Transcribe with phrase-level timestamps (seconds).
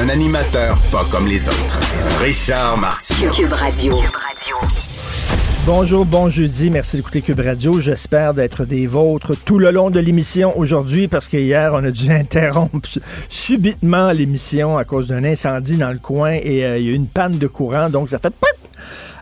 [0.00, 1.80] Un animateur pas comme les autres.
[2.20, 3.30] Richard Martineau.
[3.30, 4.00] Cube Radio.
[5.66, 6.70] Bonjour, bon jeudi.
[6.70, 7.80] Merci d'écouter Cube Radio.
[7.80, 11.90] J'espère d'être des vôtres tout le long de l'émission aujourd'hui parce que hier, on a
[11.90, 12.88] dû interrompre
[13.28, 16.94] subitement l'émission à cause d'un incendie dans le coin et euh, il y a eu
[16.94, 17.90] une panne de courant.
[17.90, 18.32] Donc, ça fait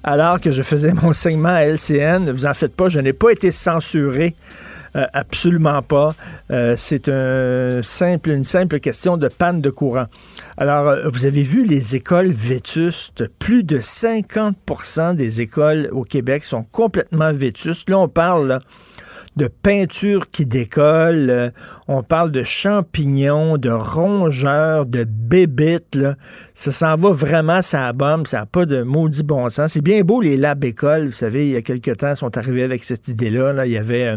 [0.02, 2.24] alors que je faisais mon segment à LCN.
[2.24, 4.34] Ne vous en faites pas, je n'ai pas été censuré.
[4.96, 6.14] Euh, absolument pas.
[6.50, 10.06] Euh, c'est une simple question de panne de courant.
[10.56, 13.28] Alors, euh, vous avez vu les écoles vétustes.
[13.38, 17.88] Plus de 50% des écoles au Québec sont complètement vétustes.
[17.88, 18.60] Là, on parle
[19.40, 21.50] de peinture qui décolle, euh,
[21.88, 25.94] on parle de champignons, de rongeurs, de bébites.
[25.94, 26.16] Là.
[26.54, 29.72] Ça s'en va vraiment, ça bombe, ça n'a pas de maudit bon sens.
[29.72, 32.36] C'est bien beau les labs écoles, vous savez, il y a quelques temps, ils sont
[32.36, 33.54] arrivés avec cette idée-là.
[33.54, 33.64] Là.
[33.64, 34.16] Il y avait euh,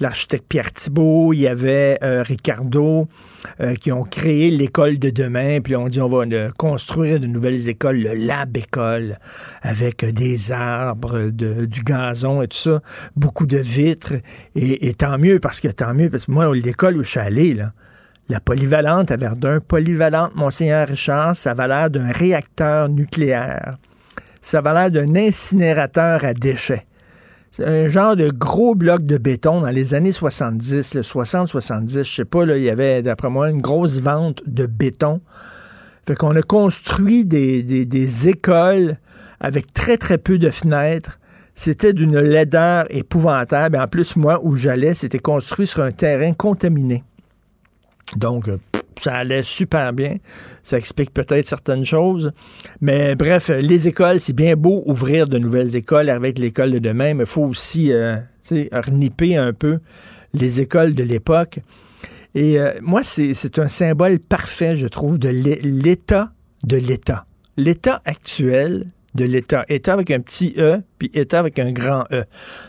[0.00, 1.98] l'architecte Pierre Thibault, il y avait
[3.60, 6.24] euh, qui ont créé l'école de demain, puis on dit on va
[6.56, 9.18] construire de nouvelles écoles, le lab école,
[9.62, 12.80] avec des arbres, de, du gazon et tout ça,
[13.16, 14.14] beaucoup de vitres.
[14.54, 17.54] Et, tant mieux, parce que tant mieux, parce que moi, l'école où je suis allé,
[17.54, 17.72] là,
[18.28, 23.76] la polyvalente à Verdun, polyvalente Monseigneur Richard, ça va l'air d'un réacteur nucléaire.
[24.40, 26.86] Ça va l'air d'un incinérateur à déchets.
[27.56, 32.24] C'est un genre de gros bloc de béton dans les années 70, 60-70, je sais
[32.24, 35.20] pas, là, il y avait, d'après moi, une grosse vente de béton.
[36.04, 38.96] Fait qu'on a construit des, des écoles
[39.38, 41.20] avec très, très peu de fenêtres,
[41.54, 43.76] c'était d'une laideur épouvantable.
[43.76, 47.04] En plus, moi, où j'allais, c'était construit sur un terrain contaminé.
[48.16, 48.58] Donc, euh,
[49.00, 50.16] ça allait super bien.
[50.62, 52.32] Ça explique peut-être certaines choses.
[52.80, 57.14] Mais bref, les écoles, c'est bien beau ouvrir de nouvelles écoles avec l'école de demain,
[57.14, 58.16] mais il faut aussi euh,
[58.50, 59.78] reniper un peu
[60.32, 61.60] les écoles de l'époque.
[62.34, 66.32] Et euh, moi, c'est un symbole parfait, je trouve, de l'état
[66.64, 67.26] de l'État.
[67.56, 69.64] L'État actuel, de l'État.
[69.68, 72.24] État avec un petit E, puis État avec un grand E.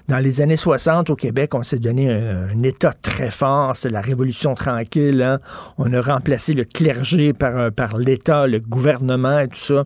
[0.08, 3.76] Dans les années 60, au Québec, on s'est donné un, État très fort.
[3.76, 5.22] C'est la Révolution tranquille.
[5.22, 5.40] Hein.
[5.78, 9.84] On a remplacé le clergé par, par l'État, le gouvernement et tout ça.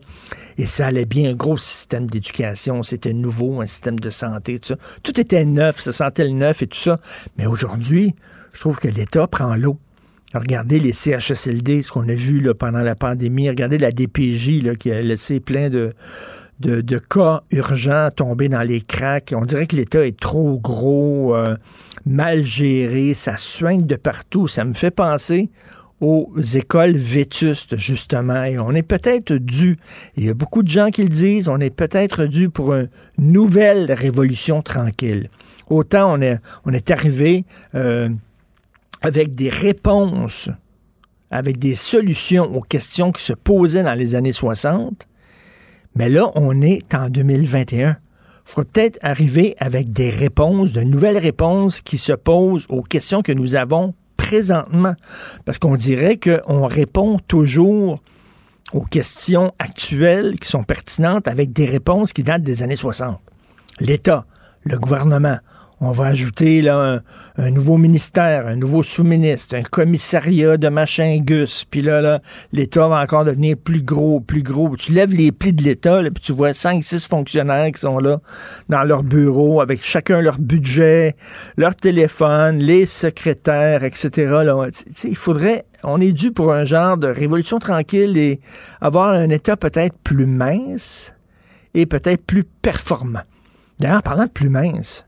[0.58, 1.30] Et ça allait bien.
[1.30, 2.82] Un gros système d'éducation.
[2.82, 4.76] C'était nouveau, un système de santé, tout ça.
[5.02, 6.98] Tout était neuf, ça sentait le neuf et tout ça.
[7.38, 8.14] Mais aujourd'hui,
[8.52, 9.78] je trouve que l'État prend l'eau.
[10.34, 13.48] Regardez les CHSLD, ce qu'on a vu là, pendant la pandémie.
[13.48, 15.92] Regardez la DPJ là, qui a laissé plein de,
[16.60, 19.32] de, cas urgents tombés dans les cracks.
[19.36, 21.56] On dirait que l'État est trop gros, euh,
[22.06, 24.46] mal géré, ça soigne de partout.
[24.46, 25.50] Ça me fait penser
[26.00, 28.44] aux écoles vétustes, justement.
[28.44, 29.78] Et on est peut-être dû,
[30.16, 32.88] il y a beaucoup de gens qui le disent, on est peut-être dû pour une
[33.18, 35.28] nouvelle révolution tranquille.
[35.68, 37.44] Autant on est, on est arrivé
[37.74, 38.08] euh,
[39.02, 40.50] avec des réponses,
[41.30, 45.06] avec des solutions aux questions qui se posaient dans les années 60,
[45.94, 47.90] mais là, on est en 2021.
[47.90, 47.96] Il
[48.44, 53.32] faut peut-être arriver avec des réponses, de nouvelles réponses qui se posent aux questions que
[53.32, 54.94] nous avons présentement.
[55.44, 58.00] Parce qu'on dirait qu'on répond toujours
[58.72, 63.20] aux questions actuelles qui sont pertinentes avec des réponses qui datent des années 60.
[63.80, 64.26] L'État,
[64.62, 65.38] le gouvernement,
[65.82, 67.00] on va ajouter là,
[67.38, 71.64] un, nouveau ministère, un nouveau sous-ministre, un commissariat de machin gus.
[71.64, 72.20] Puis là,
[72.52, 74.76] l'État va encore devenir plus gros, plus gros.
[74.76, 78.20] Tu lèves les plis de l'État, puis tu vois cinq, six fonctionnaires qui sont là
[78.68, 81.16] dans leur bureau avec chacun leur budget,
[81.56, 84.42] leur téléphone, les secrétaires, etc.
[85.04, 88.40] Il faudrait on est dû pour un genre de révolution tranquille et
[88.82, 91.14] avoir un État peut-être plus mince
[91.72, 93.22] et peut-être plus performant.
[93.78, 95.06] D'ailleurs, parlant de plus mince,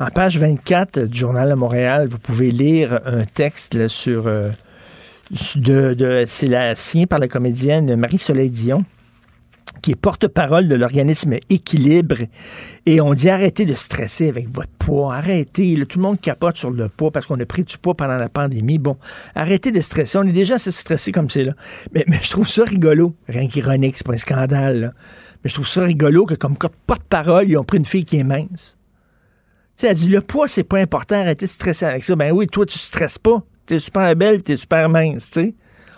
[0.00, 4.50] en page 24 du Journal de Montréal, vous pouvez lire un texte sur, euh,
[5.56, 8.84] de, de c'est la signée par la comédienne Marie-Soleil Dion
[9.82, 12.16] qui est porte-parole de l'organisme Équilibre.
[12.86, 15.14] Et on dit arrêtez de stresser avec votre poids.
[15.14, 15.74] Arrêtez.
[15.86, 18.28] tout le monde capote sur le poids parce qu'on a pris du poids pendant la
[18.28, 18.78] pandémie.
[18.78, 18.96] Bon,
[19.34, 20.18] arrêtez de stresser.
[20.18, 21.52] On est déjà assez stressé comme c'est là.
[21.92, 23.14] Mais, mais, je trouve ça rigolo.
[23.28, 24.94] Rien qu'ironique, c'est pas un scandale.
[25.44, 28.24] Mais je trouve ça rigolo que comme porte-parole, ils ont pris une fille qui est
[28.24, 28.77] mince.
[29.78, 31.16] Sais, elle dit le poids, c'est pas important.
[31.16, 32.16] Arrêtez de stresser avec ça.
[32.16, 33.42] Ben oui, toi, tu stresses pas.
[33.64, 35.54] T'es super belle, t'es super mince, tu sais.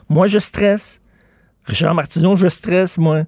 [0.09, 1.00] Moi, je stresse.
[1.65, 3.25] Richard Martineau, je stresse, moi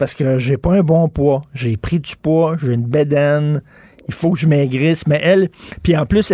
[0.00, 1.42] parce que j'ai pas un bon poids.
[1.52, 3.60] J'ai pris du poids, j'ai une bédaine,
[4.08, 5.06] il faut que je maigrisse.
[5.06, 5.50] Mais elle,
[5.82, 6.32] puis en plus,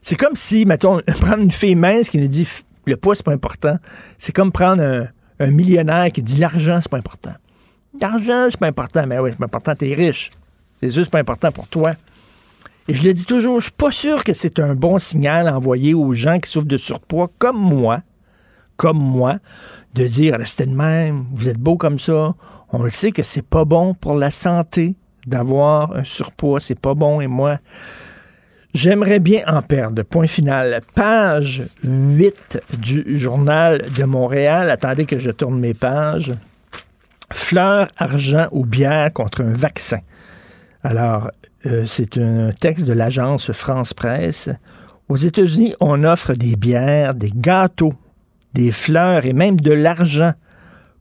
[0.00, 2.48] c'est comme si, mettons, prendre une fille mince qui nous dit
[2.86, 3.78] le poids, c'est pas important.
[4.18, 4.82] C'est comme prendre
[5.38, 7.34] un, millionnaire qui dit l'argent, c'est pas important.
[8.00, 9.06] L'argent, c'est pas important.
[9.06, 10.30] Mais oui, c'est pas important, t'es riche.
[10.80, 11.92] C'est juste pas important pour toi.
[12.86, 15.94] Et je le dis toujours, je suis pas sûr que c'est un bon signal envoyé
[15.94, 18.02] aux gens qui souffrent de surpoids comme moi,
[18.76, 19.38] comme moi,
[19.94, 22.34] de dire restez de même, vous êtes beau comme ça,
[22.72, 24.96] on le sait que c'est pas bon pour la santé
[25.26, 27.58] d'avoir un surpoids, c'est pas bon et moi
[28.74, 30.02] J'aimerais bien en perdre.
[30.02, 30.80] Point final.
[30.96, 34.68] Page 8 du journal de Montréal.
[34.68, 36.32] Attendez que je tourne mes pages.
[37.32, 40.00] Fleurs, argent ou bière contre un vaccin.
[40.82, 41.30] Alors,
[41.66, 44.50] euh, c'est un texte de l'agence France Presse.
[45.08, 47.94] Aux États-Unis, on offre des bières, des gâteaux,
[48.54, 50.32] des fleurs et même de l'argent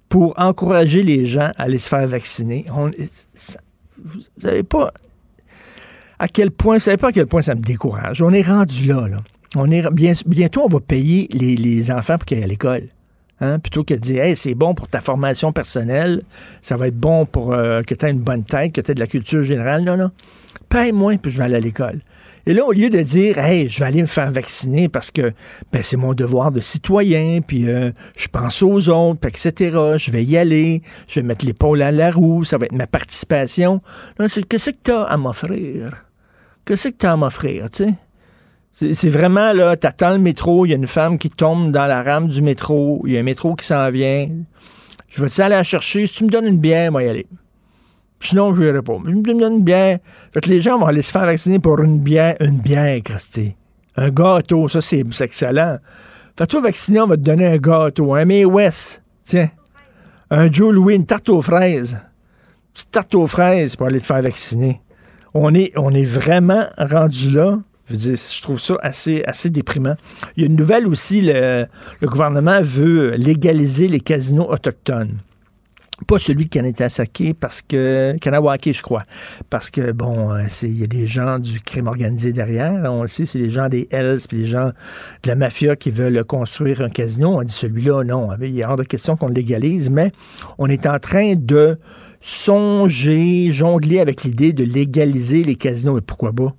[0.10, 2.65] pour encourager les gens à aller se faire vacciner.
[2.69, 4.92] Vous savez pas
[6.19, 8.21] à quel point, vous savez pas à quel point ça me décourage.
[8.21, 9.07] On est rendu là.
[9.56, 12.83] On est, bien, bientôt, on va payer les, enfants pour qu'ils aillent à l'école.
[13.42, 16.21] Hein, plutôt que de dire, c'est bon pour ta formation personnelle,
[16.62, 18.95] ça va être bon pour euh, que tu aies une bonne tête, que tu aies
[18.95, 19.83] de la culture générale.
[19.83, 20.12] Non, non.
[20.70, 22.00] Paye moins, puis je vais aller à l'école.
[22.46, 25.34] Et là, au lieu de dire, hey, je vais aller me faire vacciner parce que
[25.72, 30.24] ben, c'est mon devoir de citoyen, puis euh, je pense aux autres, etc., je vais
[30.24, 33.82] y aller, je vais mettre l'épaule à la roue, ça va être ma participation.
[34.18, 36.06] Qu'est-ce que tu as à m'offrir?
[36.66, 37.86] Qu'est-ce que tu as à m'offrir, tu?
[38.72, 42.02] C'est vraiment, là, t'attends le métro, il y a une femme qui tombe dans la
[42.02, 44.28] rame du métro, il y a un métro qui s'en vient.
[45.12, 46.08] Je vais-tu aller la chercher?
[46.08, 47.28] Si tu me donnes une bière, moi y aller.
[48.24, 48.98] Sinon, je n'irai pas.
[49.06, 50.00] Je me donne une bière.
[50.34, 53.56] Fait les gens vont aller se faire vacciner pour une bière, une bière, Christy.
[53.98, 55.78] Un gâteau, ça, c'est excellent.
[56.38, 58.14] Fais-toi vacciner, on va te donner un gâteau.
[58.14, 59.50] Un May West, tiens.
[60.31, 61.94] Un Joe Louis, une tarte aux fraises.
[61.94, 64.81] Une petite tarte aux fraises pour aller te faire vacciner.
[65.34, 67.60] On est, on est vraiment rendu là.
[67.90, 69.96] Je, je trouve ça assez, assez déprimant.
[70.38, 71.68] Il y a une nouvelle aussi, le,
[72.00, 75.20] le gouvernement veut légaliser les casinos autochtones
[76.07, 79.04] pas celui de Kanetake parce que Kanawake je crois.
[79.50, 83.07] Parce que bon euh, il y a des gens du crime organisé derrière on le
[83.07, 84.68] sait c'est les gens des Hells puis les gens
[85.24, 87.38] de la mafia qui veulent construire un casino.
[87.38, 88.30] On dit celui-là non.
[88.42, 90.12] Il y a hors de question qu'on légalise mais
[90.57, 91.78] on est en train de
[92.22, 95.98] songer jongler avec l'idée de légaliser les casinos.
[95.98, 96.56] Et pourquoi pas?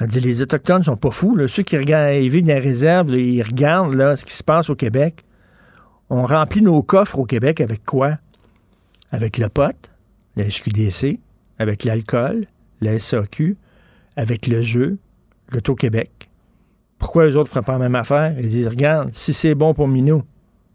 [0.00, 1.36] On dit, les Autochtones sont pas fous.
[1.48, 4.70] Ceux qui regardent, ils vivent dans les réserves, ils regardent là, ce qui se passe
[4.70, 5.22] au Québec.
[6.14, 8.18] On remplit nos coffres au Québec avec quoi?
[9.12, 9.74] Avec le pot,
[10.36, 11.18] la SQDC,
[11.58, 12.44] avec l'alcool,
[12.82, 13.56] la SAQ,
[14.14, 14.98] avec le jeu,
[15.50, 16.28] l'Auto-Québec.
[16.98, 18.38] Pourquoi les autres ne feraient pas la même affaire?
[18.38, 20.22] Ils disent, regarde, si c'est bon pour Minou,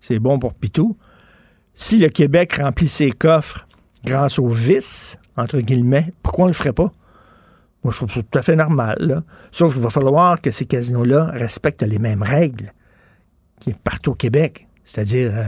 [0.02, 0.98] c'est bon pour Pitou.
[1.76, 3.68] Si le Québec remplit ses coffres
[4.04, 6.92] grâce au vice, entre guillemets, pourquoi on ne le ferait pas?
[7.84, 9.22] Moi, je trouve ça tout à fait normal.
[9.52, 12.74] Sauf qu'il va falloir que ces casinos-là respectent les mêmes règles
[13.60, 14.67] qui partout au Québec.
[14.88, 15.44] C'est-à-dire, euh,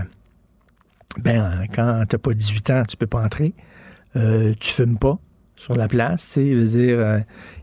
[1.18, 3.54] ben, quand tu n'as pas 18 ans, tu peux pas entrer.
[4.16, 5.18] Euh, tu fumes pas
[5.56, 6.32] sur la place.
[6.34, 7.20] Tu dire, euh,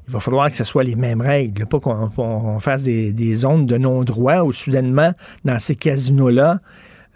[0.08, 1.66] il va falloir que ce soit les mêmes règles.
[1.66, 5.12] Pas qu'on fasse des, des, zones de non-droit où soudainement,
[5.44, 6.60] dans ces casinos-là,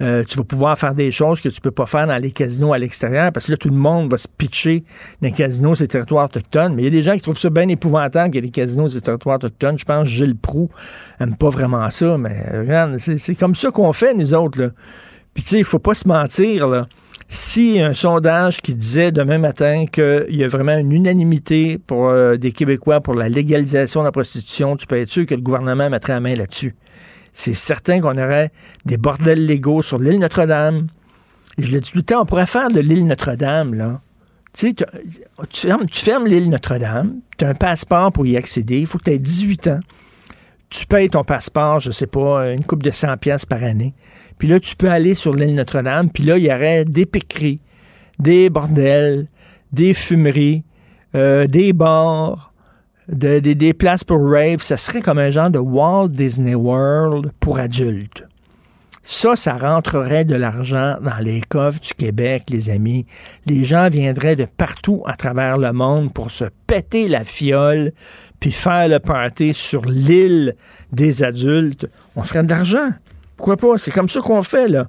[0.00, 2.78] tu vas pouvoir faire des choses que tu peux pas faire dans les casinos à
[2.78, 4.82] l'extérieur parce que là, tout le monde va se pitcher
[5.20, 6.74] dans les casinos ces territoires autochtones.
[6.74, 8.50] Mais il y a des gens qui trouvent ça bien épouvantable qu'il y ait des
[8.50, 9.78] casinos des territoires autochtones.
[9.78, 10.70] Je pense que Gilles Proux
[11.18, 14.60] n'aime pas vraiment ça, mais regarde, c'est comme ça qu'on fait, nous autres.
[14.60, 14.70] Là.
[15.34, 16.86] Puis tu sais, il faut pas se mentir, là.
[17.32, 22.36] Si un sondage qui disait demain matin qu'il y a vraiment une unanimité pour euh,
[22.36, 25.88] des Québécois pour la légalisation de la prostitution, tu peux être sûr que le gouvernement
[25.88, 26.74] mettrait la main là-dessus
[27.32, 28.50] c'est certain qu'on aurait
[28.84, 30.88] des bordels légaux sur l'île Notre-Dame.
[31.58, 34.00] Je l'ai dit tout le temps, on pourrait faire de l'île Notre-Dame, là.
[34.52, 34.74] Tu sais,
[35.48, 39.12] tu fermes, l'île Notre-Dame, tu as un passeport pour y accéder, il faut que tu
[39.12, 39.80] aies 18 ans.
[40.70, 43.94] Tu payes ton passeport, je sais pas, une coupe de 100 pièces par année.
[44.38, 47.60] Puis là, tu peux aller sur l'île Notre-Dame, puis là, il y aurait des piqueries,
[48.18, 49.28] des bordels,
[49.72, 50.64] des fumeries,
[51.14, 52.49] euh, des bars,
[53.10, 58.24] des places pour rave, ça serait comme un genre de Walt Disney World pour adultes.
[59.02, 63.06] Ça, ça rentrerait de l'argent dans les coffres du Québec, les amis.
[63.46, 67.92] Les gens viendraient de partout à travers le monde pour se péter la fiole,
[68.38, 70.54] puis faire le party sur l'île
[70.92, 71.88] des adultes.
[72.14, 72.90] On serait de l'argent.
[73.36, 73.78] Pourquoi pas?
[73.78, 74.88] C'est comme ça qu'on fait, là.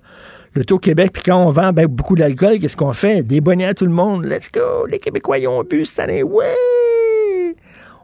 [0.54, 3.24] Le taux Québec, puis quand on vend ben, beaucoup d'alcool, qu'est-ce qu'on fait?
[3.24, 4.26] Des bonnets à tout le monde.
[4.26, 4.86] Let's go!
[4.86, 6.22] Les Québécois, ils ont bu cette année.
[6.22, 6.54] Ouais!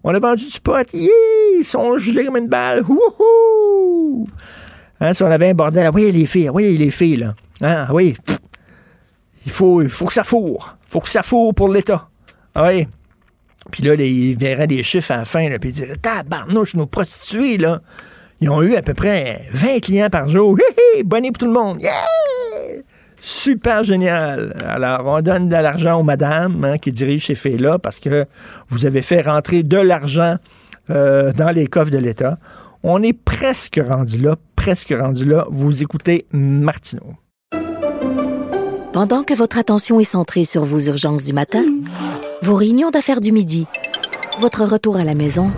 [0.10, 0.94] On a vendu du pot.
[0.94, 1.10] Yeah!
[1.60, 2.82] Ils sont gelés comme une balle.
[2.88, 4.26] Wouhou!
[5.02, 7.36] Hein, si on avait un bordel, oui, les filles, oui, les filles, là.
[7.60, 8.16] Hein, oui.
[9.46, 10.78] Il faut, il faut que ça fourre.
[10.88, 12.08] Il faut que ça fourre pour l'État.
[12.56, 12.88] Ah oui.
[13.70, 17.58] Puis là, ils verraient des chiffres à la fin, puis ils diraient, tabarnouche, nos prostituées,
[17.58, 17.82] là.
[18.40, 20.58] Ils ont eu à peu près 20 clients par jour.
[20.58, 21.82] Hé, hé, bonnet pour tout le monde.
[21.82, 21.92] Yeah!
[23.20, 24.56] Super génial.
[24.68, 28.26] Alors, on donne de l'argent aux madames hein, qui dirigent ces filles-là parce que
[28.70, 30.36] vous avez fait rentrer de l'argent
[30.90, 32.38] euh, dans les coffres de l'État.
[32.84, 35.46] On est presque rendu là, presque rendu là.
[35.50, 37.16] Vous écoutez Martineau.
[38.94, 41.66] Pendant que votre attention est centrée sur vos urgences du matin,
[42.42, 43.68] vos réunions d'affaires du midi,
[44.40, 45.52] votre retour à la maison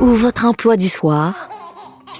[0.00, 1.48] ou votre emploi du soir,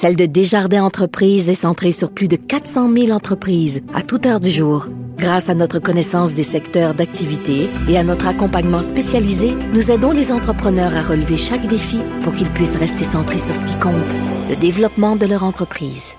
[0.00, 4.38] celle de Desjardins Entreprises est centrée sur plus de 400 000 entreprises à toute heure
[4.38, 4.86] du jour.
[5.16, 10.30] Grâce à notre connaissance des secteurs d'activité et à notre accompagnement spécialisé, nous aidons les
[10.30, 14.14] entrepreneurs à relever chaque défi pour qu'ils puissent rester centrés sur ce qui compte,
[14.48, 16.14] le développement de leur entreprise.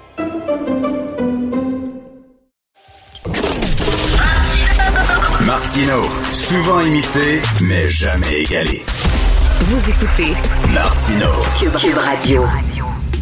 [5.46, 6.02] Martino,
[6.34, 8.84] souvent imité, mais jamais égalé.
[9.62, 10.34] Vous écoutez
[10.74, 12.44] Martino, Cube, Radio.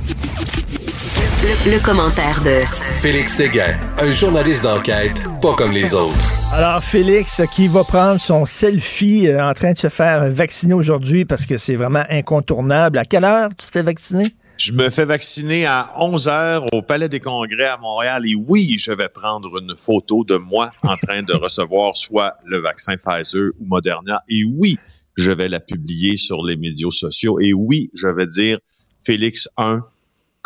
[0.08, 2.60] Le, le commentaire de
[3.02, 6.16] Félix Séguin, un journaliste d'enquête pas comme les autres.
[6.54, 11.26] Alors, Félix, qui va prendre son selfie euh, en train de se faire vacciner aujourd'hui
[11.26, 12.98] parce que c'est vraiment incontournable.
[12.98, 14.34] À quelle heure tu t'es vacciné?
[14.58, 18.76] Je me fais vacciner à 11 heures au Palais des Congrès à Montréal et oui,
[18.80, 23.52] je vais prendre une photo de moi en train de recevoir soit le vaccin Pfizer
[23.60, 24.80] ou Moderna et oui,
[25.16, 28.58] je vais la publier sur les médias sociaux et oui, je vais dire
[29.00, 29.84] Félix 1,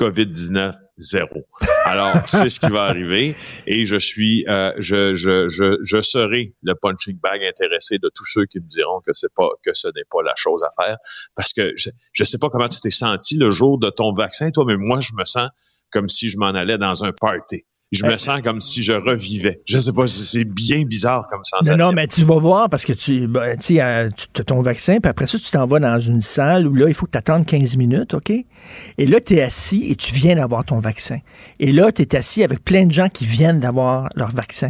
[0.02, 1.46] COVID-19 zéro.
[1.86, 3.36] Alors, c'est ce qui va arriver
[3.68, 8.26] et je suis, euh, je, je, je, je serai le punching bag intéressé de tous
[8.26, 10.98] ceux qui me diront que c'est pas, que ce n'est pas la chose à faire
[11.36, 14.50] parce que je, je sais pas comment tu t'es senti le jour de ton vaccin,
[14.50, 15.50] toi, mais moi, je me sens
[15.92, 19.62] comme si je m'en allais dans un party je me sens comme si je revivais.
[19.66, 21.76] Je sais pas, c'est bien bizarre comme sensation.
[21.76, 24.10] Non, non, mais tu vas voir parce que tu, ben, tu as
[24.46, 27.06] ton vaccin, puis après ça, tu t'en vas dans une salle où là, il faut
[27.06, 28.30] que tu attendes 15 minutes, OK?
[28.30, 31.18] Et là, tu es assis et tu viens d'avoir ton vaccin.
[31.60, 34.70] Et là, tu es assis avec plein de gens qui viennent d'avoir leur vaccin.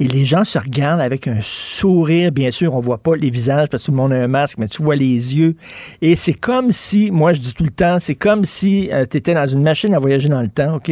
[0.00, 2.32] Et les gens se regardent avec un sourire.
[2.32, 4.58] Bien sûr, on voit pas les visages parce que tout le monde a un masque,
[4.58, 5.54] mais tu vois les yeux.
[6.02, 9.16] Et c'est comme si, moi, je dis tout le temps, c'est comme si euh, tu
[9.18, 10.90] étais dans une machine à voyager dans le temps, OK?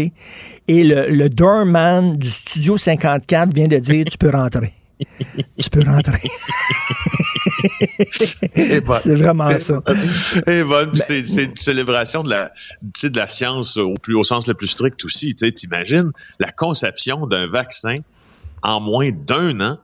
[0.67, 4.73] Et le, le doorman du studio 54 vient de dire tu peux rentrer.
[5.59, 6.21] tu peux rentrer.
[8.55, 9.83] c'est vraiment ça.
[10.47, 12.53] Et bon, c'est une célébration de la,
[12.83, 15.35] de la science au plus au sens le plus strict aussi.
[15.35, 17.97] Tu imagines la conception d'un vaccin
[18.63, 19.79] en moins d'un an.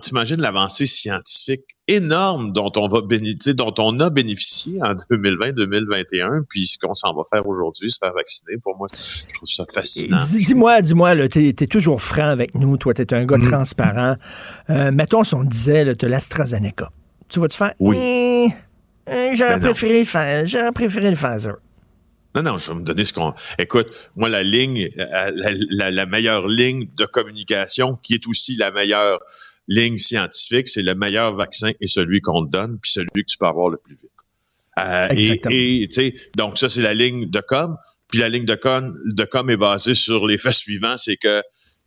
[0.00, 6.66] T'imagines l'avancée scientifique énorme dont on va bénéficier, dont on a bénéficié en 2020-2021, puis
[6.66, 8.58] ce qu'on s'en va faire aujourd'hui, se faire vacciner.
[8.62, 10.18] Pour moi, je trouve ça fascinant.
[10.18, 12.76] Dis-moi, dis-moi, tu es, toujours franc avec nous.
[12.76, 13.50] Toi, tu es un gars mm.
[13.50, 14.16] transparent.
[14.70, 16.90] Euh, mettons, si on disait, tu l'AstraZeneca.
[17.28, 17.74] Tu vas-tu faire?
[17.80, 17.96] Oui.
[19.10, 21.56] Eh, j'aurais ben préféré, j'aurais préféré le Pfizer.
[22.34, 23.32] Non, non, je vais me donner ce qu'on.
[23.58, 25.32] Écoute, moi, la ligne, euh,
[25.70, 29.18] la, la, meilleure ligne de communication, qui est aussi la meilleure
[29.66, 33.38] ligne scientifique, c'est le meilleur vaccin et celui qu'on te donne, puis celui que tu
[33.38, 34.10] peux avoir le plus vite.
[34.78, 35.08] Euh,
[35.50, 37.76] et tu sais, donc ça, c'est la ligne de com.
[38.10, 41.42] Puis la ligne de com, de com est basée sur les faits suivants, c'est que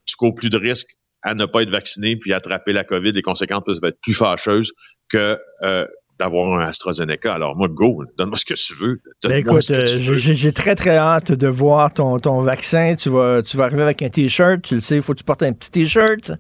[0.06, 3.12] tu cours plus de risques à ne pas être vacciné puis attraper la COVID.
[3.12, 4.74] Les conséquences peuvent être plus fâcheuses
[5.08, 5.86] que euh,
[6.22, 7.34] d'avoir un AstraZeneca.
[7.34, 9.02] Alors, moi, go, donne-moi ce que tu veux.
[9.24, 12.96] Ben écoute, euh, j'ai très, très hâte de voir ton, ton vaccin.
[12.96, 14.62] Tu vas, tu vas arriver avec un T-shirt.
[14.62, 16.32] Tu le sais, il faut que tu portes un petit T-shirt.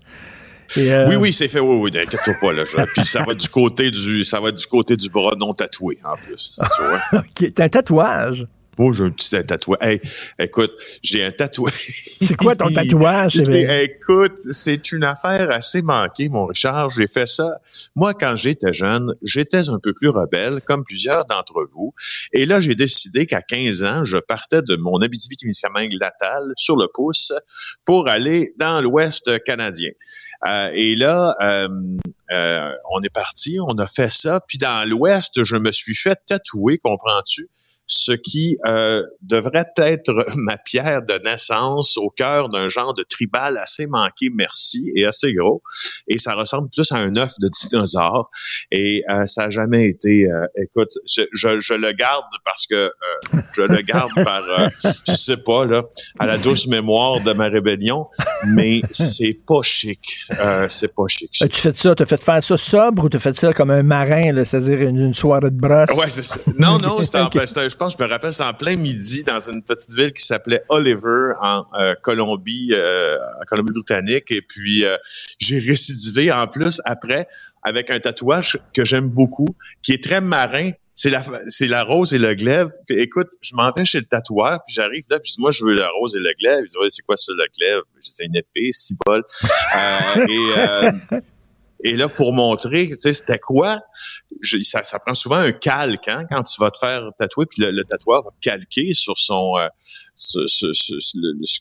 [0.78, 1.60] Euh, oui, oui, c'est fait.
[1.60, 2.54] Oui, oui, inquiète-toi pas.
[2.54, 2.64] Là,
[2.96, 6.16] Puis ça va du côté du, ça va du côté du bras non tatoué, en
[6.16, 6.60] plus.
[6.76, 7.02] Tu vois?
[7.20, 8.46] OK, t'as un tatouage?
[8.78, 9.78] Oh, j'ai un petit tatouage.
[9.82, 10.02] Hey,
[10.40, 10.72] écoute,
[11.04, 11.74] j'ai un tatouage.
[12.22, 13.38] C'est quoi ton tatouage?
[13.38, 16.90] écoute, c'est une affaire assez manquée, mon Richard.
[16.90, 17.60] J'ai fait ça.
[17.96, 21.94] Moi, quand j'étais jeune, j'étais un peu plus rebelle, comme plusieurs d'entre vous.
[22.34, 26.88] Et là, j'ai décidé qu'à 15 ans, je partais de mon Abitibi-Témiscamingue natal sur le
[26.94, 27.34] pouce
[27.86, 29.92] pour aller dans l'Ouest canadien.
[30.48, 31.68] Euh, et là, euh,
[32.32, 34.42] euh, on est parti, on a fait ça.
[34.48, 37.50] Puis dans l'Ouest, je me suis fait tatouer, comprends-tu?
[37.92, 43.58] Ce qui euh, devrait être ma pierre de naissance au cœur d'un genre de tribal
[43.58, 45.62] assez manqué, merci, et assez gros.
[46.08, 48.30] Et ça ressemble plus à un œuf de dinosaure.
[48.72, 52.92] Et euh, ça n'a jamais été, euh, écoute, je, je, le garde parce que
[53.56, 54.44] je le garde par,
[55.08, 55.84] je sais pas, là,
[56.20, 58.08] à la douce mémoire de ma rébellion,
[58.54, 60.26] mais c'est pas chic.
[60.70, 61.32] c'est pas chic.
[61.32, 63.72] Tu fais ça, tu as fait faire ça sobre ou tu as fait ça comme
[63.72, 65.92] un marin, c'est-à-dire une, soirée de brosse?
[65.98, 66.40] Ouais, c'est ça.
[66.58, 67.30] Non, non, c'était en,
[67.70, 71.34] je je me rappelle, c'est en plein midi dans une petite ville qui s'appelait Oliver
[71.42, 74.32] en euh, Colombie, euh, en Colombie-Britannique.
[74.32, 74.98] Et puis, euh,
[75.40, 77.28] j'ai récidivé en plus après
[77.64, 79.48] avec un tatouage que j'aime beaucoup,
[79.84, 80.72] qui est très marin.
[80.94, 81.24] C'est la,
[81.62, 82.70] la rose et le glaive.
[82.88, 85.52] Puis, écoute, je m'en vais chez le tatoueur, puis j'arrive là, puis je dis, moi,
[85.52, 86.64] je veux la rose et le glaive.
[86.64, 87.82] Il dit, ouais, c'est quoi ça, le glaive?
[88.02, 89.24] C'est une épée, six bol.
[90.28, 91.18] et
[91.84, 93.80] et là, pour montrer, tu sais, c'était quoi,
[94.64, 97.84] ça, ça, prend souvent un calque hein, quand tu vas te faire tatouer, puis le,
[97.84, 99.68] tatoueur va calquer sur son euh,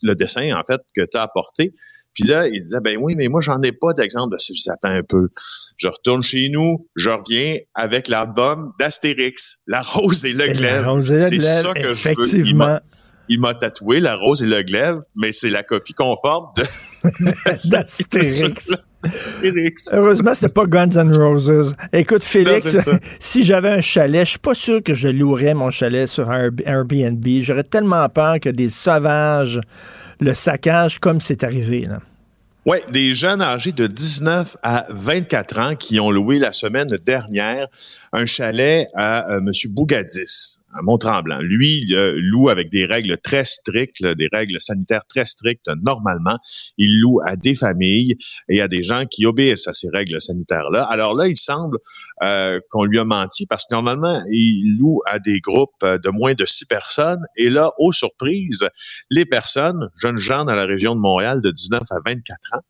[0.03, 1.75] le, dessin en fait que tu as apporté.
[2.12, 4.53] Puis là, il disait ben oui, mais moi j'en ai pas d'exemple de ça.
[4.55, 5.29] Je attends un peu.
[5.77, 10.87] Je retourne chez nous, je reviens avec l'album d'Astérix, La Rose et le glaive.
[11.03, 12.81] C'est ça que je veux.
[13.33, 16.47] Il m'a tatoué la rose et le glaive, mais c'est la copie conforme
[17.67, 18.73] d'Astérix.
[19.92, 21.73] Heureusement, c'était pas Guns N' Roses.
[21.92, 22.76] Écoute, Félix,
[23.21, 27.26] si j'avais un chalet, je suis pas sûr que je louerais mon chalet sur Airbnb.
[27.40, 29.61] J'aurais tellement peur que des sauvages
[30.21, 31.85] le saccagent comme c'est arrivé.
[31.87, 32.00] Là.
[32.66, 37.66] Oui, des jeunes âgés de 19 à 24 ans qui ont loué la semaine dernière
[38.12, 39.50] un chalet à euh, M.
[39.71, 41.41] Bougadis Mont-Tremblant.
[41.41, 46.39] Lui, il loue avec des règles très strictes, des règles sanitaires très strictes normalement.
[46.79, 48.17] Il loue à des familles
[48.49, 50.85] et à des gens qui obéissent à ces règles sanitaires-là.
[50.85, 51.79] Alors là, il semble
[52.23, 56.35] euh, qu'on lui a menti parce que normalement, il loue à des groupes de moins
[56.35, 57.25] de six personnes.
[57.37, 58.69] Et là, aux surprises,
[59.11, 62.61] les personnes, jeunes gens dans la région de Montréal de 19 à 24 ans,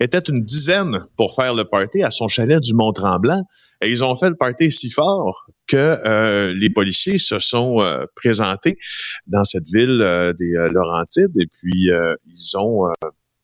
[0.00, 3.42] étaient une dizaine pour faire le party à son chalet du Mont-Tremblant.
[3.82, 8.04] Et ils ont fait le party si fort que euh, les policiers se sont euh,
[8.14, 8.78] présentés
[9.26, 11.88] dans cette ville euh, des Laurentides et puis
[12.26, 12.92] ils ont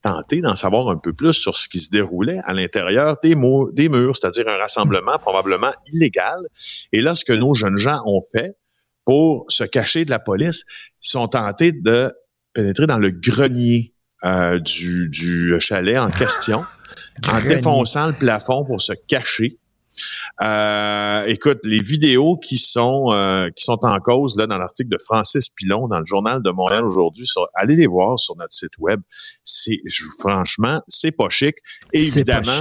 [0.03, 3.35] tenté d'en savoir un peu plus sur ce qui se déroulait à l'intérieur des,
[3.73, 6.39] des murs, c'est-à-dire un rassemblement probablement illégal.
[6.93, 8.57] Et là, ce que nos jeunes gens ont fait
[9.05, 10.65] pour se cacher de la police,
[11.03, 12.13] ils sont tentés de
[12.53, 16.65] pénétrer dans le grenier du, du, chalet en question,
[17.29, 19.59] en défonçant le plafond pour se cacher.
[20.43, 24.99] Euh, écoute, les vidéos qui sont euh, qui sont en cause là dans l'article de
[25.05, 29.01] Francis Pilon dans le journal de Montréal aujourd'hui, allez les voir sur notre site web.
[29.45, 29.81] C'est
[30.21, 31.57] franchement, c'est pas chic.
[31.93, 32.61] évidemment,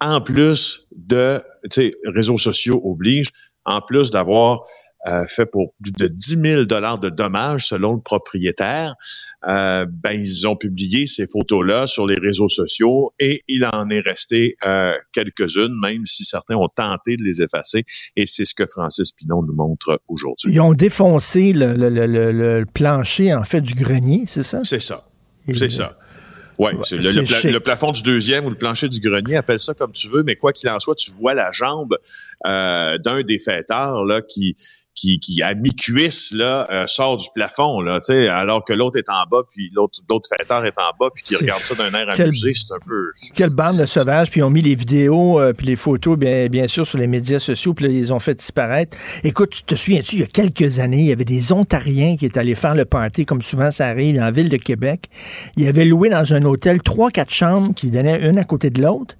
[0.00, 3.32] en plus de, tu sais, réseaux sociaux obligent,
[3.64, 4.64] en plus d'avoir
[5.06, 8.94] euh, fait pour plus de 10 000 dollars de dommages selon le propriétaire.
[9.46, 14.00] Euh, ben ils ont publié ces photos-là sur les réseaux sociaux et il en est
[14.00, 17.84] resté euh, quelques-unes, même si certains ont tenté de les effacer.
[18.16, 20.52] Et c'est ce que Francis Pinon nous montre aujourd'hui.
[20.52, 24.60] Ils ont défoncé le, le, le, le, plancher en fait du grenier, c'est ça?
[24.64, 25.02] C'est ça.
[25.52, 25.96] C'est ça.
[26.60, 30.22] Oui, le, plafond du deuxième ou le plancher du grenier, appelle ça comme tu veux,
[30.24, 31.96] mais quoi qu'il en soit, tu vois la jambe
[32.46, 34.56] euh, d'un des fêteurs là qui
[35.00, 38.98] qui, qui à mi-cuisse là euh, sort du plafond là, tu sais, alors que l'autre
[38.98, 41.90] est en bas, puis l'autre l'autre fêteur est en bas, puis qui regarde ça d'un
[41.98, 43.10] air amusé, c'est un peu.
[43.34, 46.48] Quelle bande de sauvages, puis ils ont mis les vidéos euh, puis les photos bien
[46.48, 48.96] bien sûr sur les médias sociaux, puis ils ont fait disparaître.
[49.24, 52.26] Écoute, tu te souviens-tu il y a quelques années, il y avait des Ontariens qui
[52.26, 55.08] étaient allés faire le party comme souvent ça arrive dans la ville de Québec.
[55.56, 58.82] Ils avaient loué dans un hôtel trois quatre chambres qui donnaient une à côté de
[58.82, 59.16] l'autre.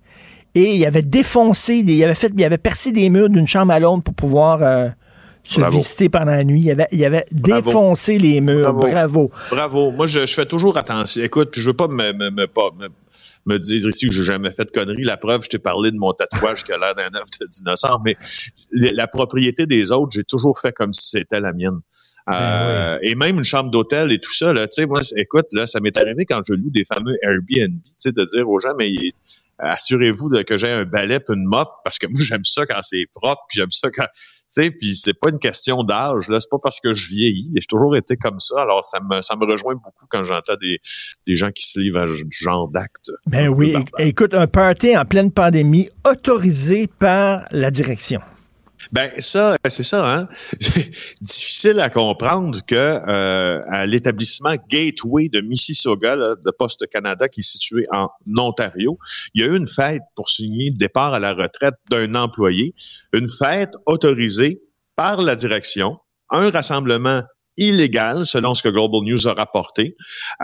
[0.55, 3.73] Et il avait défoncé, des, il avait fait, il avait percé des murs d'une chambre
[3.73, 4.89] à l'autre pour pouvoir euh,
[5.51, 6.63] se visiter pendant la nuit.
[6.63, 8.73] Il avait, il avait défoncé les murs.
[8.73, 9.31] Bravo.
[9.51, 9.91] Bravo.
[9.91, 11.23] Moi, je, fais toujours attention.
[11.23, 12.47] Écoute, je veux pas me, me, me,
[13.47, 15.05] me dire ici que j'ai jamais fait de conneries.
[15.05, 18.01] La preuve, je t'ai parlé de mon tatouage qui a l'air d'un œuf de dinosaure,
[18.05, 18.17] mais
[18.73, 21.81] la propriété des autres, j'ai toujours fait comme si c'était la mienne.
[22.27, 25.47] Ben euh, et même une chambre d'hôtel et tout ça, là, tu sais, moi, écoute,
[25.53, 28.59] là, ça m'est arrivé quand je loue des fameux Airbnb, tu sais, de dire aux
[28.61, 28.93] gens, mais
[29.59, 33.07] assurez-vous que j'ai un balai puis une mop, parce que moi, j'aime ça quand c'est
[33.13, 34.07] propre, puis j'aime ça quand,
[34.51, 37.67] sais, puis c'est pas une question d'âge, là, c'est pas parce que je vieillis, j'ai
[37.67, 40.81] toujours été comme ça, alors ça me, ça me rejoint beaucoup quand j'entends des,
[41.27, 43.11] des gens qui se livrent à ce genre d'actes.
[43.27, 48.21] Ben oui, écoute, un party en pleine pandémie autorisé par la direction.
[48.93, 50.29] Ben ça, c'est ça, hein.
[51.21, 57.51] Difficile à comprendre que euh, à l'établissement Gateway de Mississauga, de Poste Canada, qui est
[57.51, 58.99] situé en Ontario,
[59.35, 62.75] il y a eu une fête pour signer le départ à la retraite d'un employé,
[63.13, 64.63] une fête autorisée
[64.97, 65.99] par la direction
[66.31, 67.23] un rassemblement
[67.57, 69.97] illégal, selon ce que Global News a rapporté,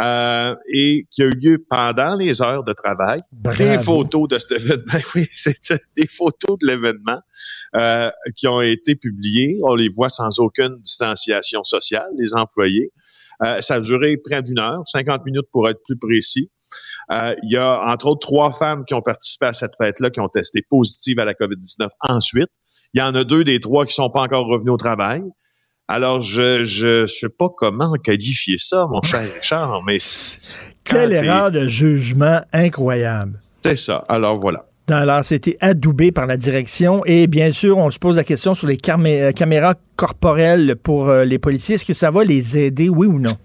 [0.03, 3.23] euh, et qui a eu lieu pendant les heures de travail.
[3.57, 7.21] Des photos de cet événement, oui, c'était des photos de l'événement
[7.77, 9.59] euh, qui ont été publiées.
[9.63, 12.93] On les voit sans aucune distanciation sociale, les employés.
[13.45, 16.51] Euh, ça a duré près d'une heure, 50 minutes pour être plus précis.
[17.11, 20.21] Euh, il y a entre autres trois femmes qui ont participé à cette fête-là qui
[20.21, 22.49] ont testé positives à la COVID-19 ensuite.
[22.95, 25.23] Il y en a deux des trois qui sont pas encore revenus au travail.
[25.89, 29.99] Alors, je je sais pas comment qualifier ça, mon cher Richard, mais...
[30.83, 33.39] Quelle erreur de jugement incroyable.
[33.63, 34.05] C'est ça.
[34.09, 34.67] Alors, voilà.
[34.89, 37.05] Alors, c'était adoubé par la direction.
[37.07, 41.25] Et bien sûr, on se pose la question sur les euh, caméras corporelles pour euh,
[41.25, 41.75] les policiers.
[41.75, 43.37] Est-ce que ça va les aider, oui ou non?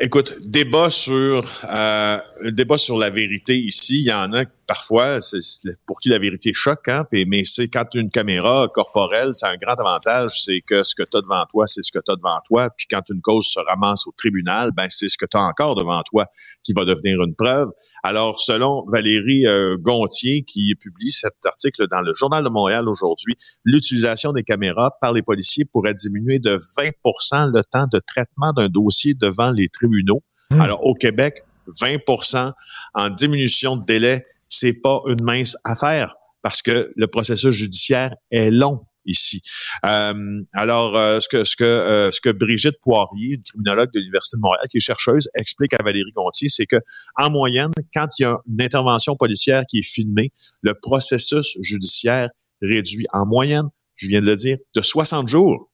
[0.00, 2.18] Écoute, débat sur euh,
[2.50, 5.40] débat sur la vérité ici, il y en a parfois, c'est
[5.86, 9.74] pour qui la vérité choque, hein, mais c'est quand une caméra corporelle, c'est un grand
[9.74, 12.38] avantage, c'est que ce que tu as devant toi, c'est ce que tu as devant
[12.46, 15.42] toi, puis quand une cause se ramasse au tribunal, ben c'est ce que tu as
[15.42, 16.26] encore devant toi
[16.62, 17.68] qui va devenir une preuve.
[18.02, 23.36] Alors, selon Valérie euh, Gontier, qui publie cet article dans le Journal de Montréal aujourd'hui,
[23.64, 28.68] l'utilisation des caméras par les policiers pourrait diminuer de 20% le temps de traitement d'un
[28.68, 30.22] dossier devant les tribunaux.
[30.50, 30.60] Mmh.
[30.60, 32.52] Alors, au Québec, 20%
[32.94, 38.50] en diminution de délai c'est pas une mince affaire parce que le processus judiciaire est
[38.50, 39.42] long ici.
[39.86, 44.36] Euh, alors, euh, ce que ce que euh, ce que Brigitte Poirier, criminologue de l'université
[44.36, 46.76] de Montréal, qui est chercheuse, explique à Valérie Gontier, c'est que
[47.16, 52.30] en moyenne, quand il y a une intervention policière qui est filmée, le processus judiciaire
[52.62, 55.70] réduit en moyenne, je viens de le dire, de 60 jours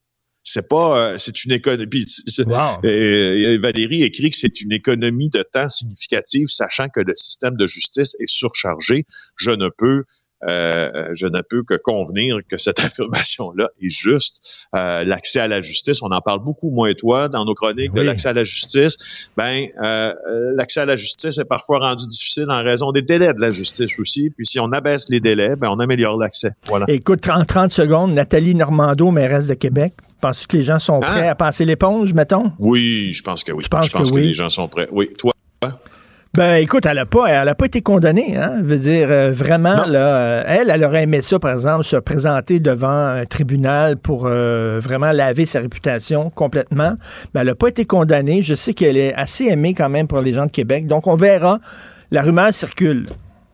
[0.51, 2.07] c'est pas euh, c'est une économie
[2.85, 7.67] euh, Valérie écrit que c'est une économie de temps significative sachant que le système de
[7.67, 9.07] justice est surchargé.
[9.37, 10.05] Je ne peux
[10.49, 14.67] euh, je ne peux que convenir que cette affirmation-là est juste.
[14.73, 18.29] l'accès à la justice, on en parle beaucoup, moins toi, dans nos chroniques de l'accès
[18.29, 18.97] à la justice.
[19.37, 19.67] Ben,
[20.57, 23.99] l'accès à la justice est parfois rendu difficile en raison des délais de la justice
[23.99, 24.31] aussi.
[24.31, 26.53] Puis si on abaisse les délais, ben on améliore l'accès.
[26.67, 26.87] Voilà.
[26.89, 29.95] Écoute, en 30 secondes, Nathalie Normando, mairesse de Québec.
[30.21, 31.31] Penses-tu que les gens sont prêts hein?
[31.31, 32.53] à passer l'éponge, mettons?
[32.59, 33.63] Oui, je pense que oui.
[33.65, 34.89] je pense que, les gens sont prêts.
[34.93, 35.33] Oui, toi?
[36.35, 38.59] Ben, écoute, elle n'a pas, elle a pas été condamnée, hein.
[38.59, 41.97] Je veux dire, euh, vraiment, là, euh, elle, elle aurait aimé ça, par exemple, se
[41.97, 46.93] présenter devant un tribunal pour euh, vraiment laver sa réputation complètement.
[47.35, 48.43] Mais elle n'a pas été condamnée.
[48.43, 50.87] Je sais qu'elle est assez aimée quand même pour les gens de Québec.
[50.87, 51.59] Donc, on verra.
[52.13, 53.07] La rumeur circule.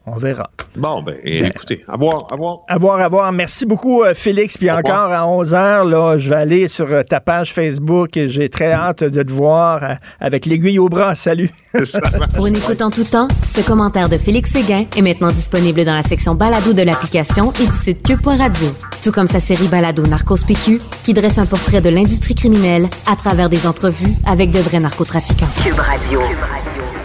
[0.09, 0.49] On verra.
[0.77, 2.59] Bon, ben, ben, écoutez, à voir, à voir.
[2.69, 3.33] À voir, à voir.
[3.33, 4.57] Merci beaucoup, euh, Félix.
[4.57, 8.29] Puis encore à 11 h là, je vais aller sur euh, ta page Facebook et
[8.29, 11.17] j'ai très hâte de te voir euh, avec l'aiguille au bras.
[11.17, 11.51] Salut.
[12.37, 15.95] Pour une écoute en tout temps, ce commentaire de Félix Séguin est maintenant disponible dans
[15.95, 18.69] la section balado de l'application et du site cube.radio.
[19.03, 23.17] Tout comme sa série balado Narcos PQ, qui dresse un portrait de l'industrie criminelle à
[23.17, 25.49] travers des entrevues avec de vrais narcotrafiquants.
[25.65, 26.21] Cube Radio.
[26.21, 26.96] Cube Radio.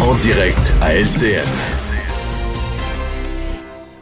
[0.00, 1.44] En direct à LCN.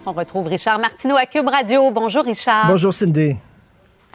[0.07, 1.91] On retrouve Richard Martineau à Cube Radio.
[1.91, 2.69] Bonjour Richard.
[2.69, 3.35] Bonjour Cindy.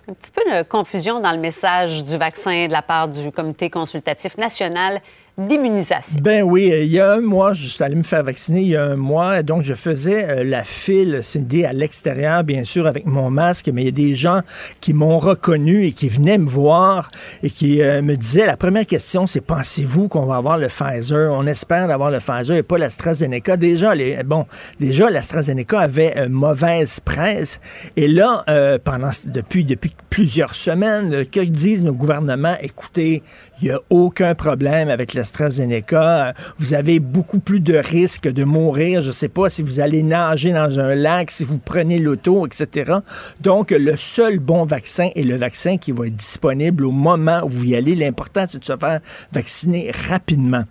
[0.08, 3.70] Un petit peu de confusion dans le message du vaccin de la part du Comité
[3.70, 5.02] consultatif national
[5.38, 6.20] d'immunisation.
[6.22, 8.70] Ben oui, euh, il y a un mois, je suis allé me faire vacciner il
[8.70, 12.88] y a un mois, donc je faisais euh, la file, Cindy, à l'extérieur, bien sûr,
[12.88, 14.42] avec mon masque, mais il y a des gens
[14.82, 17.10] qui m'ont reconnu et qui venaient me voir
[17.44, 21.32] et qui euh, me disaient, la première question, c'est pensez-vous qu'on va avoir le Pfizer?
[21.32, 23.58] On espère avoir le Pfizer et pas l'AstraZeneca.
[23.58, 24.48] Déjà, les, bon,
[24.80, 27.62] déjà, l'AstraZeneca avait mauvaise presse.
[27.96, 28.44] Et là,
[28.84, 32.56] pendant, depuis, depuis plusieurs semaines, que disent nos gouvernements?
[32.62, 33.22] Écoutez,
[33.62, 38.44] il n'y a aucun problème avec la AstraZeneca, vous avez beaucoup plus de risques de
[38.44, 39.02] mourir.
[39.02, 42.46] Je ne sais pas si vous allez nager dans un lac, si vous prenez l'auto,
[42.46, 42.94] etc.
[43.42, 47.50] Donc, le seul bon vaccin est le vaccin qui va être disponible au moment où
[47.50, 47.96] vous y allez.
[47.96, 49.00] L'important, c'est de se faire
[49.34, 50.64] vacciner rapidement.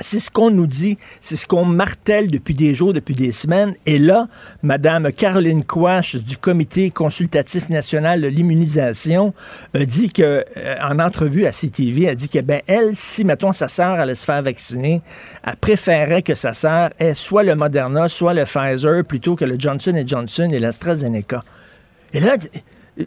[0.00, 3.74] C'est ce qu'on nous dit, c'est ce qu'on martèle depuis des jours, depuis des semaines.
[3.84, 4.28] Et là,
[4.62, 9.34] Madame Caroline Quash du Comité consultatif national de l'immunisation
[9.74, 13.52] a dit que, euh, en entrevue à CTV, a dit que, ben, elle, si, mettons,
[13.52, 15.02] sa sœur allait se faire vacciner,
[15.44, 19.56] elle préférait que sa sœur ait soit le Moderna, soit le Pfizer, plutôt que le
[19.58, 21.40] Johnson Johnson et l'AstraZeneca.
[22.12, 22.36] Et là,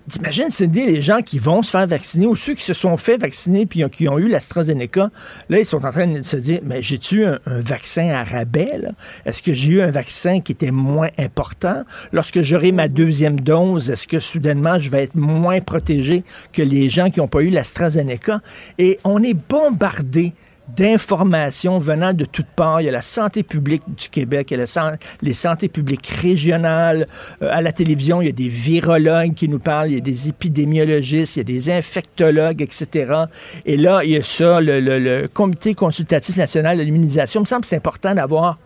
[0.09, 3.17] T'imagines, Cindy, les gens qui vont se faire vacciner ou ceux qui se sont fait
[3.17, 5.11] vacciner puis qui ont eu l'AstraZeneca,
[5.49, 8.81] là, ils sont en train de se dire, mais j'ai-tu un, vaccin à rabais?
[9.25, 11.83] Est-ce que j'ai eu un vaccin qui était moins important?
[12.13, 16.23] Lorsque j'aurai ma deuxième dose, est-ce que soudainement je vais être moins protégé
[16.53, 18.39] que les gens qui n'ont pas eu l'AstraZeneca?
[18.77, 20.33] Et on est bombardé
[20.69, 22.81] d'informations venant de toutes parts.
[22.81, 27.05] Il y a la santé publique du Québec, il y a les santé publiques régionales.
[27.41, 30.01] Euh, à la télévision, il y a des virologues qui nous parlent, il y a
[30.01, 33.25] des épidémiologistes, il y a des infectologues, etc.
[33.65, 37.41] Et là, il y a ça, le, le Comité consultatif national de l'immunisation.
[37.41, 38.57] Il me semble que c'est important d'avoir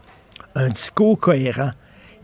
[0.56, 1.72] un discours cohérent.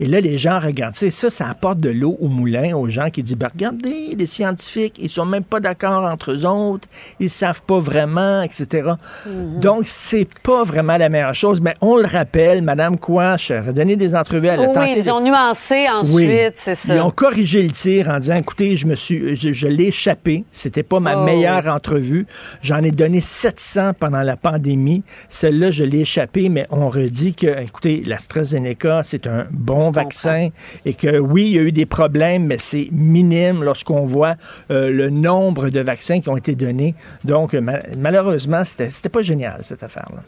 [0.00, 3.10] Et là, les gens regardent ça, ça, ça apporte de l'eau au moulin aux gens
[3.10, 6.88] qui disent, ben, regardez, les scientifiques, ils sont même pas d'accord entre eux autres,
[7.20, 8.92] ils savent pas vraiment, etc.
[9.26, 9.58] Mhm.
[9.60, 13.96] Donc, c'est pas vraiment la meilleure chose, mais on le rappelle, Madame Quash a donné
[13.96, 16.94] des entrevues à la Oui, ils ont nuancé ensuite, c'est ça.
[16.94, 20.82] Ils ont corrigé le tir en disant, écoutez, je me suis, je, l'ai échappé, c'était
[20.82, 22.26] pas ma oh, meilleure entrevue,
[22.62, 27.60] j'en ai donné 700 pendant la pandémie, celle-là, je l'ai échappé, mais on redit que,
[27.60, 30.48] écoutez, l'AstraZeneca, c'est un bon vaccin
[30.84, 34.36] et que oui, il y a eu des problèmes, mais c'est minime lorsqu'on voit
[34.70, 36.94] euh, le nombre de vaccins qui ont été donnés.
[37.24, 37.54] Donc,
[37.96, 40.22] malheureusement, c'était pas génial, cette affaire-là.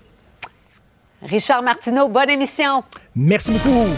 [1.22, 2.84] Richard Martineau, bonne émission.
[3.16, 3.88] Merci beaucoup.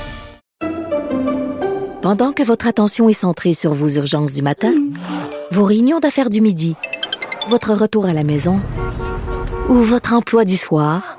[2.03, 4.73] Pendant que votre attention est centrée sur vos urgences du matin,
[5.51, 6.77] vos réunions d'affaires du midi,
[7.49, 8.61] votre retour à la maison
[9.69, 11.19] ou votre emploi du soir,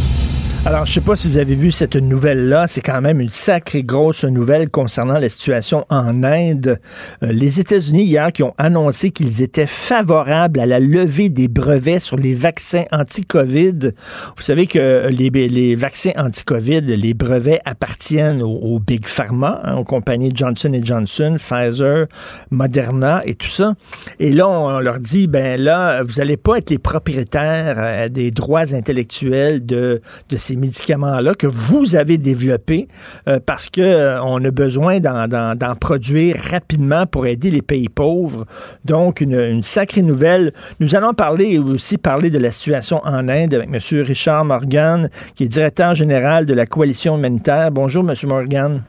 [0.63, 2.67] Alors, je sais pas si vous avez vu cette nouvelle-là.
[2.67, 6.79] C'est quand même une sacrée grosse nouvelle concernant la situation en Inde.
[7.23, 11.99] Euh, les États-Unis, hier, qui ont annoncé qu'ils étaient favorables à la levée des brevets
[11.99, 13.93] sur les vaccins anti-COVID.
[14.37, 20.31] Vous savez que les, vaccins anti-COVID, les brevets appartiennent aux, Big Pharma, hein, aux compagnies
[20.31, 22.05] Johnson Johnson, Pfizer,
[22.51, 23.73] Moderna et tout ça.
[24.19, 28.29] Et là, on leur dit, ben là, vous allez pas être les propriétaires euh, des
[28.29, 32.87] droits intellectuels de, de ces médicaments-là que vous avez développés
[33.27, 38.45] euh, parce que euh, on a besoin d'en produire rapidement pour aider les pays pauvres.
[38.85, 40.53] Donc, une, sacrée nouvelle.
[40.79, 44.03] Nous allons parler aussi parler de la situation en Inde avec M.
[44.03, 47.71] Richard Morgan, qui est directeur général de la Coalition humanitaire.
[47.71, 48.15] Bonjour, M.
[48.27, 48.81] Morgan.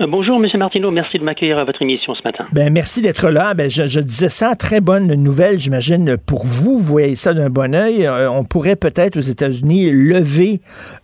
[0.00, 0.46] Euh, bonjour, M.
[0.58, 0.90] Martineau.
[0.90, 2.46] Merci de m'accueillir à votre émission ce matin.
[2.52, 3.54] Ben, merci d'être là.
[3.54, 6.78] Ben, je, disais ça, très bonne nouvelle, j'imagine, pour vous.
[6.78, 8.06] Vous voyez ça d'un bon oeil.
[8.06, 10.60] Euh, on pourrait peut-être aux États-Unis lever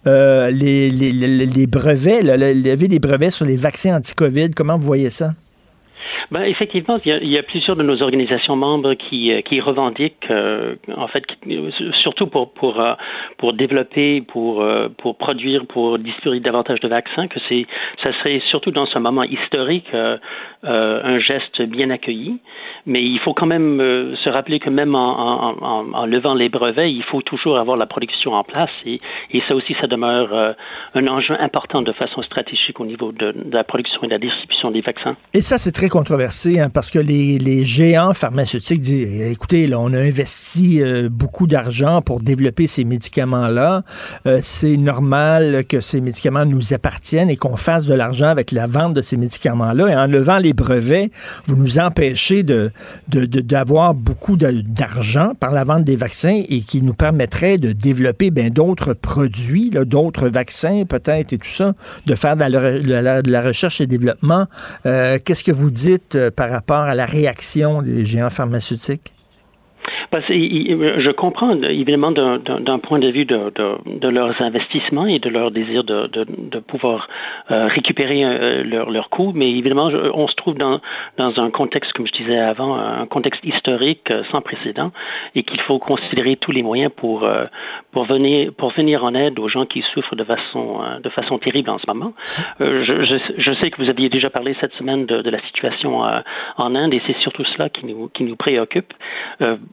[0.06, 4.50] euh, les, les, brevets, lever les brevets sur les vaccins anti-COVID.
[4.50, 5.32] Comment vous voyez ça?
[6.32, 11.06] Ben, effectivement, il y, a, plusieurs de nos organisations membres qui, euh, revendiquent, euh, en
[11.06, 11.24] fait,
[12.00, 14.64] surtout pour euh, développer, pour
[15.18, 17.66] produire, pour distribuer davantage de vaccins, que c'est
[18.02, 19.88] ça serait surtout dans ce moment historique
[20.62, 22.38] un geste bien accueilli.
[22.86, 23.78] Mais il faut quand même
[24.24, 28.42] se rappeler que même en, levant les brevets, il faut toujours avoir la production en
[28.42, 28.96] place et,
[29.32, 30.54] et ça aussi, ça demeure
[30.94, 34.18] un enjeu important de façon stratégique au niveau de, de la production et de la
[34.18, 35.16] distribution des vaccins.
[35.34, 39.92] Et ça, c'est très controversé Hein, parce que les, géants pharmaceutiques disent écoutez, là, on
[39.92, 43.82] a investi euh, beaucoup d'argent pour développer ces médicaments-là.
[44.26, 48.66] Euh, c'est normal que ces médicaments nous appartiennent et qu'on fasse de l'argent avec la
[48.66, 49.88] vente de ces médicaments-là.
[49.88, 51.10] Et en levant les brevets,
[51.46, 52.70] vous nous empêchez de,
[53.08, 58.50] d'avoir beaucoup d'argent par la vente des vaccins et qui nous permettrait de développer ben,
[58.50, 61.74] d'autres produits, d'autres vaccins peut-être et tout ça,
[62.06, 64.46] de faire de la, recherche et développement.
[64.86, 69.12] Euh, qu'est-ce que vous dites par rapport à la réaction des géants pharmaceutiques?
[70.20, 76.06] Je comprends évidemment d'un point de vue de, leurs investissements et de leur désir de,
[76.06, 77.08] de pouvoir
[77.50, 80.80] euh, récupérer euh, leur, leur coût, mais évidemment, on se trouve dans,
[81.16, 84.92] dans un contexte, comme je disais avant, un contexte historique euh, sans précédent
[85.34, 87.28] et qu'il faut considérer tous les moyens pour,
[87.92, 91.70] pour, venir, pour venir en aide aux gens qui souffrent de façon, de façon terrible
[91.70, 92.12] en ce moment.
[92.60, 96.02] je, je, je, sais que vous aviez déjà parlé cette semaine de, de la situation
[96.02, 98.92] en Inde et c'est surtout cela qui nous, qui nous préoccupe.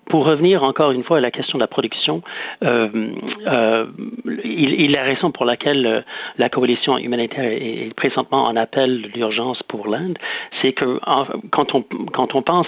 [0.10, 2.22] pour revenir encore une fois à la question de la production,
[2.64, 2.90] euh,
[3.48, 3.86] euh,
[4.44, 6.02] il, il, a raison pour laquelle euh,
[6.38, 10.18] la coalition humanitaire est, présentement en appel d'urgence pour l'Inde,
[10.62, 11.00] c'est que
[11.52, 12.68] quand on quand on pense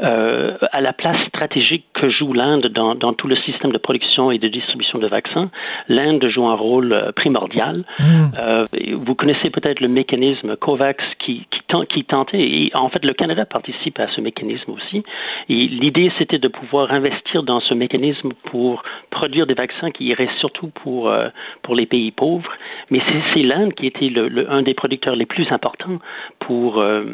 [0.00, 4.38] à la place stratégique que joue l'Inde dans, dans, tout le système de production et
[4.38, 5.50] de distribution de vaccins,
[5.88, 7.84] l'Inde joue un rôle primordial.
[7.98, 8.94] Mmh.
[8.94, 13.44] vous connaissez peut-être le mécanisme COVAX qui, qui, qui tentait, et en fait le Canada
[13.44, 15.02] participe à ce mécanisme aussi.
[15.48, 20.28] L'idée c'était de pouvoir pouvoir investir dans ce mécanisme pour produire des vaccins qui iraient
[20.40, 21.28] surtout pour, euh,
[21.62, 22.50] pour les pays pauvres.
[22.90, 23.00] Mais
[23.32, 25.98] c'est l'Inde qui était le, un des producteurs les plus importants
[26.40, 27.04] pour, euh,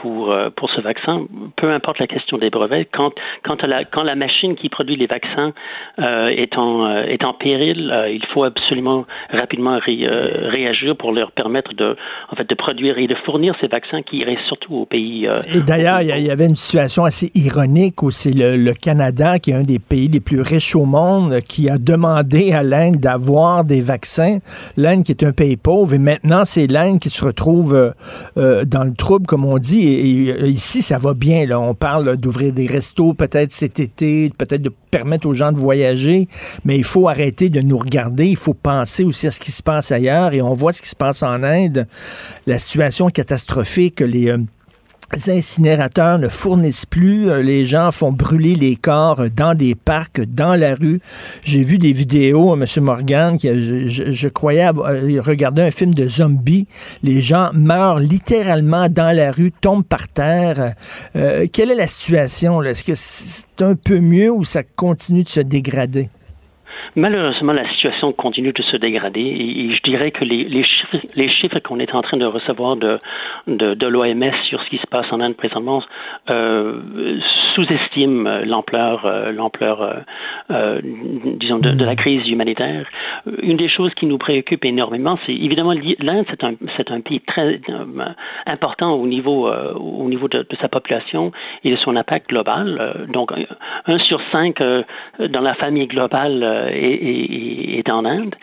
[0.00, 1.26] pour, euh, pour ce vaccin,
[1.56, 5.06] peu importe la question des brevets, quand, quand, la, quand la machine qui produit les
[5.06, 5.52] vaccins
[5.98, 11.96] euh, est, en, est en péril, il faut absolument rapidement réagir pour leur permettre de,
[12.30, 15.26] en fait, de produire et de fournir ces vaccins qui iraient surtout aux pays.
[15.52, 19.50] et d'ailleurs, il y, avait une situation assez ironique où c'est le, le, Canada, qui
[19.50, 23.64] est un des pays les plus riches au monde, qui a demandé à l'Inde d'avoir
[23.64, 24.38] des vaccins.
[24.76, 27.92] L'Inde qui est un pays pauvre, et maintenant c'est l'Inde qui se retrouve
[28.36, 31.46] dans le trouble, comme on dit dit, et, ici, ça va bien.
[31.46, 31.58] Là.
[31.58, 36.28] On parle d'ouvrir des restos peut-être cet été, peut-être de permettre aux gens de voyager,
[36.64, 38.28] mais il faut arrêter de nous regarder.
[38.28, 40.32] Il faut penser aussi à ce qui se passe ailleurs.
[40.34, 41.86] Et on voit ce qui se passe en Inde,
[42.46, 44.28] la situation catastrophique, les...
[44.28, 44.38] Euh,
[45.28, 47.30] incinérateurs ne fournissent plus.
[47.30, 51.00] Euh, les gens font brûler les corps dans des parcs, dans la rue.
[51.42, 52.64] J'ai vu des vidéos, M.
[52.82, 53.48] Morgan, qui,
[53.88, 56.66] je, je, croyais euh, regarder un film de zombies.
[57.02, 60.74] Les gens meurent littéralement dans la rue, tombent par terre.
[61.16, 62.62] Euh, quelle est la situation?
[62.62, 66.08] Est-ce que c'est un peu mieux ou ça continue de se dégrader?
[66.96, 71.92] Malheureusement, la situation continue de se dégrader et, je dirais que les, chiffres, qu'on est
[71.94, 72.98] en train de recevoir de,
[73.46, 75.82] de, l'OMS sur ce qui se passe en Inde présentement
[76.30, 76.80] euh,
[77.54, 79.94] sous-estiment l'ampleur, euh, l'ampleur, euh,
[80.50, 82.86] euh, disons, de, de, la crise humanitaire.
[83.42, 87.20] Une des choses qui nous préoccupe énormément, c'est évidemment l'Inde, c'est un, c'est un pays
[87.20, 87.60] très
[88.46, 91.32] important au niveau, au niveau de, de, sa population
[91.64, 93.06] et de son impact global.
[93.12, 93.32] donc,
[93.86, 94.62] un sur cinq
[95.18, 98.34] dans la famille globale est, en Inde.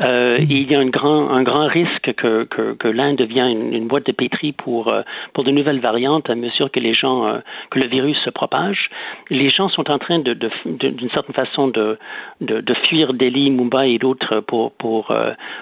[0.00, 0.46] Euh, mm.
[0.48, 4.06] il y a un grand, un grand risque que, que, que l'Inde devienne une, boîte
[4.06, 5.02] de pétri pour, euh,
[5.34, 7.38] pour de nouvelles variantes à mesure que les gens, euh,
[7.70, 8.90] que le virus se propage.
[9.30, 11.98] Les gens sont en train de, d'une certaine façon de,
[12.40, 15.14] de, de, fuir Delhi, Mumbai et d'autres pour, pour,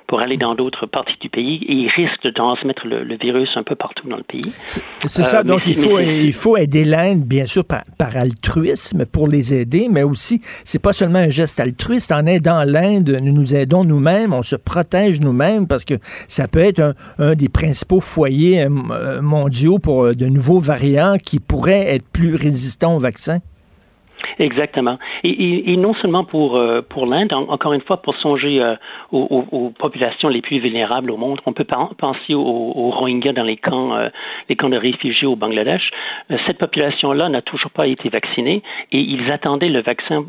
[0.07, 3.51] pour aller dans d'autres parties du pays et ils risquent de transmettre le, le virus
[3.57, 4.53] un peu partout dans le pays.
[4.66, 9.29] C'est ça, donc il, faut, il faut aider l'Inde, bien sûr, par, par altruisme pour
[9.29, 13.54] les aider, mais aussi, c'est pas seulement un geste altruiste, en aidant l'Inde, nous nous
[13.54, 15.94] aidons nous-mêmes, on se protège nous-mêmes parce que
[16.28, 21.16] ça peut être un, des principaux foyers euh, euh, mondiaux pour euh, de nouveaux variants
[21.22, 23.40] qui pourraient être plus résistants au vaccin.
[24.38, 24.98] Exactement.
[25.24, 28.74] Et, non seulement pour, euh, pour l'Inde, encore une fois, pour songer euh,
[29.12, 31.66] aux, populations les plus vulnérables au monde, on peut
[31.98, 34.08] penser aux, Rohingyas dans les camps, euh,
[34.48, 35.90] les camps de réfugiés au Bangladesh.
[36.46, 38.62] cette population-là n'a toujours pas été vaccinée
[38.92, 40.24] et ils attendaient le vaccin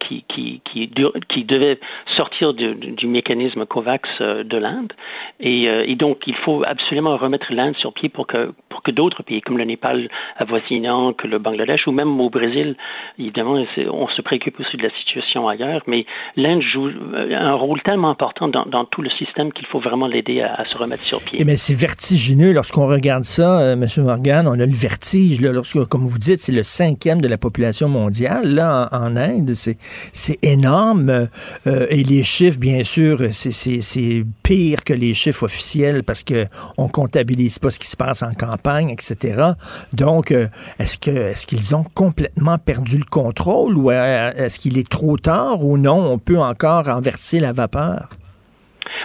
[0.00, 1.78] qui, qui, qui, devait
[2.16, 4.92] sortir du, mécanisme COVAX de l'Inde.
[5.40, 9.22] Et, et, donc, il faut absolument remettre l'Inde sur pied pour que, pour que d'autres
[9.22, 12.76] pays, comme le Népal avoisinant, que le Bangladesh ou même au Brésil,
[13.22, 16.06] évidemment, on se préoccupe aussi de la situation ailleurs, mais
[16.36, 20.42] l'Inde joue euh, un rôle tellement important dans, tout le système qu'il faut vraiment l'aider
[20.42, 21.44] à, se remettre sur pied.
[21.44, 23.86] Mais c'est vertigineux lorsqu'on regarde ça, euh, M.
[24.04, 24.46] Morgan.
[24.46, 25.40] On a le vertige.
[25.40, 29.52] Là, lorsque, comme vous dites, c'est le cinquième de la population mondiale là en, Inde.
[29.54, 31.28] C'est énorme.
[31.66, 36.46] Euh, et les chiffres, bien sûr, c'est pire que les chiffres officiels parce que
[36.78, 39.52] on comptabilise pas ce qui se passe en campagne, etc.
[39.92, 40.32] Donc,
[40.78, 45.16] est-ce que est-ce qu'ils ont complètement perdu le contrôle ou euh, est-ce qu'il est trop
[45.16, 48.08] tard ou non, on peut encore renverser la vapeur?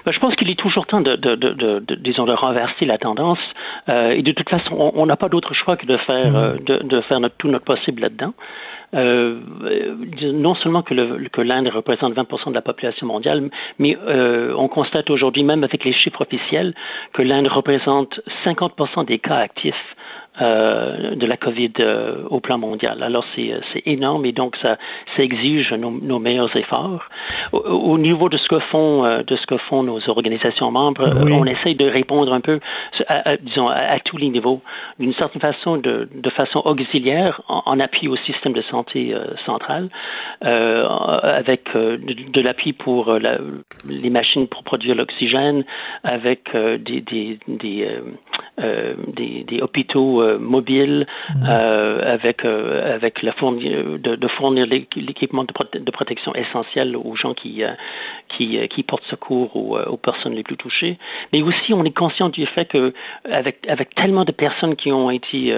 [0.06, 3.40] Ben, je pense qu'il est toujours temps de, de, disons, de renverser la tendance.
[3.90, 6.72] Euh, et de toute façon, on n'a pas d'autre choix que de faire, mm-hmm.
[6.72, 8.34] euh, de, faire notre, tout notre possible là-dedans.
[8.94, 10.94] non seulement que,
[11.28, 13.98] que l'Inde représente 20% de la population mondiale, mais
[14.56, 16.74] on constate aujourd'hui, même avec les chiffres officiels,
[17.12, 19.96] que l'Inde représente 50% des cas actifs
[20.40, 23.02] euh, de la COVID euh, au plan mondial.
[23.02, 24.78] Alors c'est énorme et donc ça,
[25.16, 27.04] ça exige nos, nos meilleurs efforts.
[27.54, 31.10] Au, au, niveau de ce que font euh, de ce que font nos organisations membres,
[31.32, 32.60] on essaye de répondre un peu,
[33.08, 34.62] à, disons à, tous les niveaux,
[35.00, 39.90] d'une certaine façon, de, de façon auxiliaire, en, appui au système de santé central,
[40.42, 43.40] avec de, de l'appui pour la,
[43.90, 45.64] les machines pour produire l'oxygène,
[46.04, 47.88] avec des, des, des,
[48.58, 51.44] des, des hôpitaux euh, mobile mm.
[51.48, 57.16] euh, avec euh, avec la fournir, de, de fournir l'équipement de, de, protection essentiel aux
[57.16, 57.64] gens qui
[58.30, 60.98] qui, qui portent secours aux, aux, personnes les plus touchées.
[61.34, 62.94] Mais aussi, on est conscient du fait que
[63.32, 65.54] avec avec tellement de personnes qui ont été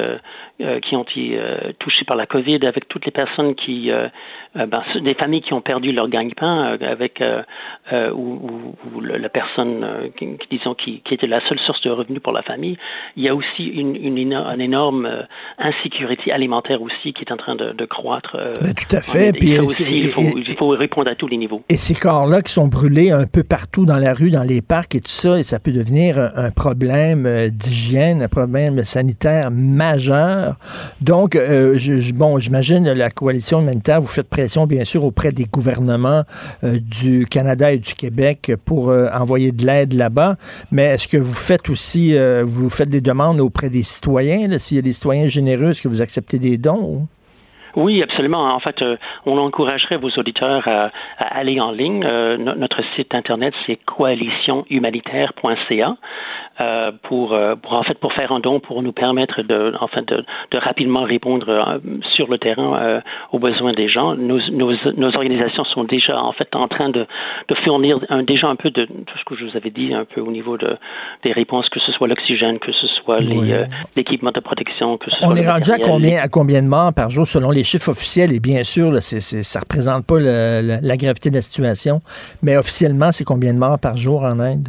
[0.83, 1.39] qui ont été
[1.79, 3.91] touchées par la COVID, avec toutes les personnes qui
[4.55, 7.23] ben, des familles qui ont perdu leur gagne-pain avec
[7.91, 12.33] ou, ou, la personne qui, disons qui, qui était la seule source de revenus pour
[12.33, 12.77] la famille,
[13.15, 14.17] il y a aussi une, une
[14.59, 15.23] une énorme euh,
[15.57, 18.37] insécurité alimentaire aussi qui est en train de, croître.
[18.61, 19.31] Ben, tout à fait.
[19.31, 21.63] Puis, il, faut, il, faut, répondre à tous les niveaux.
[21.69, 24.95] Et ces corps-là qui sont brûlés un peu partout dans la rue, dans les parcs
[24.95, 30.55] et tout ça, et ça peut devenir un, problème d'hygiène, un problème sanitaire majeur.
[31.01, 36.23] Donc, je, bon, j'imagine la coalition humanitaire, vous faites pression bien sûr auprès des gouvernements
[36.63, 40.35] du Canada et du Québec pour envoyer de l'aide là-bas.
[40.71, 44.77] Mais est-ce que vous faites aussi, euh, vous faites des demandes auprès des citoyens, s'il
[44.77, 47.07] y a des citoyens généreux, que vous acceptez des dons?
[47.75, 48.51] Oui, absolument.
[48.53, 50.89] En fait, euh, on encouragerait vos auditeurs à,
[51.19, 52.03] aller en ligne.
[52.03, 55.97] Euh, notre site internet, c'est coalitionhumanitaire.ca.
[56.61, 59.87] Euh, pour, euh, pour en fait pour faire un don pour nous permettre de en
[59.87, 61.79] fait de, de rapidement répondre euh,
[62.13, 63.01] sur le terrain
[63.31, 64.15] aux besoins des gens.
[64.15, 67.07] Nos, nos, nos, organisations sont déjà en fait en train de,
[67.47, 70.03] de fournir un, déjà un peu de tout ce que je vous avais dit un
[70.03, 70.75] peu au niveau de
[71.23, 73.19] des réponses que ce soit l'oxygène, que ce soit
[73.95, 77.09] l'équipement de protection, que ce On est rendu à combien à combien de morts par
[77.09, 78.33] jour selon les chiffres officiels?
[78.33, 82.01] Et bien sûr là, c'est, c'est, ça représente pas le, la gravité de la situation,
[82.43, 84.67] mais officiellement c'est combien de morts par jour en Inde?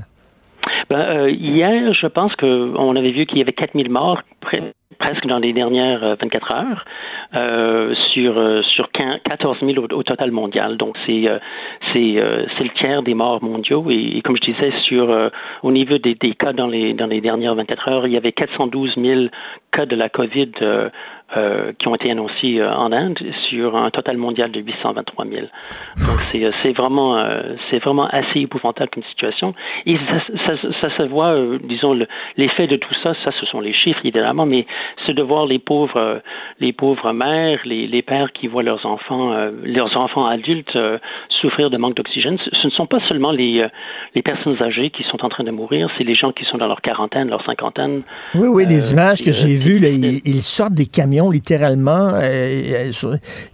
[0.91, 4.23] Ben, euh, hier, je pense qu'on avait vu qu'il y avait 4000 morts
[4.99, 6.85] presque dans les dernières 24 euh, heures
[7.35, 10.77] euh, sur euh, sur 14 000 au, total mondial.
[10.77, 11.39] Donc c'est euh,
[11.93, 15.31] c'est le tiers des morts mondiaux et, comme je disais sur
[15.63, 18.33] au niveau des, des, cas dans les dans les dernières 24 heures, il y avait
[18.33, 19.21] 412 000
[19.73, 20.53] cas de la COVID
[21.37, 23.19] euh, qui ont été annoncés euh, en Inde
[23.49, 25.41] sur un total mondial de 823 000.
[25.99, 29.55] Donc c'est euh, c'est vraiment euh, c'est vraiment assez épouvantable comme situation.
[29.87, 31.97] Et ça, ça, ça se voit, disons
[32.37, 34.67] l'effet de tout ça, ça ce sont les chiffres évidemment, mais
[35.07, 36.21] c'est de voir les pauvres
[36.59, 40.77] les pauvres mères, les, les pères qui voient leurs enfants leurs enfants adultes
[41.41, 42.39] souffrir de manque d'oxygène.
[42.39, 43.65] Ce ne sont pas seulement les
[44.17, 46.67] les personnes âgées qui sont en train de mourir, c'est les gens qui sont dans
[46.67, 48.03] leur quarantaine, leur cinquantaine.
[48.35, 52.13] Oui oui, les images que j'ai vues, là, ils, ils sortent des camions littéralement.
[52.15, 52.91] Euh,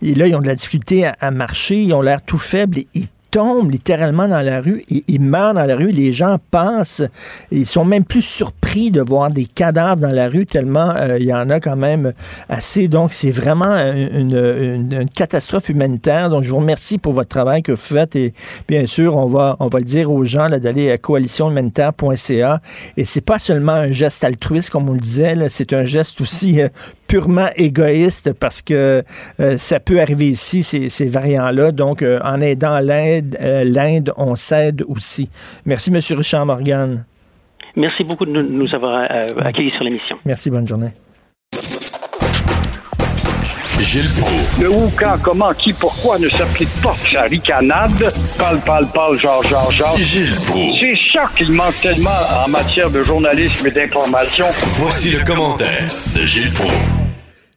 [0.03, 3.09] et là, ils ont de la difficulté à, marcher, ils ont l'air tout faibles, ils
[3.31, 7.03] tombent littéralement dans la rue, ils meurent dans la rue, les gens passent,
[7.51, 11.27] ils sont même plus surpris de voir des cadavres dans la rue, tellement euh, il
[11.27, 12.12] y en a quand même
[12.49, 12.89] assez.
[12.89, 16.31] Donc, c'est vraiment une, catastrophe humanitaire.
[16.31, 18.33] Donc, je vous remercie pour votre travail que vous faites, et
[18.69, 22.61] bien sûr, on va, on va le dire aux gens d'aller à coalitionhumanitaire.ca.
[22.97, 26.61] Et c'est pas seulement un geste altruiste, comme on le disait, c'est un geste aussi
[26.61, 26.69] euh,
[27.07, 29.03] purement égoïste parce que
[29.41, 31.73] euh, ça peut arriver ici, ces, ces variants-là.
[31.73, 35.29] Donc, euh, en aidant l'Inde, euh, l'Inde, on s'aide aussi.
[35.65, 36.01] Merci, M.
[36.17, 37.05] Richard Morgan.
[37.77, 39.07] Merci beaucoup de nous avoir
[39.45, 40.17] accueillis sur l'émission.
[40.25, 40.93] Merci, bonne journée.
[43.81, 44.61] Gilles Proulx.
[44.61, 48.12] Le où, quand, comment, qui, pourquoi ne s'applique pas sa ricanade?
[48.39, 49.97] Parle, parle, parle, genre, genre, genre.
[49.99, 50.79] Gilles Proulx.
[50.81, 52.11] C'est ça qu'il manque tellement
[52.45, 54.47] en matière de journalisme et d'information.
[54.74, 56.72] Voici le commentaire de Gilles Proulx.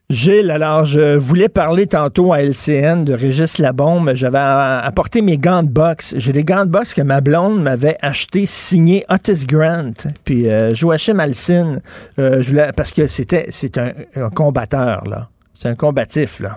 [0.09, 4.11] Gilles, alors je voulais parler tantôt à LCN de Régis Labombe.
[4.15, 6.15] J'avais apporté mes gants de boxe.
[6.17, 9.93] J'ai des gants de boxe que ma blonde m'avait acheté signés Otis Grant.
[10.25, 11.81] Puis euh, Joachim Alcine,
[12.17, 15.29] euh, je voulais, parce que c'était c'est un, un combatteur là.
[15.61, 16.51] C'est un combatif, là,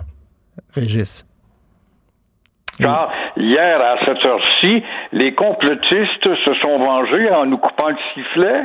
[0.73, 1.25] Régis.
[2.79, 4.81] Car hier, à cette heure-ci,
[5.11, 8.61] les complotistes se sont vengés en nous coupant le sifflet.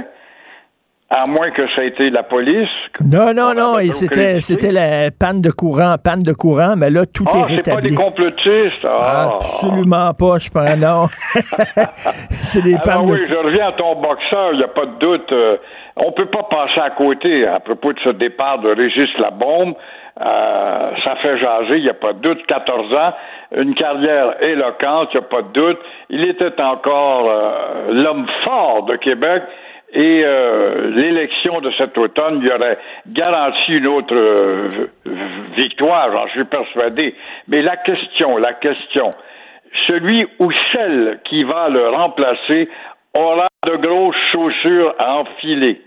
[1.10, 2.68] À moins que ça ait été la police.
[3.00, 7.04] Non, non, non, et c'était, c'était la panne de courant, panne de courant, mais là,
[7.06, 7.64] tout ah, est rétabli.
[7.64, 8.84] c'est pas des complotistes.
[8.84, 9.38] Ah.
[9.40, 11.08] Absolument pas, je pense, non.
[12.30, 15.32] c'est des pannes oui, je reviens à ton boxeur, il n'y a pas de doute.
[15.32, 15.56] Euh,
[15.96, 19.74] on peut pas passer à côté à propos de ce départ de Régis Labombe.
[20.20, 22.44] Euh, ça fait jaser, il n'y a pas de doute.
[22.46, 23.12] 14 ans,
[23.56, 25.78] une carrière éloquente, il n'y a pas de doute.
[26.10, 29.44] Il était encore euh, l'homme fort de Québec
[29.92, 34.68] et euh, l'élection de cet automne lui aurait garanti une autre
[35.56, 37.14] victoire, j'en suis persuadé.
[37.46, 39.10] Mais la question, la question,
[39.86, 42.68] celui ou celle qui va le remplacer
[43.14, 45.80] aura de grosses chaussures à enfiler.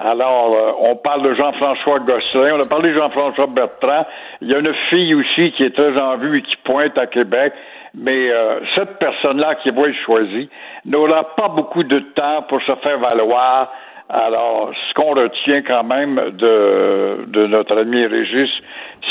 [0.00, 4.06] Alors, euh, on parle de Jean-François Gosselin, on a parlé de Jean-François Bertrand.
[4.40, 7.08] Il y a une fille aussi qui est très en vue et qui pointe à
[7.08, 7.52] Québec.
[7.94, 10.48] Mais euh, cette personne-là qui va être choisie
[10.84, 13.72] n'aura pas beaucoup de temps pour se faire valoir.
[14.08, 18.50] Alors, ce qu'on retient quand même de, de notre ami Régis,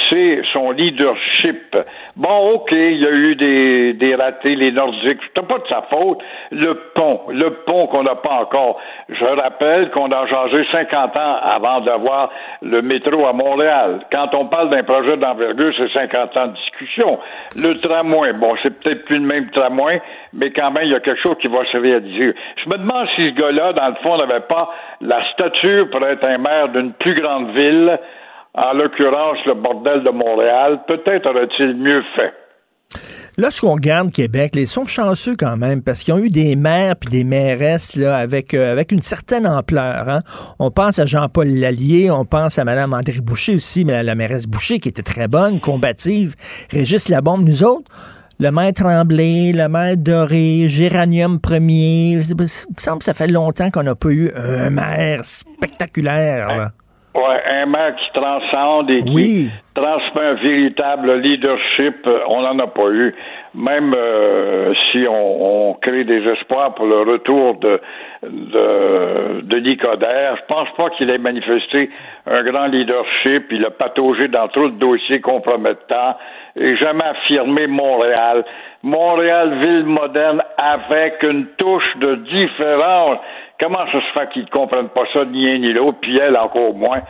[0.09, 1.77] c'est son leadership.
[2.15, 5.81] Bon, OK, il y a eu des, des ratés, les Nordiques, c'est pas de sa
[5.83, 6.19] faute.
[6.51, 8.79] Le pont, le pont qu'on n'a pas encore.
[9.09, 12.31] Je rappelle qu'on a changé 50 ans avant d'avoir
[12.61, 14.01] le métro à Montréal.
[14.11, 17.19] Quand on parle d'un projet d'envergure, c'est 50 ans de discussion.
[17.55, 20.01] Le tramway, bon, c'est peut-être plus le même tramway,
[20.33, 22.33] mais quand même, il y a quelque chose qui va se réaliser.
[22.63, 24.69] Je me demande si ce gars-là, dans le fond, n'avait pas
[25.01, 27.99] la stature pour être un maire d'une plus grande ville
[28.57, 32.33] en l'occurrence le bordel de Montréal, peut-être aurait-il mieux fait.
[33.37, 37.09] Lorsqu'on regarde Québec, ils sont chanceux quand même parce qu'ils ont eu des maires puis
[37.09, 40.09] des mairesses là, avec, euh, avec une certaine ampleur.
[40.09, 40.21] Hein.
[40.57, 44.47] On pense à Jean-Paul Lallier, on pense à Mme André Boucher aussi, mais la mairesse
[44.47, 46.33] Boucher qui était très bonne, combative.
[46.71, 47.91] Régis Labombe, nous autres,
[48.39, 52.13] le maire Tremblay, le maire Doré, Géranium Premier.
[52.13, 52.47] Il me
[52.77, 56.47] semble que ça fait longtemps qu'on n'a pas eu un maire spectaculaire.
[56.47, 56.71] Là.
[57.17, 62.67] Ouais, un maire qui transcende et qui transmet un véritable leadership, euh, on n'en a
[62.67, 63.15] pas eu.
[63.55, 67.81] Même euh, si on, crée des espoirs pour le retour de
[68.23, 71.89] de, de Nicodère, je pense pas qu'il ait manifesté
[72.27, 73.47] un grand leadership.
[73.51, 76.17] Il a pataugé dans trop de dossiers compromettants
[76.55, 78.43] et jamais affirmé Montréal.
[78.83, 83.17] Montréal, ville moderne avec une touche de différence.
[83.59, 86.37] Comment ça se fait qu'ils ne comprennent pas ça, ni un ni l'autre, puis elle
[86.37, 87.01] encore moins?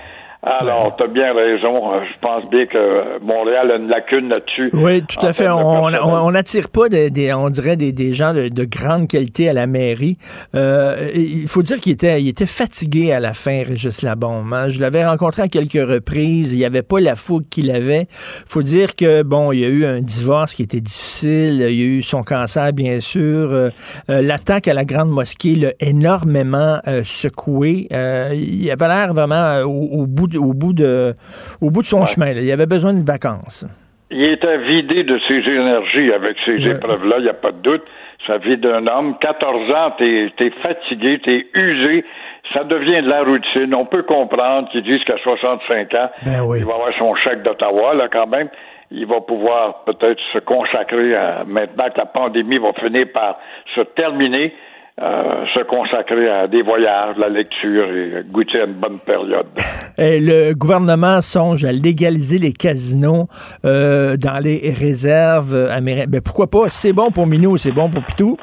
[0.47, 1.93] Alors, tu as bien raison.
[1.93, 4.69] Euh, je pense bien que Montréal a une lacune là-dessus.
[4.73, 5.49] Oui, tout à fait.
[5.49, 9.67] On n'attire pas des, on dirait des, des gens de, de, grande qualité à la
[9.67, 10.17] mairie.
[10.55, 14.53] Euh, il faut dire qu'il était, il était fatigué à la fin, Régis Labombe.
[14.53, 14.69] Hein.
[14.69, 16.53] Je l'avais rencontré à quelques reprises.
[16.53, 18.07] Il n'y avait pas la fougue qu'il avait.
[18.09, 21.55] faut dire que, bon, il y a eu un divorce qui était difficile.
[21.55, 23.51] Il y a eu son cancer, bien sûr.
[23.51, 23.69] Euh,
[24.07, 27.87] l'attaque à la Grande Mosquée l'a énormément secoué.
[27.91, 31.13] il avait l'air vraiment au bout au bout de,
[31.61, 32.31] au bout de son chemin.
[32.31, 33.65] Il avait besoin de vacances.
[34.09, 37.83] Il était vidé de ses énergies avec ces épreuves-là, il n'y a pas de doute.
[38.25, 39.17] Ça vit d'un homme.
[39.19, 42.05] 14 ans, t'es es fatigué, t'es usé.
[42.53, 43.73] Ça devient de la routine.
[43.75, 47.93] On peut comprendre qu'ils disent qu'à 65 ans, ben il va avoir son chèque d'Ottawa,
[47.93, 48.49] là, quand même.
[48.91, 53.37] Il va pouvoir peut-être se consacrer à, maintenant que la pandémie va finir par
[53.75, 54.53] se terminer,
[54.99, 59.45] euh, se consacrer à des voyages, la lecture et goûter à une bonne période.
[59.99, 63.27] Et le gouvernement songe à légaliser les casinos
[63.65, 66.09] euh, dans les réserves américaines.
[66.09, 66.69] Ben, pourquoi pas?
[66.69, 68.37] C'est bon pour Minou, c'est bon pour Pitou?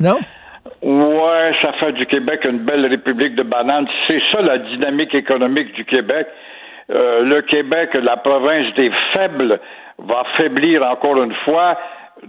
[0.00, 0.18] Non?
[0.82, 3.86] Ouais, ça fait du Québec une belle république de bananes.
[4.06, 6.26] C'est ça la dynamique économique du Québec.
[6.90, 9.58] Euh, le Québec, la province des faibles,
[9.98, 11.78] va faiblir encore une fois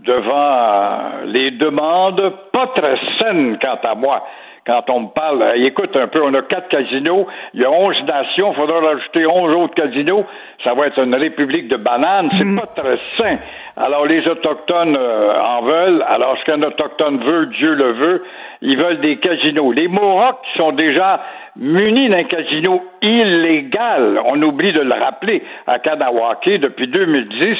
[0.03, 4.23] devant les demandes pas très saines quant à moi.
[4.65, 8.01] Quand on me parle, écoute un peu, on a quatre casinos, il y a onze
[8.03, 10.25] nations, il faudra rajouter onze autres casinos,
[10.63, 12.59] ça va être une république de bananes, c'est mhm.
[12.59, 13.37] pas très sain.
[13.77, 18.23] Alors les Autochtones euh, en veulent, alors ce qu'un Autochtone veut, Dieu le veut,
[18.61, 19.71] ils veulent des casinos.
[19.71, 21.21] Les Mohawks sont déjà
[21.55, 27.57] munis d'un casino illégal, on oublie de le rappeler, à Kanawake depuis 2010,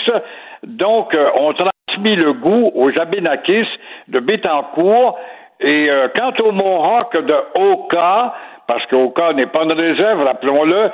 [0.63, 1.53] donc euh, on
[1.99, 3.67] mis le goût aux Abénakis
[4.07, 5.17] de Bétancourt.
[5.59, 8.33] Et euh, quant au Mohawk de Oka,
[8.67, 10.91] parce qu'Oka n'est pas une réserve, rappelons-le,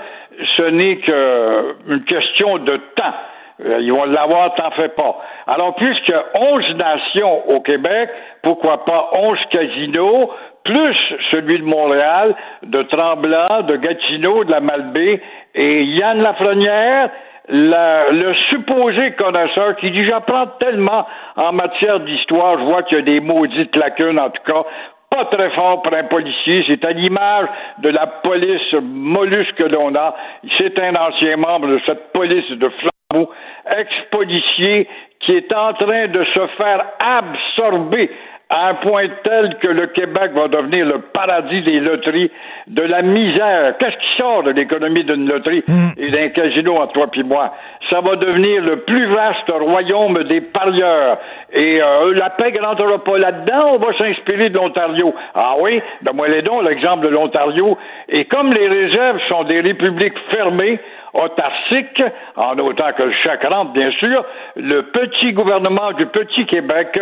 [0.58, 3.14] ce n'est qu'une question de temps.
[3.80, 5.18] Ils vont l'avoir, t'en fais pas.
[5.46, 8.10] Alors, puisque 11 nations au Québec,
[8.42, 10.32] pourquoi pas 11 casinos,
[10.64, 10.98] plus
[11.32, 15.22] celui de Montréal, de Tremblant, de Gatineau, de la Malbaie,
[15.54, 17.10] et Yann Lafrenière,
[17.52, 23.04] le supposé connaisseur qui dit j'apprends tellement en matière d'histoire, je vois qu'il y a
[23.04, 24.64] des maudites lacunes en tout cas,
[25.10, 26.64] pas très fort pour un policier.
[26.66, 27.48] C'est à l'image
[27.80, 30.16] de la police mollusque que l'on a.
[30.58, 33.30] C'est un ancien membre de cette police de Flambeau,
[33.78, 34.88] ex-policier,
[35.20, 38.10] qui est en train de se faire absorber
[38.52, 42.30] à un point tel que le Québec va devenir le paradis des loteries,
[42.68, 43.78] de la misère.
[43.80, 45.92] Qu'est-ce qui sort de l'économie d'une loterie mm.
[45.98, 47.54] et d'un casino entre toi et moi?
[47.90, 51.18] Ça va devenir le plus vaste royaume des parieurs.
[51.54, 55.16] Et euh, la paix rentrera pas là-dedans, on va s'inspirer de l'Ontario.
[55.34, 55.82] Ah oui?
[56.02, 57.78] Ben moi, les dons, l'exemple de l'Ontario.
[58.10, 60.78] Et comme les réserves sont des républiques fermées,
[61.14, 62.02] autarcique,
[62.36, 64.24] en autant que chaque rentre, bien sûr,
[64.56, 67.00] le petit gouvernement du petit Québec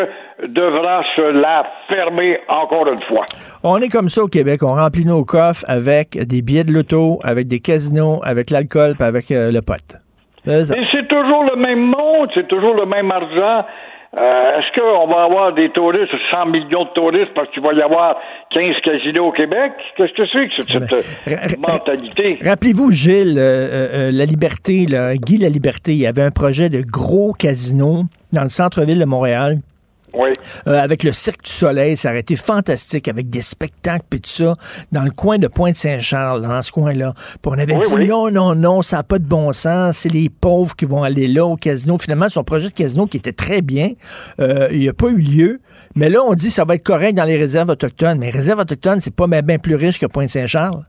[0.48, 3.26] devra se la fermer encore une fois.
[3.64, 7.20] On est comme ça au Québec, on remplit nos coffres avec des billets de loto,
[7.24, 9.98] avec des casinos, avec l'alcool, avec euh, le pote.
[10.46, 13.66] C'est toujours le même monde, c'est toujours le même argent.
[14.18, 17.82] Euh, est-ce qu'on va avoir des touristes, 100 millions de touristes parce qu'il va y
[17.82, 18.18] avoir
[18.50, 19.72] 15 casinos au Québec?
[19.96, 22.30] Qu'est-ce que c'est que cette, cette mentalité?
[22.44, 26.82] Rappelez-vous, Gilles, euh, La Liberté, là, Guy La Liberté, il y avait un projet de
[26.82, 29.60] gros casino dans le centre-ville de Montréal
[30.14, 30.30] oui.
[30.68, 34.30] Euh, avec le Cirque du Soleil, ça aurait été fantastique avec des spectacles et tout
[34.30, 34.54] ça
[34.92, 37.14] dans le coin de Pointe-Saint-Charles, dans ce coin-là.
[37.16, 40.30] Puis on avait dit non, non, non, ça n'a pas de bon sens, c'est les
[40.30, 41.98] pauvres qui vont aller là au casino.
[41.98, 43.92] Finalement, son projet de casino qui était très bien,
[44.40, 45.60] euh, il n'a pas eu lieu.
[45.96, 48.18] Mais là, on dit que ça va être correct dans les réserves autochtones.
[48.20, 50.84] Mais les réserves autochtones, c'est pas bien plus riche que Pointe-Saint-Charles.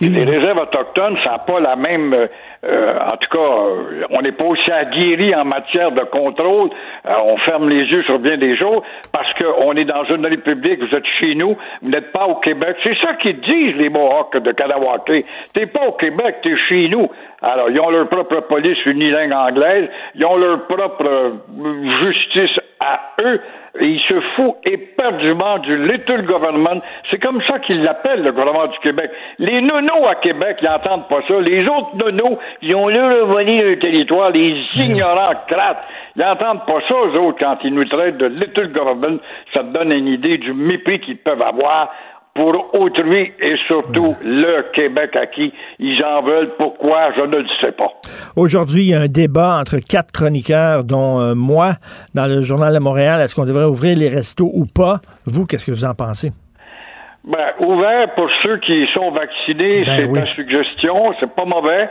[0.00, 2.14] Les réserves autochtones, ça n'a pas la même.
[2.62, 6.68] Euh, en tout cas, euh, on n'est pas aussi aguerri en matière de contrôle.
[7.06, 8.82] Euh, on ferme les yeux sur bien des choses
[9.12, 10.78] parce qu'on est dans une république.
[10.80, 12.76] Vous êtes chez nous, vous n'êtes pas au Québec.
[12.82, 14.52] C'est ça qu'ils disent les Mohawks de
[15.06, 17.08] Tu T'es pas au Québec, t'es chez nous.
[17.40, 21.32] Alors, ils ont leur propre police unilingue anglaise, ils ont leur propre
[22.02, 23.40] justice à eux,
[23.80, 26.80] ils se foutent éperdument du little government.
[27.10, 29.10] C'est comme ça qu'ils l'appellent, le gouvernement du Québec.
[29.38, 31.40] Les nonos à Québec, ils n'entendent pas ça.
[31.40, 34.30] Les autres nonos, ils ont leur volé le territoire.
[34.30, 35.82] Les ignorants crates,
[36.16, 39.18] ils n'entendent pas ça, eux autres, quand ils nous traitent de little government.
[39.54, 41.90] Ça te donne une idée du mépris qu'ils peuvent avoir
[42.34, 46.50] pour autrui et surtout le Québec à qui ils en veulent.
[46.58, 47.92] Pourquoi, je ne le sais pas.
[48.36, 51.72] Aujourd'hui, il y a un débat entre quatre chroniqueurs, dont euh, moi,
[52.14, 53.20] dans le Journal de Montréal.
[53.20, 55.00] Est-ce qu'on devrait ouvrir les restos ou pas?
[55.26, 56.30] Vous, qu'est-ce que vous en pensez?
[57.24, 61.90] Ben, ouvert pour ceux qui sont vaccinés, ben c'est une suggestion, c'est pas mauvais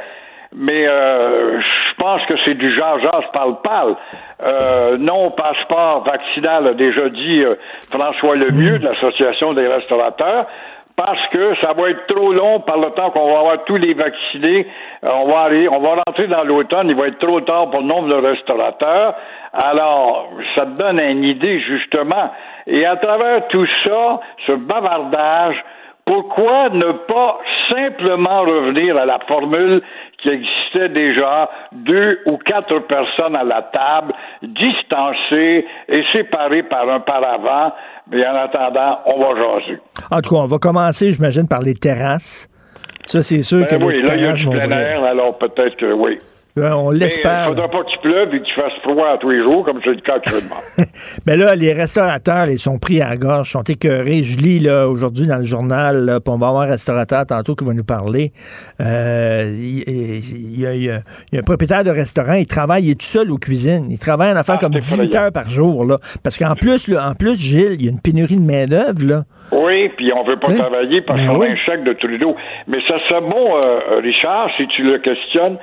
[0.55, 2.99] mais euh, je pense que c'est du genre
[3.31, 3.95] parle-parle.
[4.41, 7.55] Euh, non passeport vaccinal a déjà dit euh,
[7.91, 10.47] François Lemieux de l'Association des restaurateurs
[10.95, 13.93] parce que ça va être trop long par le temps qu'on va avoir tous les
[13.93, 14.67] vaccinés.
[15.03, 17.79] Euh, on va aller, on va rentrer dans l'automne, il va être trop tard pour
[17.79, 19.15] le nombre de restaurateurs.
[19.53, 22.33] Alors, ça te donne une idée justement.
[22.67, 25.63] Et à travers tout ça, ce bavardage,
[26.05, 27.39] pourquoi ne pas
[27.69, 29.81] simplement revenir à la formule
[30.21, 34.13] qui existait déjà, deux ou quatre personnes à la table,
[34.43, 37.73] distancées et séparées par un paravent,
[38.11, 39.79] mais en attendant, on va jaser.
[40.11, 42.49] En tout cas, on va commencer, j'imagine, par les terrasses.
[43.05, 45.75] Ça, c'est sûr ben que oui, là, il y a du plein air, alors peut-être
[45.77, 46.19] que oui.
[46.59, 47.47] Ben, on l'espère.
[47.47, 49.91] Il ne faudra pas qu'il pleuve et qu'il fasse froid tous les jours, comme c'est
[49.91, 50.55] le cas actuellement.
[51.25, 54.23] Mais là, les restaurateurs, ils sont pris à la gorge, sont écœurés.
[54.23, 57.65] Je lis là, aujourd'hui dans le journal, là, on va avoir un restaurateur tantôt qui
[57.65, 58.31] va nous parler.
[58.81, 61.01] Euh, il, y a,
[61.33, 63.87] un propriétaire de restaurant, il travaille, il est tout seul aux cuisines.
[63.89, 65.85] Il travaille en affaire ah, comme 18 heures par jour.
[65.85, 69.23] Là, parce qu'en plus, en plus, Gilles, il y a une pénurie de main-d'œuvre.
[69.51, 70.57] Oui, puis on veut pas hein?
[70.57, 72.35] travailler parce ben qu'on a un chèque de Trudeau.
[72.67, 75.57] Mais ça serait bon, euh, Richard, si tu le questionnes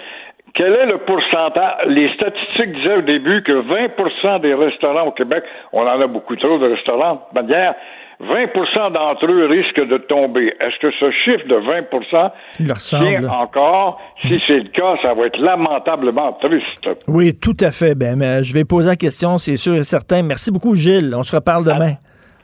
[0.55, 1.86] quel est le pourcentage?
[1.88, 6.36] Les statistiques disaient au début que 20% des restaurants au Québec, on en a beaucoup
[6.36, 7.74] trop de restaurants, de manière,
[8.20, 10.55] 20% d'entre eux risquent de tomber.
[10.61, 14.01] Est-ce que ce chiffre de 20% tient encore?
[14.22, 16.88] Si c'est le cas, ça va être lamentablement triste.
[17.07, 17.94] Oui, tout à fait.
[17.94, 20.22] Ben, mais je vais poser la question, c'est sûr et certain.
[20.22, 21.14] Merci beaucoup, Gilles.
[21.14, 21.94] On se reparle demain.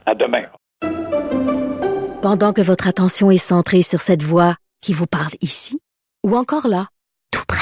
[0.05, 0.43] à demain.
[2.21, 5.79] Pendant que votre attention est centrée sur cette voix qui vous parle ici,
[6.25, 6.87] ou encore là,
[7.33, 7.62] tout près.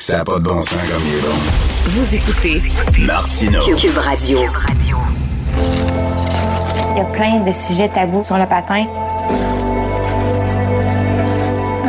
[0.00, 1.34] ça n'a pas de bon sens comme il est bon.
[1.86, 2.62] Vous écoutez
[3.04, 3.60] Martino.
[3.76, 4.38] Cube Radio.
[6.92, 8.84] Il y a plein de sujets tabous sur le patin.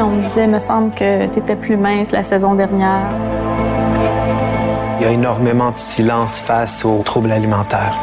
[0.02, 3.06] On me disait, me semble que tu étais plus mince la saison dernière.
[5.00, 7.94] Il y a énormément de silence face aux troubles alimentaires.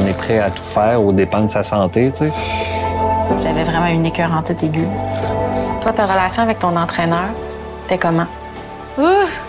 [0.00, 2.32] On est prêt à tout faire au dépend de sa santé, tu sais.
[3.42, 4.86] J'avais vraiment une écœur en tête aiguë.
[5.82, 7.26] Toi, ta relation avec ton entraîneur,
[7.88, 8.26] t'es comment?
[8.98, 9.47] 啊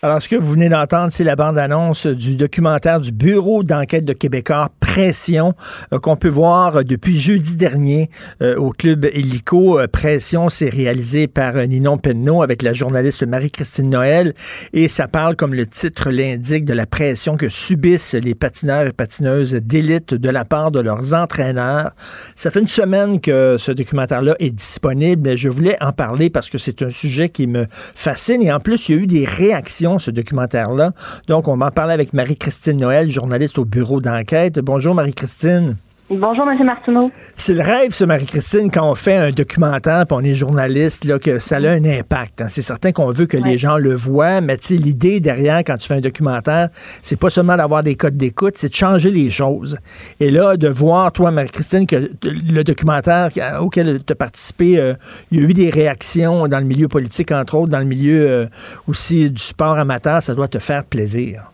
[0.00, 4.12] Alors, ce que vous venez d'entendre, c'est la bande-annonce du documentaire du Bureau d'enquête de
[4.12, 5.54] Québécois Pression
[5.92, 8.08] euh, qu'on peut voir euh, depuis jeudi dernier
[8.40, 9.80] euh, au club Hélico.
[9.90, 14.34] Pression, c'est réalisé par Ninon Penneau avec la journaliste Marie-Christine Noël
[14.72, 18.92] et ça parle, comme le titre l'indique, de la pression que subissent les patineurs et
[18.92, 21.90] patineuses d'élite de la part de leurs entraîneurs.
[22.36, 25.36] Ça fait une semaine que ce documentaire-là est disponible.
[25.36, 28.88] Je voulais en parler parce que c'est un sujet qui me fascine et en plus,
[28.88, 30.92] il y a eu des réactions ce documentaire-là.
[31.28, 34.58] Donc, on va en parler avec Marie-Christine Noël, journaliste au bureau d'enquête.
[34.58, 35.76] Bonjour, Marie-Christine.
[36.10, 36.64] Bonjour, M.
[36.64, 37.10] Martineau.
[37.34, 41.18] C'est le rêve, ce Marie-Christine, quand on fait un documentaire, puis on est journaliste, là,
[41.18, 42.40] que ça a un impact.
[42.40, 42.46] Hein.
[42.48, 45.96] C'est certain qu'on veut que les gens le voient, mais l'idée derrière, quand tu fais
[45.96, 46.70] un documentaire,
[47.02, 49.76] c'est pas seulement d'avoir des codes d'écoute, c'est de changer les choses.
[50.18, 53.28] Et là, de voir, toi, Marie-Christine, que le documentaire
[53.60, 54.94] auquel tu as participé, euh,
[55.30, 58.30] il y a eu des réactions dans le milieu politique, entre autres, dans le milieu
[58.30, 58.46] euh,
[58.86, 61.52] aussi du sport amateur, ça doit te faire plaisir.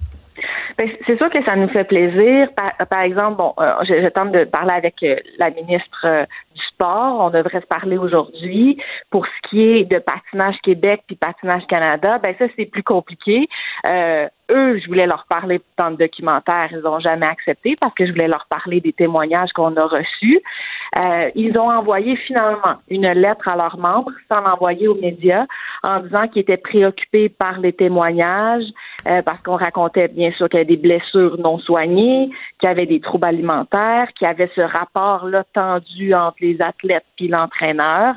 [0.76, 2.48] Ben, c'est sûr que ça nous fait plaisir.
[2.90, 7.20] Par, exemple, bon, euh, je, tente de parler avec euh, la ministre euh, du sport.
[7.20, 8.78] On devrait se parler aujourd'hui.
[9.10, 13.48] Pour ce qui est de patinage Québec puis patinage Canada, ben ça c'est plus compliqué.
[13.86, 18.12] eux, je voulais leur parler dans le documentaire, ils n'ont jamais accepté parce que je
[18.12, 20.40] voulais leur parler des témoignages qu'on a reçus.
[21.34, 25.46] ils ont envoyé finalement une lettre à leurs membres sans l'envoyer aux médias
[25.86, 28.66] en disant qu'ils étaient préoccupés par les témoignages
[29.24, 32.86] parce qu'on racontait bien sûr qu'il y avait des blessures non soignées, qu'il y avait
[32.86, 38.14] des troubles alimentaires, qu'il y avait ce rapport-là tendu entre les athlètes puis l'entraîneur.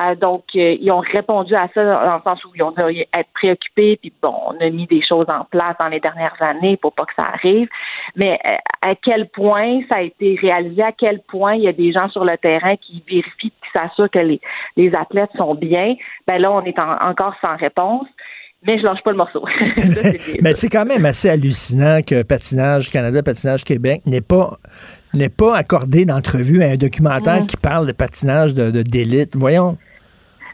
[0.00, 3.00] Euh, donc, euh, ils ont répondu à ça dans le sens où ils ont dû
[3.00, 6.76] être préoccupés, puis bon, on a mis des choses en place dans les dernières années
[6.76, 7.68] pour pas que ça arrive.
[8.14, 11.72] Mais euh, à quel point ça a été réalisé, à quel point il y a
[11.72, 14.40] des gens sur le terrain qui vérifient, qui s'assurent que les,
[14.76, 15.94] les athlètes sont bien,
[16.26, 18.06] ben là, on est encore sans réponse
[18.64, 19.44] mais je lâche pas le morceau.
[20.42, 24.58] mais c'est quand même assez hallucinant que Patinage Canada, Patinage Québec n'est pas
[25.14, 29.34] n'est pas accordé d'entrevue à un documentaire qui parle de patinage de d'élite.
[29.34, 29.78] Voyons.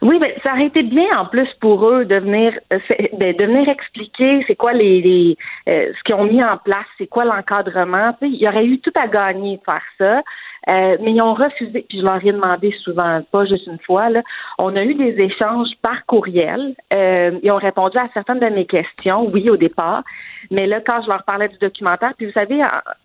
[0.03, 2.79] Oui, mais ça aurait été bien en plus pour eux de venir, euh,
[3.13, 5.37] de venir expliquer c'est quoi les, les
[5.69, 8.17] euh, ce qu'ils ont mis en place, c'est quoi l'encadrement.
[8.21, 10.23] Il y aurait eu tout à gagner de faire ça.
[10.69, 14.11] Euh, mais ils ont refusé, puis je leur ai demandé souvent, pas juste une fois,
[14.11, 14.23] là,
[14.59, 16.75] on a eu des échanges par courriel.
[16.95, 20.03] Euh, ils ont répondu à certaines de mes questions, oui, au départ.
[20.51, 22.63] Mais là, quand je leur parlais du documentaire, puis vous savez,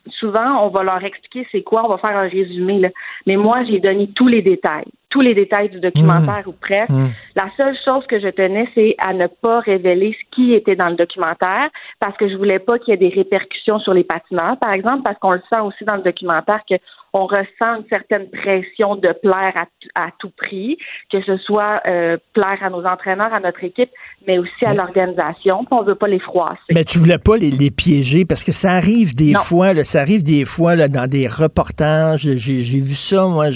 [0.10, 2.80] souvent, on va leur expliquer c'est quoi, on va faire un résumé.
[2.80, 2.90] Là.
[3.26, 6.50] Mais moi, j'ai donné tous les détails, tous les détails du documentaire mmh.
[6.50, 6.90] ou presque.
[6.90, 7.08] Mmh.
[7.36, 10.90] La seule chose que je tenais, c'est à ne pas révéler ce qui était dans
[10.90, 14.58] le documentaire, parce que je voulais pas qu'il y ait des répercussions sur les patineurs,
[14.58, 16.76] par exemple, parce qu'on le sent aussi dans le documentaire que
[17.14, 20.78] on ressent une certaine pression de plaire à, tout prix,
[21.12, 23.90] que ce soit euh, plaire à nos entraîneurs, à notre équipe,
[24.28, 25.66] mais aussi à l'organisation.
[25.72, 26.58] On veut pas les froisser.
[26.72, 30.24] Mais tu voulais pas les, piéger parce que ça arrive des fois, là, ça arrive
[30.24, 32.30] des fois là, dans des reportages.
[32.36, 33.48] J'ai vu ça, moi.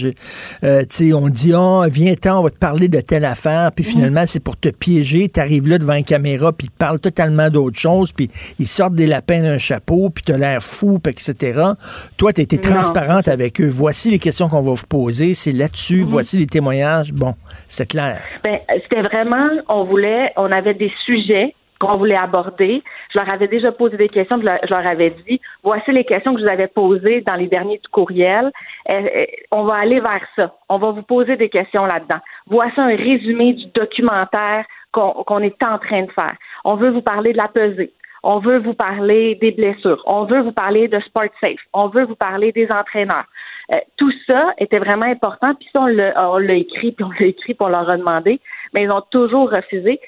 [0.63, 0.83] Euh,
[1.13, 3.91] on dit, oh, viens-t'en, on va te parler de telle affaire, puis mhm.
[3.91, 5.29] finalement, c'est pour te piéger.
[5.29, 8.29] Tu arrives là devant une caméra, puis ils parlent totalement d'autre chose, puis
[8.59, 11.61] ils sortent des lapins d'un chapeau, puis tu as l'air fou, etc.
[12.17, 16.03] Toi, tu été transparente avec que Voici les questions qu'on va vous poser, c'est là-dessus,
[16.03, 16.09] mhm.
[16.09, 17.11] voici les témoignages.
[17.13, 17.33] Bon,
[17.67, 18.21] c'est clair.
[18.43, 22.83] Ben, c'était vraiment, on voulait, on avait des sujets qu'on voulait aborder.
[23.11, 26.39] Je leur avais déjà posé des questions, je leur, avais dit, voici les questions que
[26.39, 28.51] je vous avais posées dans les derniers courriels.
[28.91, 30.53] Euh, euh, on va aller vers ça.
[30.69, 32.19] On va vous poser des questions là-dedans.
[32.47, 36.35] Voici un résumé du documentaire qu'on est en train de faire.
[36.65, 37.91] On veut vous parler de la pesée.
[38.23, 40.03] On veut vous parler des blessures.
[40.05, 41.59] On veut vous parler de Sport Safe.
[41.73, 43.25] On veut vous parler des entraîneurs.
[43.71, 45.55] Euh, tout ça était vraiment important.
[45.55, 48.39] Puis on l'a écrit, puis on l'a écrit, puis on leur a demandé.
[48.73, 49.99] Mais ils ont toujours refusé.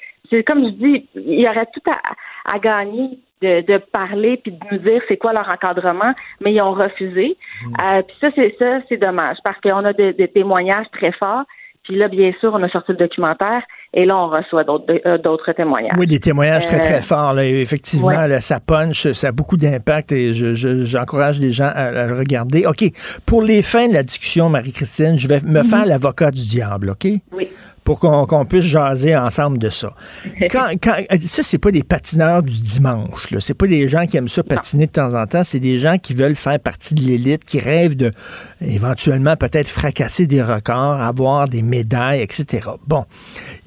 [0.42, 5.02] Comme je dis, il y aurait tout à, gagner de, parler puis de nous dire
[5.08, 7.36] c'est quoi leur encadrement, mais ils ont refusé.
[7.62, 7.72] Mmh.
[7.82, 11.44] Euh, puis ça, c'est ça, c'est dommage parce qu'on a des témoignages très forts.
[11.84, 13.62] Puis là, bien sûr, on a sorti le documentaire
[13.92, 15.92] et là, on reçoit d'autres euh, témoignages.
[15.98, 17.38] Oui, des témoignages très, très euh, forts.
[17.38, 22.66] Effectivement, ça punch, ça a beaucoup d'impact et j'encourage les gens à, le regarder.
[22.66, 22.84] OK,
[23.26, 25.64] pour les fins de la discussion, Marie-Christine, je vais me mhm.
[25.64, 27.06] faire l'avocat du diable, OK?
[27.32, 27.48] Oui
[27.84, 29.94] pour qu'on puisse jaser ensemble de ça.
[30.50, 33.28] Quand, quand, ça, c'est pas des patineurs du dimanche.
[33.30, 35.44] Ce C'est pas des gens qui aiment ça patiner de temps en temps.
[35.44, 38.10] C'est des gens qui veulent faire partie de l'élite, qui rêvent de
[38.60, 42.68] éventuellement peut-être fracasser des records, avoir des médailles, etc.
[42.86, 43.04] Bon,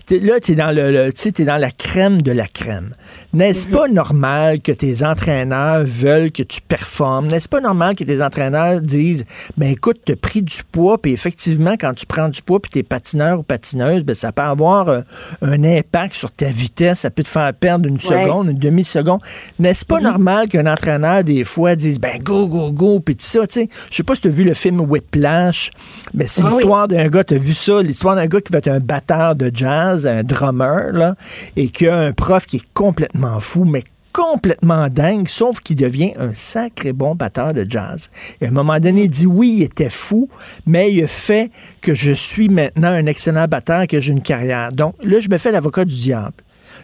[0.10, 2.92] là, tu es dans le, es dans la crème de la crème.
[3.34, 3.74] N'est-ce mhm.
[3.74, 7.28] pas normal que tes entraîneurs veulent que tu performes?
[7.28, 9.26] N'est-ce pas normal que tes entraîneurs disent,
[9.58, 12.72] ben écoute, tu as pris du poids, puis effectivement, quand tu prends du poids, puis
[12.72, 15.02] tu es patineur ou patineuse, ben, ça peut avoir euh,
[15.42, 19.22] un impact sur ta vitesse, ça peut te faire perdre une seconde, une demi-seconde.
[19.60, 20.04] N'est-ce pas mhm.
[20.04, 23.70] normal qu'un entraîneur, des fois, dise, ben go, go, go, puis tout ça, tu sais?
[23.90, 25.72] Je sais pas si tu as vu le film Whiplash,
[26.14, 28.60] mais c'est ah l'histoire d'un gars, tu as vu ça, l'histoire d'un gars qui va
[28.60, 31.16] être un batteur de jazz, un drummer, là,
[31.56, 33.84] et qu'il y a un prof qui est complètement fou, mais
[34.14, 38.10] complètement dingue, sauf qu'il devient un sacré bon batteur de jazz.
[38.42, 40.28] Et à un moment donné, il dit oui, il était fou,
[40.66, 44.72] mais il a fait que je suis maintenant un excellent batteur, que j'ai une carrière.
[44.72, 46.34] Donc là, je me fais l'avocat du diable.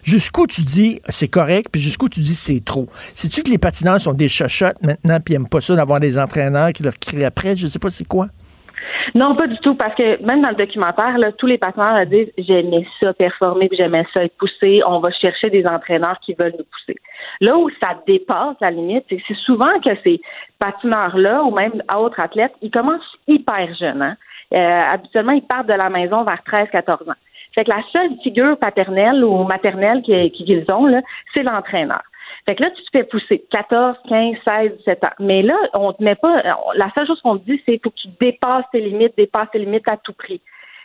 [0.04, 2.88] Jusqu'où tu dis c'est correct, puis jusqu'où tu dis c'est trop.
[3.14, 6.72] C'est-tu que les patineurs sont des chochottes maintenant, puis aiment pas ça d'avoir des entraîneurs
[6.72, 7.56] qui leur crient après?
[7.56, 8.28] Je sais pas c'est quoi?
[9.14, 12.32] Non, pas du tout, parce que même dans le documentaire, là, tous les patineurs disent
[12.38, 14.82] j'aimais ça performer, j'aimais ça être poussé.
[14.86, 16.96] On va chercher des entraîneurs qui veulent nous pousser.
[17.40, 20.20] Là où ça dépasse la limite, c'est souvent que ces
[20.58, 24.02] patineurs-là, ou même autres athlètes, ils commencent hyper jeunes.
[24.02, 24.16] Hein?
[24.52, 27.14] Euh, habituellement, ils partent de la maison vers 13-14 ans.
[27.54, 31.02] Fait que la seule figure paternelle ou maternelle qu'ils ont,
[31.34, 32.02] c'est l'entraîneur.
[32.46, 35.08] Fait que là, tu te fais pousser 14, 15, 16, 17 ans.
[35.18, 36.42] Mais là, on te met pas.
[36.74, 39.58] La seule chose qu'on te dit, c'est faut que tu dépasses tes limites, dépasses tes
[39.58, 40.40] limites à tout prix.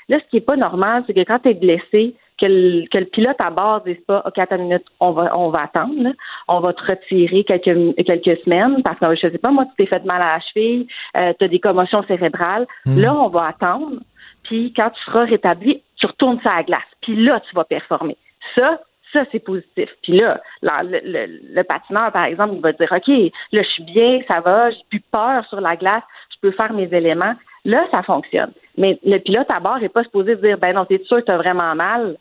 [0.08, 2.98] Là, ce qui est pas normal, c'est que quand tu es blessé, que le, que
[2.98, 6.14] le, pilote à bord dise pas OK, attends une minute, on va on va attendre,
[6.48, 9.86] on va te retirer quelques quelques semaines parce que je sais pas, moi, tu t'es
[9.86, 10.88] fait mal à la cheville,
[11.18, 12.66] euh, tu as des commotions cérébrales.
[12.86, 13.00] Hmm.
[13.00, 13.98] Là, on va attendre,
[14.44, 16.82] puis quand tu seras rétabli, tu retournes sur la glace.
[17.02, 18.18] Puis là, tu vas performer.
[18.56, 18.80] Ça,
[19.14, 19.90] ça, c'est positif.
[20.04, 23.08] Puis là, le, patineur, par exemple, il va dire OK,
[23.52, 26.04] là, je suis bien, ça va, j'ai plus peur sur la glace,
[26.34, 27.36] je peux faire mes éléments.
[27.66, 28.52] Là, ça fonctionne.
[28.78, 31.38] Mais le pilote à bord n'est pas supposé dire ben non, t'es sûr que t'as
[31.38, 32.16] vraiment mal.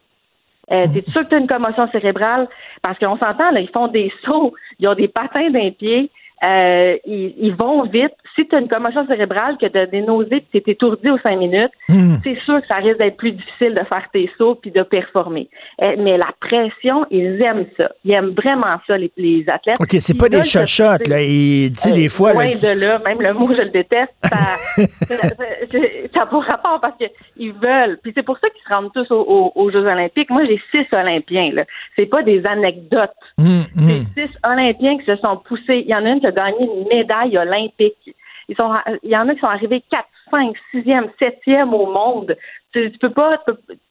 [0.70, 2.46] Euh, T'es sûr que tu as une commotion cérébrale?
[2.82, 6.10] Parce qu'on s'entend, là, ils font des sauts, ils ont des patins d'un pied,
[6.44, 8.12] euh, ils, ils, vont vite.
[8.34, 11.18] Si tu as une commotion cérébrale, que tu as des nausées, tu es étourdi aux
[11.18, 12.16] cinq minutes, Hmm.
[12.22, 15.48] c'est sûr que ça risque d'être plus difficile de faire tes sauts puis de performer.
[15.82, 17.90] Euh, mais la pression, ils aiment ça.
[18.04, 19.76] Ils aiment vraiment ça, les, les athlètes.
[19.80, 21.20] OK, c'est Ils pas des chochottes, là.
[21.20, 23.62] Et, tu sais, Euh, des fois, loin là, tu- de là, même le mot, je
[23.62, 24.12] le déteste.
[24.22, 24.36] Ça
[26.14, 26.94] n'a pas rapport parce
[27.36, 27.98] qu'ils veulent.
[28.02, 30.30] Puis c'est pour ça qu'ils se rendent tous aux, aux- aux Jeux Olympiques.
[30.30, 31.50] Moi, j'ai six Olympiens.
[31.52, 31.64] Là.
[31.96, 33.10] C'est pas des anecdotes.
[33.38, 34.04] Hum, hum.
[34.14, 35.82] C'est six Olympiens qui se sont poussés.
[35.84, 38.14] Il y en a une qui a gagné une médaille olympique.
[38.48, 38.72] Ils sont,
[39.02, 42.36] il y en a qui sont arrivés 4, 5, 6e, 7e au monde.
[42.72, 43.42] Tu, peux pas,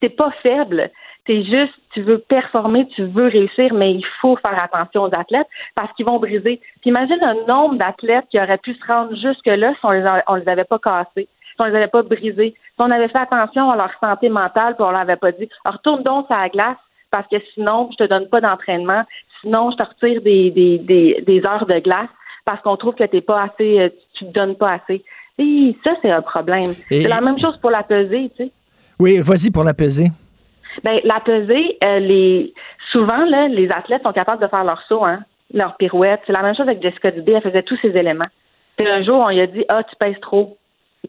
[0.01, 0.89] t'es pas faible.
[1.25, 5.47] C'est juste, tu veux performer, tu veux réussir, mais il faut faire attention aux athlètes
[5.75, 6.61] parce qu'ils vont briser.
[6.81, 10.49] Puis imagine un nombre d'athlètes qui auraient pu se rendre jusque-là si on les, les
[10.49, 13.75] avait pas cassés, si on les avait pas brisés, si on avait fait attention à
[13.75, 16.77] leur santé mentale, puis on leur avait pas dit, retourne donc sur la glace
[17.11, 19.03] parce que sinon, je te donne pas d'entraînement,
[19.41, 22.09] sinon, je te retire des, des, des heures de glace
[22.48, 25.04] parce qu'on trouve que t'es pas assez, euh, tu te donnes pas assez.
[25.38, 26.72] Et ça, c'est un problème.
[26.89, 28.52] Et- C'est la même chose pour la pesée, tu sais.
[29.00, 30.08] Oui, vas-y pour la pesée.
[30.84, 32.54] Ben, la pesée, euh, les
[32.91, 35.20] souvent, là, les athlètes sont capables de faire leur saut, hein,
[35.54, 36.22] leur pirouette.
[36.26, 38.28] C'est la même chose avec Jessica Dubé, elle faisait tous ces éléments.
[38.78, 40.58] Puis un jour, on lui a dit Ah, tu pèses trop.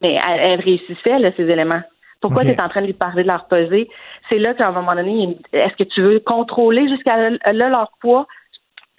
[0.01, 1.81] Mais elle, elle réussissait, là, ces éléments.
[2.21, 3.89] Pourquoi tu es en train de lui parler de leur pesée?
[4.27, 8.27] C'est là qu'à un moment donné, est-ce que tu veux contrôler jusqu'à là leur poids?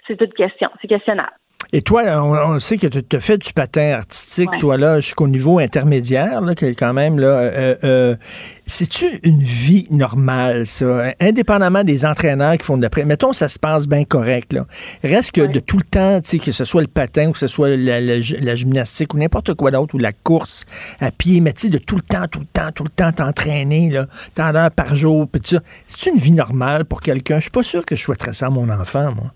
[0.07, 0.71] C'est une question.
[0.81, 1.31] C'est questionnable.
[1.73, 4.59] Et toi, on, on sait que tu as fait du patin artistique, Ouais.
[4.59, 7.27] toi, là, jusqu'au niveau intermédiaire, là, quand même, là.
[7.29, 8.17] Euh, euh,
[8.67, 11.13] C'est-tu une vie normale, ça?
[11.21, 13.05] Indépendamment des entraîneurs qui font de l'après.
[13.05, 14.67] Mettons, ça se passe bien correct, là.
[15.05, 17.39] Reste que de tout le temps, tu sais, que ce soit le patin ou que
[17.39, 20.67] ce soit la, la- la gymnastique ou n'importe quoi d'autre, ou la course
[21.01, 23.13] à pied, mais tu sais, de tout le temps, tout le temps, tout le temps
[23.13, 25.61] t'entraîner, là, tant d'heures par jour, puis ça.
[25.89, 27.37] C'est une vie normale pour quelqu'un?
[27.37, 29.33] Je suis pas sûr que je souhaiterais ça à mon enfant, moi.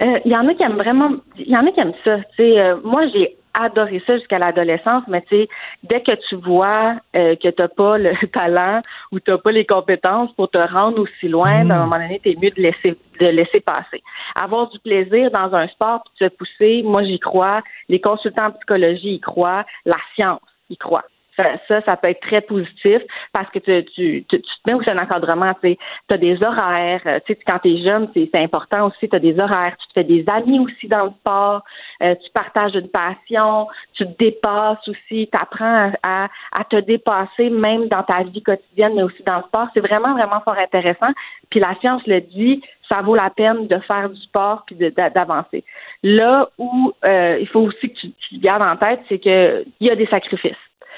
[0.00, 2.18] Euh, Il y en a qui aiment vraiment, il y en a qui aiment ça.
[2.18, 5.48] Tu sais, euh, moi, j'ai adoré ça jusqu'à l'adolescence, mais tu sais,
[5.82, 8.80] dès que tu vois euh, que t'as pas le talent
[9.10, 11.70] ou t'as pas les compétences pour te rendre aussi loin, Mm.
[11.70, 14.00] à un moment donné, t'es mieux de laisser de laisser passer.
[14.40, 17.62] Avoir du plaisir dans un sport puis te pousser, moi j'y crois.
[17.88, 19.64] Les consultants en psychologie y croient.
[19.84, 21.04] La science y croit.
[21.38, 23.00] Ça, ça, peut être très positif
[23.32, 25.78] parce que tu, tu, tu, tu te mets aussi un encadrement, tu
[26.10, 29.20] as des horaires, euh, tu sais, quand tu es jeune, c'est important aussi, tu as
[29.20, 31.62] des horaires, tu te fais des amis aussi dans le sport,
[32.02, 36.28] euh, tu partages une passion, tu te dépasses aussi, tu apprends à,
[36.58, 39.68] à, te dépasser même dans ta vie quotidienne, mais aussi dans le sport.
[39.74, 41.12] C'est vraiment, vraiment fort intéressant.
[41.50, 45.64] Puis la science le dit, ça vaut la peine de faire du sport puis d'avancer.
[46.02, 49.86] Là où euh, il faut aussi que tu, tu gardes en tête, c'est que il
[49.86, 50.56] y a des sacrifices.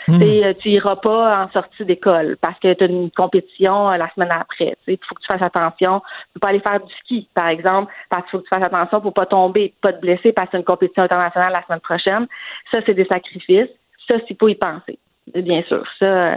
[0.09, 3.97] Et, euh, tu iras pas en sortie d'école parce que tu as une compétition euh,
[3.97, 4.77] la semaine après.
[4.87, 6.01] Il faut que tu fasses attention.
[6.01, 8.63] Tu peux pas aller faire du ski, par exemple, parce qu'il faut que tu fasses
[8.63, 11.81] attention pour pas tomber, pas te blesser parce que c'est une compétition internationale la semaine
[11.81, 12.27] prochaine.
[12.73, 13.71] Ça, c'est des sacrifices.
[14.09, 14.99] Ça, il faut y penser.
[15.35, 15.83] Bien sûr.
[15.99, 16.35] Ça, euh,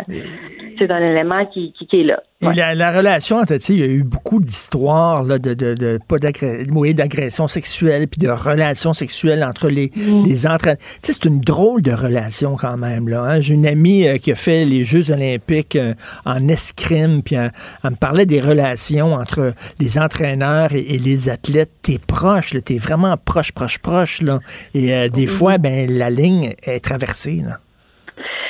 [0.77, 2.21] c'est un élément qui, qui, qui est là.
[2.41, 5.53] Et la, la relation entre, tu sais, il y a eu beaucoup d'histoires de, de,
[5.75, 9.91] de pas d'agression sexuelle puis de relations sexuelles entre les,
[10.25, 10.77] les entraîneurs.
[10.79, 13.07] Tu sais, c'est une drôle de relation quand même.
[13.07, 13.21] là.
[13.21, 13.39] hein.
[13.39, 15.93] J'ai une amie euh, qui a fait les Jeux olympiques euh,
[16.25, 21.29] en escrime, puis elle, elle me parlait des relations entre les entraîneurs et, et les
[21.29, 21.71] athlètes.
[21.81, 24.21] T'es proche, t'es vraiment proche, proche, proche.
[24.21, 24.39] Là.
[24.73, 27.41] Et euh, des fois, ben la ligne est traversée.
[27.45, 27.59] Là.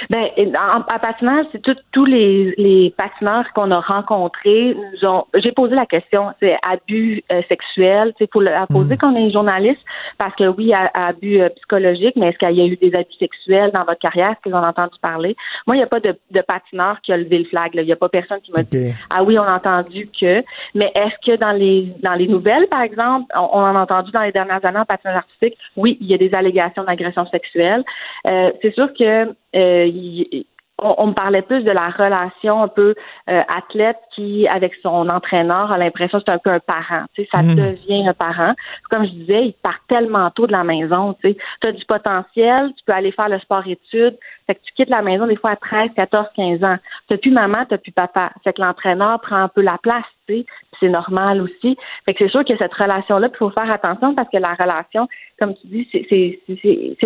[0.10, 0.28] Ben,
[0.60, 5.26] en, en patinage, c'est tout- tous les, les patineurs qu'on a rencontrés nous ont.
[5.36, 8.14] J'ai posé la question, c'est abus euh, sexuel.
[8.20, 9.82] Il faut la poser quand on est journaliste,
[10.18, 12.94] parce que oui, à- à abus euh, psychologiques, mais est-ce qu'il y a eu des
[12.96, 14.32] abus sexuels dans votre carrière?
[14.32, 15.36] Est-ce qu'ils ont entendu parler?
[15.68, 17.74] Moi, il n'y a pas de, de patineur qui a levé le flag.
[17.76, 17.82] là.
[17.82, 20.44] Il n'y a pas personne qui m'a dit Ah oui, on a entendu que.
[20.76, 24.12] Mais est-ce que dans les dans les nouvelles, par exemple, on, on en a entendu
[24.12, 27.84] dans les dernières années en patinage artistique, oui, il y a des allégations d'agression sexuelle.
[28.28, 30.46] Euh, c'est sûr que euh, il-
[30.80, 32.96] on, on me parlait plus de la relation un peu
[33.30, 37.04] euh, athlète qui, avec son entraîneur, a l'impression que c'est un peu un parent.
[37.14, 37.56] Tu sais, ça Mm.
[37.56, 38.54] devient un parent.
[38.90, 41.16] Comme je disais, il part tellement tôt de la maison.
[41.24, 41.38] Tu
[41.68, 44.18] as du potentiel, tu peux aller faire le sport-études.
[44.48, 46.78] Fait que tu quittes la maison des fois à 13, 14, 15 ans.
[47.08, 48.32] T'as plus maman, t'as plus papa.
[48.44, 50.46] Fait que l'entraîneur prend un peu la place, tu sais.
[50.84, 51.78] C'est normal aussi.
[52.06, 55.08] Fait que c'est sûr que cette relation-là, il faut faire attention parce que la relation,
[55.40, 56.40] comme tu dis, c'est-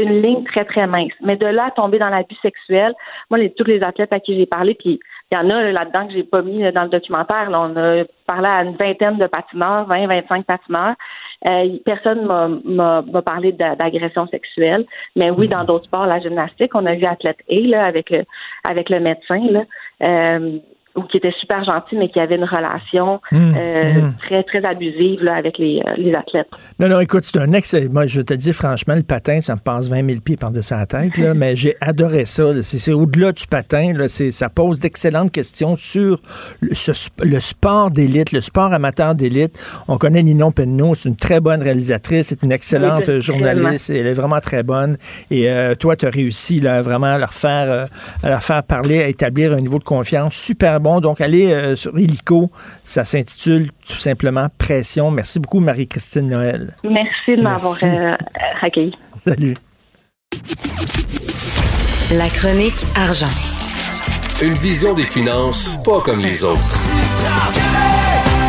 [0.02, 1.12] une ligne très, très mince.
[1.22, 2.94] Mais de là à tomber dans l'abus sexuel,
[3.30, 5.00] moi, les, tous les athlètes à qui j'ai parlé, puis
[5.32, 7.52] il y en a là-dedans que j'ai pas mis dans le documentaire.
[7.52, 10.96] Là, on a parlé à une vingtaine de patineurs, 20, 25 patineurs.
[11.48, 12.26] Euh, personne
[12.66, 14.86] m'a- parlé d'a- d'agression sexuelle.
[15.16, 18.24] Mais oui, dans d'autres sports, la gymnastique, on a vu athlète A là, avec le
[18.68, 19.62] avec le médecin là,
[20.02, 20.58] euh,
[20.98, 24.14] ou qui était super gentil, mais qui avait une relation Hum, euh, hum.
[24.20, 26.50] très très abusive là, avec les, euh, les athlètes.
[26.80, 27.76] Non, non, écoute, c'est un ex.
[27.92, 30.86] Moi, je te dis franchement, le patin, ça me passe 20 000 pieds par-dessus la
[30.86, 32.44] tête, là, mais j'ai adoré ça.
[32.64, 33.94] C'est au-delà du patin.
[33.94, 36.20] Là, ça pose d'excellentes questions sur
[36.62, 36.92] le, ce
[37.22, 39.58] le sport d'élite, le sport amateur d'élite.
[39.88, 43.90] On connaît Ninon Penneau, c'est une très bonne réalisatrice, c'est une excellente Oui, euh, journaliste,
[43.90, 44.98] elle est vraiment très bonne.
[45.32, 47.86] Et euh, toi, tu as réussi là, vraiment à leur, faire, euh,
[48.24, 50.87] à leur faire parler, à établir un niveau de confiance super bon.
[51.02, 52.50] Donc, allez euh, sur Illico,
[52.84, 55.12] ça s'intitule tout simplement Pression.
[55.12, 56.76] Merci beaucoup, Marie-Christine Noël.
[56.84, 57.86] Merci de m'avoir Merci.
[57.86, 58.16] euh,
[58.62, 58.94] accueilli.
[59.26, 59.54] Salut.
[62.14, 63.28] La chronique argent.
[64.42, 66.62] Une vision des finances pas comme les autres.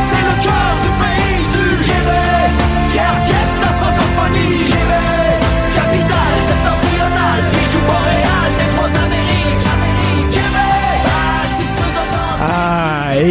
[0.08, 2.50] C'est le cœur du pays du Québec.
[2.90, 3.47] Fier, fief,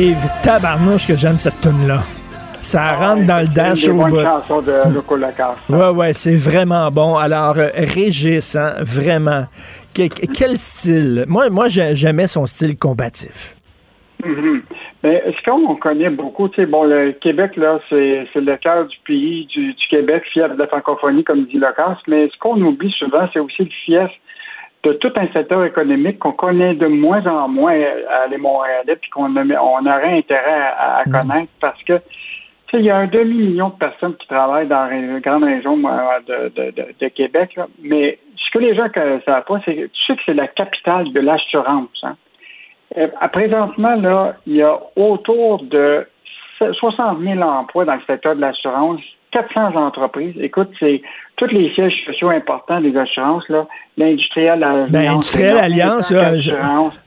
[0.02, 2.04] Ah, tabarnouche que j'aime cette tune-là.
[2.60, 4.30] Ça rentre dans le dash C'est au une des bonnes bout.
[4.30, 5.56] chansons de Loco Lacasse.
[5.70, 7.16] Ouais, ouais, c'est vraiment bon.
[7.16, 9.46] Alors, euh, Régis, hein, vraiment.
[9.96, 11.26] Que- que- quel style?
[11.28, 13.56] Moi, moi j'ai- j'aimais son style combatif.
[14.24, 14.62] Mhm.
[15.04, 18.98] Mais ce qu'on connaît beaucoup, tu sais, bon, le Québec, là, c'est le cœur du
[19.06, 22.94] pays, du, du Québec, fief de la francophonie, comme dit Lacasse, mais ce qu'on oublie
[23.00, 24.10] souvent, c'est aussi le fief
[24.88, 27.80] de tout un secteur économique qu'on connaît de moins en moins
[28.10, 32.00] à les Montréalais, puis qu'on on aurait intérêt à, à connaître parce que
[32.74, 36.50] il y a un demi-million de personnes qui travaillent dans la grande région moi, de,
[36.50, 37.68] de, de, de Québec, là.
[37.82, 40.48] mais ce que les gens ne savent pas, c'est que tu sais que c'est la
[40.48, 41.90] capitale de l'assurance.
[42.04, 42.16] Hein?
[42.98, 46.08] Euh, à présentement, là, il y a autour de
[46.60, 49.02] 60 000 emplois dans le secteur de l'assurance,
[49.42, 50.36] 400 entreprises.
[50.40, 51.02] Écoute, c'est
[51.36, 53.68] tous les sièges sociaux importants des assurances, là,
[53.98, 54.90] l'industriel Alliance.
[54.90, 56.52] Ben, Industriel Alliance, là, je-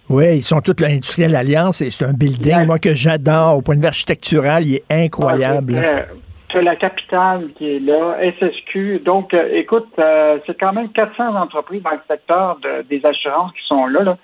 [0.09, 3.57] oui, ils sont tous l'Industriel Alliance et c'est un building, moi, que j'adore.
[3.59, 5.75] Au point de vue architectural, il est incroyable.
[5.77, 6.03] Euh,
[6.49, 9.03] Tu as la capitale qui est là, SSQ.
[9.05, 13.53] Donc, euh, écoute, euh, c'est quand même 400 entreprises dans le secteur de- des assurances
[13.53, 14.03] qui sont là.
[14.03, 14.17] là.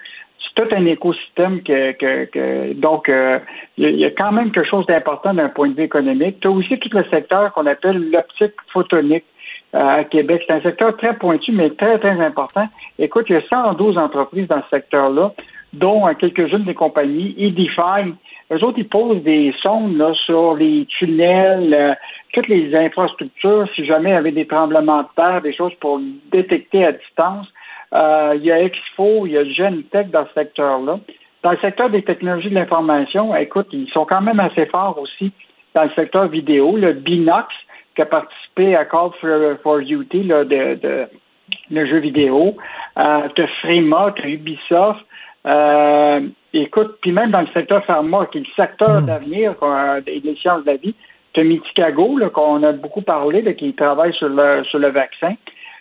[0.57, 3.39] Tout un écosystème que, que, que- donc euh,
[3.79, 5.85] il y, a- il y a quand même quelque chose d'important d'un point de vue
[5.85, 6.41] économique.
[6.41, 9.25] Tu as aussi tout le secteur qu'on appelle l'optique photonique
[9.75, 10.43] euh, à Québec.
[10.47, 12.67] C'est un secteur très pointu, mais très, très important.
[12.99, 15.33] Écoute, il y a 112 entreprises dans ce secteur-là,
[15.75, 17.35] dont euh, quelques-unes des compagnies.
[17.39, 18.03] Edify,
[18.51, 21.93] eux autres, ils posent des sondes là, sur les tunnels, euh,
[22.33, 26.01] toutes les infrastructures, si jamais il y avait des tremblements de terre, des choses pour
[26.33, 27.47] détecter à distance.
[27.97, 31.01] Euh, il y a Expo, il y a Genetech dans ce secteur-là.
[31.43, 35.33] Dans le secteur des technologies de l'information, écoute, ils sont quand même assez forts aussi
[35.75, 36.77] dans le secteur vidéo.
[36.77, 37.47] Le Binox,
[37.95, 41.07] qui a participé à Call for, for Duty, là, de, de,
[41.71, 42.57] le jeu vidéo.
[42.99, 45.01] Euh, tu as Frema, tu as Ubisoft.
[45.47, 46.21] Euh,
[46.53, 50.65] écoute, puis même dans le secteur pharma, qui est le secteur d'avenir euh, des sciences
[50.65, 50.95] de la vie,
[51.33, 55.35] tu as Miticago, qu'on a beaucoup parlé, là, qui travaille sur le, sur le vaccin.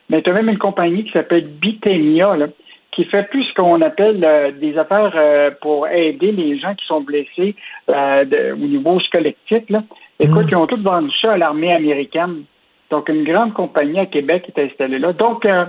[0.10, 2.48] Mais tu as même une compagnie qui s'appelle Bitemia, là,
[2.92, 6.86] qui fait plus ce qu'on appelle euh, des affaires euh, pour aider les gens qui
[6.86, 7.56] sont blessés
[7.90, 9.70] euh, de- au niveau squelettique.
[9.70, 9.84] Là.
[10.20, 12.44] Écoute, ils ont tous vendu ça à l'armée américaine.
[12.92, 15.12] Donc, une grande compagnie à Québec est installée là.
[15.12, 15.66] Donc, euh,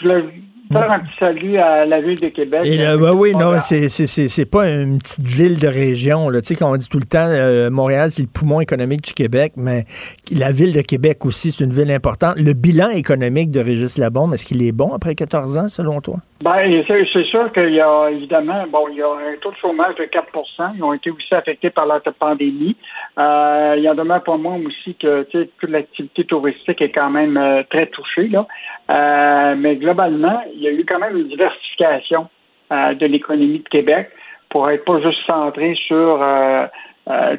[0.00, 0.30] je, le-
[0.72, 2.60] Faire un petit salut à la ville de Québec.
[2.64, 6.28] Et là, bah oui, non, c'est, c'est, c'est, c'est pas une petite ville de région.
[6.28, 6.40] Là.
[6.40, 9.12] Tu sais, quand on dit tout le temps, euh, Montréal, c'est le poumon économique du
[9.14, 9.84] Québec, mais
[10.30, 12.36] la ville de Québec aussi, c'est une ville importante.
[12.36, 16.16] Le bilan économique de Régis Labombe, est-ce qu'il est bon après 14 ans, selon toi?
[16.40, 19.56] Ben, c'est, c'est sûr qu'il y a, évidemment, bon, il y a un taux de
[19.56, 22.76] chômage de 4% Ils ont été aussi affectés par la pandémie.
[23.18, 26.92] Euh, il y en demeure pour moi aussi que, tu sais, toute l'activité touristique est
[26.92, 28.46] quand même euh, très touchée, là.
[28.90, 32.28] Euh, mais globalement, il y a eu quand même une diversification
[32.72, 34.10] euh, de l'économie de Québec
[34.50, 36.66] pour être pas juste centré sur euh,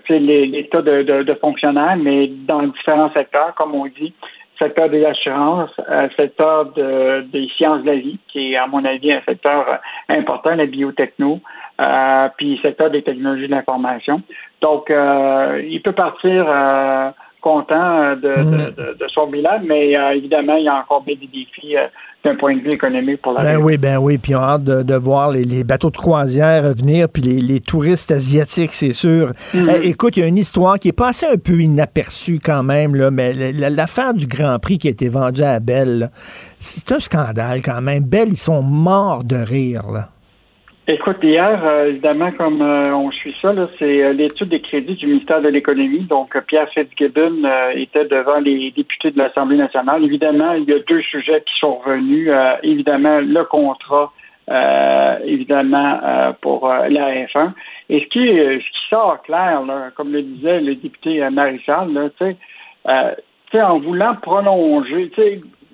[0.09, 4.13] l'état de, de, de, fonctionnaires, mais dans différents secteurs, comme on dit,
[4.57, 5.71] secteur des assurances,
[6.17, 10.55] secteur de, des sciences de la vie, qui est à mon avis un secteur important,
[10.55, 11.39] la biotechno,
[11.79, 14.21] euh, puis secteur des technologies de l'information.
[14.61, 16.45] Donc, il peut partir
[17.41, 18.73] content euh, mm.
[18.75, 21.87] de, de, son bilan, mais euh, évidemment, il y a encore bien des défis euh,
[22.23, 24.63] d'un point de vue économique pour la Ben oui, ben oui, puis on a hâte
[24.63, 29.31] de, voir les, bateaux de croisière venir, puis les, touristes asiatiques, c'est sûr.
[29.53, 29.69] Mm.
[29.83, 33.09] écoute, il y a une histoire qui est passée un peu inaperçue quand même, là,
[33.11, 36.09] mais l'affaire du Grand Prix qui a été vendue à Belle,
[36.59, 38.03] c'est un scandale quand même.
[38.03, 40.09] Belle, ils sont morts de rire, là.
[40.91, 45.05] Écoute, hier, euh, évidemment, comme euh, on suit ça, c'est euh, l'étude des crédits du
[45.05, 45.99] ministère de l'Économie.
[45.99, 47.43] Donc, Pierre Fitzgibbon
[47.75, 50.03] était devant les députés de l'Assemblée nationale.
[50.03, 52.31] Évidemment, il y a deux sujets qui sont revenus.
[52.63, 54.11] évidemment, le contrat,
[55.23, 57.51] évidemment, pour la F1.
[57.89, 59.61] Et ce qui, ce qui sort clair,
[59.95, 62.35] comme le disait le député Marissal, tu
[63.51, 65.11] sais, en voulant prolonger,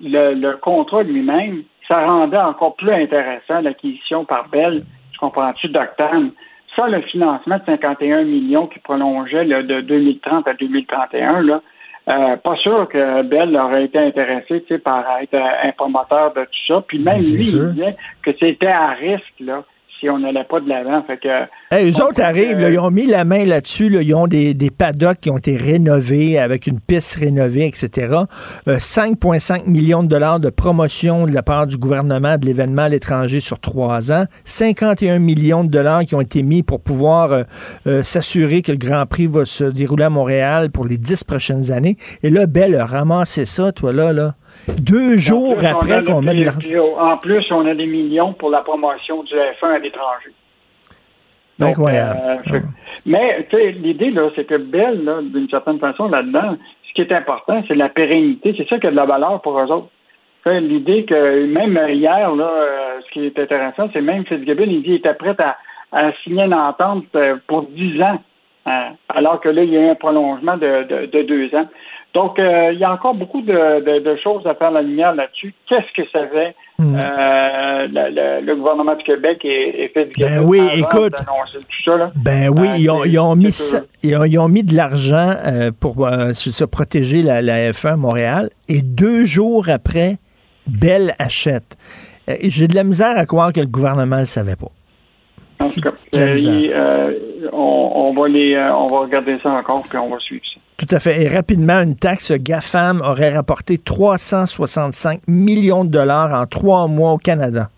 [0.02, 4.84] le, le contrat lui-même, ça rendait encore plus intéressant l'acquisition par Bell
[5.16, 6.30] tu comprends-tu, d'octane?
[6.74, 11.62] Ça, le financement de 51 millions qui prolongeait de 2030 à 2031, là,
[12.08, 16.84] euh, pas sûr que Bell aurait été intéressé par être un promoteur de tout ça.
[16.86, 19.64] Puis même lui, il disait que c'était à risque là,
[20.00, 21.02] si on n'allait pas de l'avant.
[21.04, 21.44] Fait que.
[21.74, 23.86] eux autres arrivent, ils ont mis la main là-dessus.
[24.02, 28.14] ils ont des, des, paddocks qui ont été rénovés avec une piste rénovée, etc.
[28.66, 32.88] 5,5 euh, millions de dollars de promotion de la part du gouvernement de l'événement à
[32.88, 34.24] l'étranger sur trois ans.
[34.44, 37.42] 51 millions de dollars qui ont été mis pour pouvoir euh,
[37.86, 41.72] euh, s'assurer que le Grand Prix va se dérouler à Montréal pour les dix prochaines
[41.72, 41.96] années.
[42.22, 44.34] Et là, Belle a ramassé ça, toi, là, là.
[44.78, 46.70] Deux jours après qu'on met de l'argent.
[46.98, 50.32] En plus, on a des millions pour la promotion du F1 à l'étranger.
[51.60, 52.20] Incroyable.
[52.52, 52.60] Euh,
[53.06, 53.46] mais
[53.82, 56.56] l'idée, là, c'est que Bell, d'une certaine façon, là-dedans,
[56.88, 58.54] ce qui est important, c'est la pérennité.
[58.56, 59.88] C'est ça qui a de la valeur pour eux autres.
[60.44, 64.82] L'idée que même hier, là, euh, ce qui est intéressant, c'est même Fitzgibbon, il dit
[64.84, 65.34] qu'il était prêt
[65.92, 68.20] à, signer une entente euh, pour 10 ans,
[69.08, 71.66] alors que là, il y a un prolongement de deux ans.
[72.16, 75.52] Donc, euh, il y a encore beaucoup de, choses à faire la lumière là-dessus.
[75.68, 76.96] Qu'est-ce que ça fait hmm.
[76.96, 81.12] euh, le, gouvernement du Québec et, fait du Ben oui, écoute.
[82.14, 83.54] Ben oui, euh, ils, ont, mis
[84.02, 85.34] ils, ont, mis de l'argent
[85.78, 90.16] pour se protéger la, F1 Montréal et deux jours après,
[90.66, 91.76] Bell achète.
[92.42, 94.72] J'ai de la misère à croire que le gouvernement ne le savait pas.
[95.60, 95.92] En tout cas,
[97.52, 100.55] on, va les, on va regarder ça encore puis on va suivre ça.
[100.78, 101.22] Tout à fait.
[101.22, 107.18] Et rapidement, une taxe GAFAM aurait rapporté 365 millions de dollars en trois mois au
[107.18, 107.68] Canada.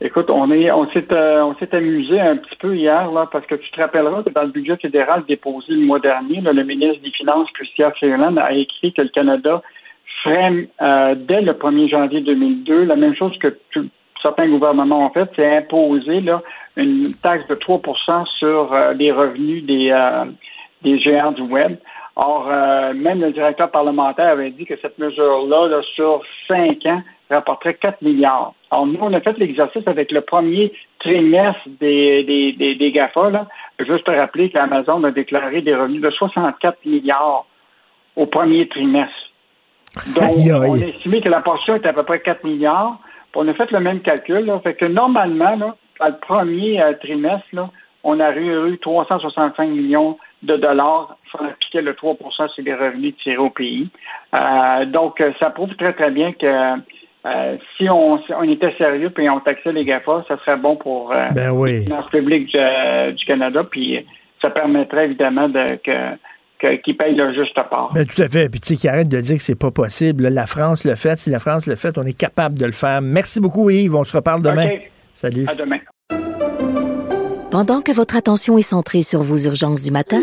[0.00, 3.46] Écoute, on est, on s'est, euh, on s'est amusé un petit peu hier là, parce
[3.46, 7.02] que tu te rappelleras que dans le budget fédéral déposé le mois dernier, le ministre
[7.02, 9.62] des Finances, Christian Freeland, a écrit que le Canada
[10.22, 13.56] ferait euh, dès le 1er janvier 2002 la même chose que
[14.20, 16.42] certains gouvernements ont fait, c'est imposer là,
[16.76, 19.94] une taxe de 3% sur euh, les revenus des,
[20.82, 21.76] des géants du web.
[22.16, 27.74] Or, euh, même le directeur parlementaire avait dit que cette mesure-là, sur cinq ans, rapporterait
[27.74, 28.54] 4 milliards.
[28.70, 33.30] Alors, nous, on a fait l'exercice avec le premier trimestre des, des, des, GAFA.
[33.30, 33.46] Là.
[33.80, 37.44] Juste rappeler qu'Amazon a déclaré des revenus de 64 milliards
[38.16, 39.12] au premier trimestre.
[40.14, 42.98] Donc, on a estimé que la portion était à peu près 4 milliards.
[43.34, 44.46] on a fait le même calcul.
[44.46, 44.58] Là.
[44.60, 47.70] Fait que normalement, là, le premier euh, trimestre, là,
[48.04, 52.16] on a eu 365 millions de dollars si on appliquait le 3
[52.54, 53.88] sur les revenus tirés au pays.
[54.34, 56.46] Euh, donc, ça prouve très, très bien que
[57.26, 61.28] euh, si, on, était sérieux et on taxait les GAFA, ça serait bon pour euh,
[61.32, 64.06] ben les finances publiques du, Canada, puis
[64.40, 66.16] ça permettrait évidemment de, que
[66.84, 67.90] qu'ils payent leur juste part.
[67.92, 68.48] Ben, tout à fait.
[68.48, 70.28] Puis tu sais, qu'ils arrêtent de dire que c'est pas possible.
[70.28, 71.18] La France le fait.
[71.18, 73.02] Si la France le fait, on est capable de le faire.
[73.02, 73.94] Merci beaucoup, Yves.
[73.94, 74.68] On se reparle demain.
[75.12, 75.46] Salut.
[75.48, 75.78] À demain.
[77.50, 80.22] Pendant que votre attention est centrée sur vos urgences du matin,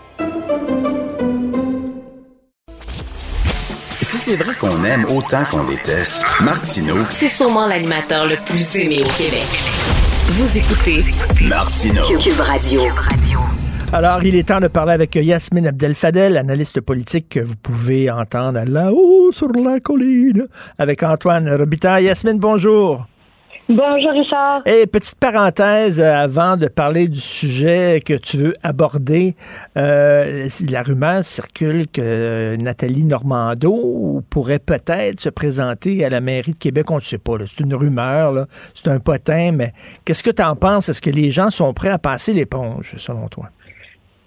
[4.23, 9.09] C'est vrai qu'on aime autant qu'on déteste, Martineau, C'est sûrement l'animateur le plus aimé au
[9.17, 9.47] Québec.
[10.27, 11.03] Vous écoutez
[11.49, 12.03] Martineau.
[12.19, 12.81] Cube Radio.
[13.91, 18.61] Alors, il est temps de parler avec Yasmine Abdel-Fadel, analyste politique que vous pouvez entendre
[18.63, 20.45] là-haut sur la colline,
[20.77, 22.03] avec Antoine Robitaille.
[22.03, 23.07] Yasmine, bonjour.
[23.73, 24.63] Bonjour Richard.
[24.65, 29.33] Et petite parenthèse euh, avant de parler du sujet que tu veux aborder.
[29.77, 36.51] Euh, la rumeur circule que euh, Nathalie Normando pourrait peut-être se présenter à la mairie
[36.51, 36.91] de Québec.
[36.91, 37.37] On ne sait pas.
[37.47, 38.45] C'est une rumeur.
[38.73, 39.53] C'est un potin.
[39.53, 39.71] Mais
[40.03, 40.89] qu'est-ce que tu en penses?
[40.89, 43.51] Est-ce que les gens sont prêts à passer l'éponge, selon toi?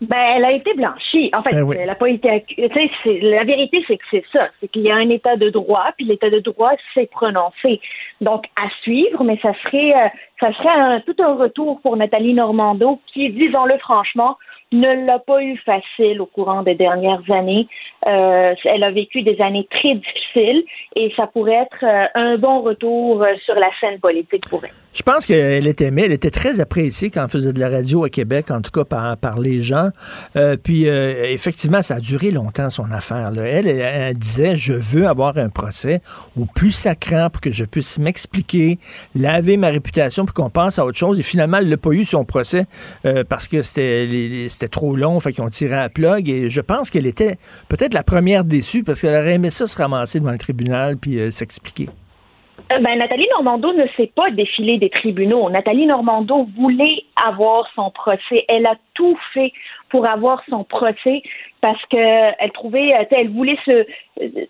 [0.01, 1.31] Ben, elle a été blanchie.
[1.33, 1.77] En fait, Ben oui.
[1.79, 4.49] elle n'a pas été accu- tu sais, c'est- La vérité, c'est que c'est ça.
[4.61, 7.81] C'est qu'il y a un état de droit, puis l'état de droit s'est prononcé.
[8.21, 10.09] Donc, à suivre, mais ça serait, euh,
[10.41, 14.37] ça serait un- tout un retour pour Nathalie Normando, qui, disons-le franchement,
[14.81, 17.67] ne l'a pas eu facile au courant des dernières années.
[18.07, 20.63] Euh, elle a vécu des années très difficiles
[20.95, 24.73] et ça pourrait être euh, un bon retour euh, sur la scène politique pour elle.
[24.93, 28.05] Je pense qu'elle était aimée, elle était très appréciée quand elle faisait de la radio
[28.05, 29.89] à Québec, en tout cas par, les gens.
[30.63, 33.33] Puis effectivement, ça a duré longtemps son affaire.
[33.37, 36.01] Elle, elle, disait, je veux avoir un procès
[36.39, 38.79] au plus sacrant pour que je puisse m'expliquer,
[39.17, 41.19] laver ma réputation, puis qu'on passe à autre chose.
[41.19, 42.67] Et finalement, elle n'a pas eu son procès
[43.29, 46.29] parce que c'était trop long, fait qu'ils ont tiré à plug.
[46.29, 47.37] Et je pense qu'elle était
[47.69, 51.19] peut-être la première déçue parce qu'elle aurait aimé ça se ramasser devant le tribunal puis
[51.19, 51.89] euh, s'expliquer.
[52.73, 55.51] Euh, Ben, Nathalie Normando ne s'est pas défilée des tribunaux.
[55.51, 58.45] Nathalie Normando voulait avoir son procès.
[58.49, 59.53] Elle a tout fait
[59.91, 61.23] pour avoir son procès
[61.61, 64.47] parce que elle trouvait, euh, elle voulait se euh,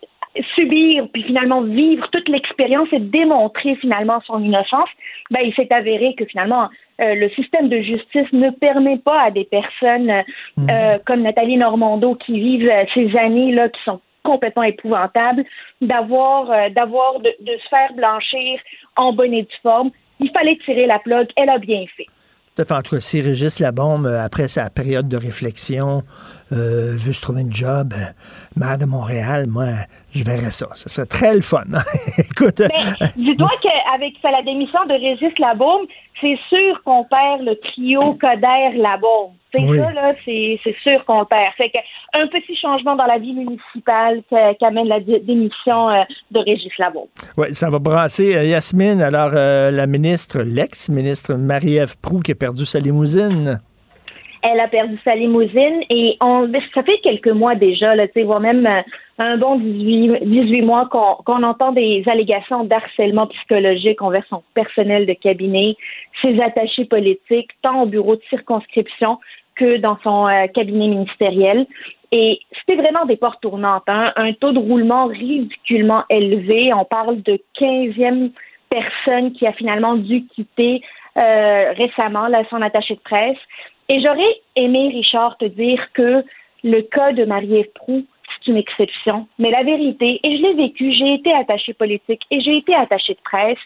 [0.55, 4.89] subir puis finalement vivre toute l'expérience et démontrer finalement son innocence.
[5.31, 6.69] Ben, il s'est avéré que finalement
[7.01, 10.21] euh, le système de justice ne permet pas à des personnes euh,
[10.69, 15.45] euh, comme Nathalie Normando qui vivent euh, ces années là qui sont complètement épouvantables
[15.81, 18.59] d'avoir euh, d'avoir de, de se faire blanchir
[18.95, 19.91] en bonne et due forme.
[20.19, 21.27] Il fallait tirer la plug.
[21.35, 22.07] Elle a bien fait.
[22.55, 22.71] Fait.
[22.71, 26.03] En tout cas, si Régis Labombe, euh, après sa période de réflexion,
[26.51, 28.05] euh, veut se trouver une job, euh,
[28.55, 29.65] maire de Montréal, moi,
[30.13, 30.67] je verrais ça.
[30.71, 31.65] Ça serait très le fun.
[32.17, 35.85] Écoute, euh, Mais dis-toi qu'avec la démission de Régis Labaume,
[36.21, 39.33] c'est sûr qu'on perd le trio Coder Labaume.
[39.57, 39.77] C'est Oui.
[39.79, 41.53] ça, là, c'est sûr qu'on le perd.
[41.57, 41.79] Fait que
[42.13, 46.71] un petit changement dans la vie municipale qu'a- qu'amène la dé- démission euh, de Régis
[46.77, 47.07] Labaume.
[47.37, 48.35] ouais, ça va brasser.
[48.35, 53.59] Euh, Yasmine, alors, euh, la ministre, l'ex-ministre Marie-Ève Proux qui a perdu sa limousine.
[54.47, 58.69] Elle a perdu sa limousine et on, ça fait quelques mois déjà, là, voire même
[59.17, 65.07] un bon 18, 18 mois qu'on qu'on entend des allégations d'harcèlement psychologique envers son personnel
[65.07, 65.75] de cabinet,
[66.21, 69.17] ses attachés politiques, tant au bureau de circonscription
[69.55, 71.65] que dans son euh, cabinet ministériel.
[72.11, 76.73] Et c'était vraiment des portes tournantes, hein, un taux de roulement ridiculement élevé.
[76.73, 78.31] On parle de 15e
[78.69, 80.81] personne qui a finalement dû quitter
[81.17, 83.37] euh, récemment là, son attaché de presse.
[83.89, 86.23] Et j'aurais aimé, Richard, te dire que
[86.63, 89.27] le cas de Marie-Ève Proux, c'est une exception.
[89.37, 93.13] Mais la vérité, et je l'ai vécu, j'ai été attachée politique et j'ai été attachée
[93.13, 93.57] de presse.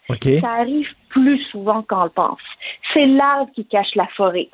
[0.42, 2.42] Ça arrive plus souvent qu'on le pense.
[2.94, 4.50] C'est l'arbre qui cache la forêt.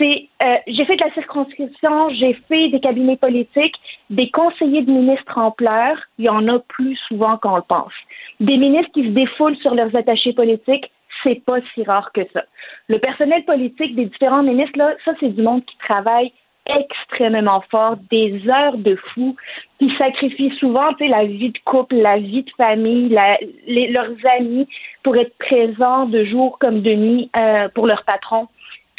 [0.00, 3.76] Euh, j'ai fait de la circonscription, j'ai fait des cabinets politiques,
[4.10, 7.92] des conseillers de ministres en pleurs, il y en a plus souvent qu'on le pense.
[8.40, 10.90] Des ministres qui se défoulent sur leurs attachés politiques,
[11.22, 12.42] c'est pas si rare que ça.
[12.88, 16.32] Le personnel politique des différents ministres, là, ça, c'est du monde qui travaille
[16.66, 19.36] extrêmement fort, des heures de fou,
[19.78, 24.66] qui sacrifient souvent la vie de couple, la vie de famille, la- les- leurs amis
[25.02, 28.48] pour être présents de jour comme de nuit euh, pour leur patron.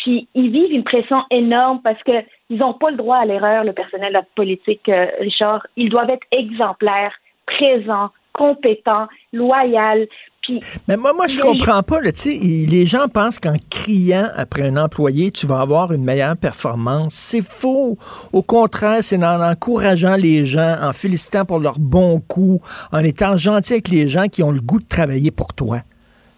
[0.06, 2.12] Puis ils vivent une pression énorme parce que
[2.52, 5.66] ils n'ont pas le droit à l'erreur, le personnel politique, euh, Richard.
[5.78, 7.12] Ils doivent être exemplaires,
[7.48, 10.06] présents, compétents, loyaux.
[10.44, 12.02] Puis Mais moi, moi, je comprends pas.
[12.02, 17.16] Là, les gens pensent qu'en criant après un employé, tu vas avoir une meilleure performance.
[17.16, 17.98] C'est faux.
[18.32, 22.62] Au contraire, c'est en encourageant les gens, en félicitant pour leur bon coup,
[22.92, 25.80] en étant gentil avec les gens qui ont le goût de travailler pour toi.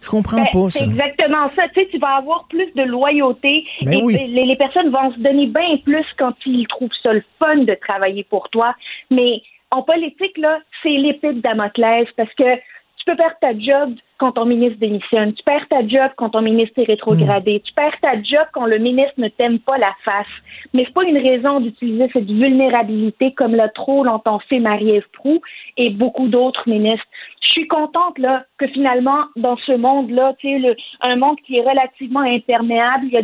[0.00, 1.68] Je comprends Ben, pas C'est exactement ça.
[1.68, 4.16] Tu sais, tu vas avoir plus de loyauté Ben et oui.
[4.28, 7.74] les, les personnes vont se donner bien plus quand ils trouvent ça le fun de
[7.74, 8.74] travailler pour toi.
[9.10, 13.94] Mais en politique, là, c'est l'épée de Damoclès parce que tu peux perdre ta job
[14.18, 15.32] quand ton ministre démissionne.
[15.32, 17.62] Tu perds ta job quand ton ministre est rétrogradé.
[17.64, 20.26] Tu perds ta job quand le ministre ne t'aime pas la face.
[20.74, 25.40] Mais c'est pas une raison d'utiliser cette vulnérabilité comme l'a trop longtemps fait Marie-Ève Proux
[25.76, 27.06] et beaucoup d'autres ministres.
[27.40, 31.68] Je suis contente là que finalement dans ce monde-là, tu sais, un monde qui est
[31.68, 33.22] relativement imperméable, il y a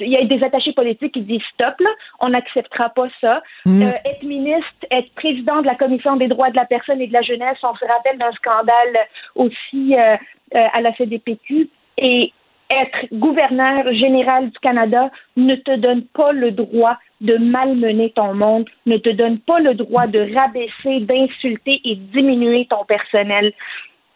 [0.00, 1.90] il y a des attachés politiques qui disent stop, là,
[2.20, 3.42] on n'acceptera pas ça.
[3.64, 3.82] Mm.
[3.82, 7.12] Euh, être ministre, être président de la Commission des droits de la personne et de
[7.12, 8.98] la jeunesse, on se rappelle d'un scandale
[9.34, 10.16] aussi euh,
[10.54, 11.68] euh, à la CDPQ.
[11.98, 12.32] Et
[12.68, 18.68] être gouverneur général du Canada ne te donne pas le droit de malmener ton monde,
[18.86, 23.52] ne te donne pas le droit de rabaisser, d'insulter et diminuer ton personnel.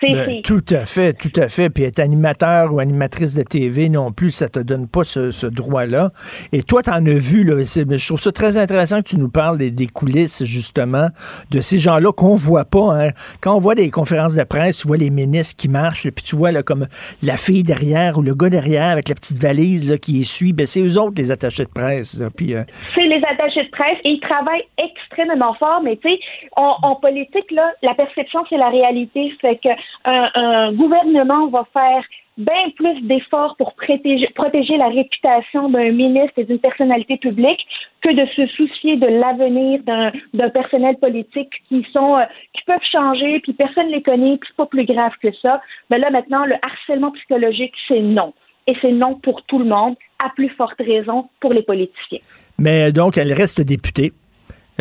[0.03, 1.71] Ben, tout à fait, tout à fait.
[1.71, 5.47] Puis être animateur ou animatrice de TV non plus, ça te donne pas ce, ce
[5.47, 6.11] droit-là.
[6.53, 9.29] Et toi, tu en as vu, là, je trouve ça très intéressant que tu nous
[9.29, 11.09] parles des, des coulisses, justement,
[11.51, 12.95] de ces gens-là qu'on voit pas.
[12.95, 13.11] hein.
[13.41, 16.37] Quand on voit des conférences de presse, tu vois les ministres qui marchent, puis tu
[16.37, 16.87] vois là, comme
[17.23, 20.67] la fille derrière ou le gars derrière avec la petite valise là, qui essuie, ben,
[20.67, 22.23] c'est eux autres les attachés de presse.
[22.37, 22.63] Puis, euh,
[22.95, 26.19] c'est les attachés de presse et ils travaillent extrêmement fort, mais tu sais,
[26.57, 29.33] en, en politique, là, la perception, c'est la réalité.
[29.41, 29.69] Fait que
[30.05, 32.05] un, un gouvernement va faire
[32.41, 37.61] bien plus d'efforts pour protéger, la réputation d'un ministre et d'une personnalité publique
[38.03, 43.41] que de se soucier de l'avenir d'un personnel politique qui sont euh, qui peuvent changer,
[43.41, 45.61] puis personne les connaît, puis pas plus grave que ça.
[45.91, 48.33] Mais là maintenant, le harcèlement psychologique, c'est non.
[48.67, 52.21] Et c'est non pour tout le monde, à plus forte raison pour les politiciens.
[52.59, 54.13] Mais donc, elle reste députée.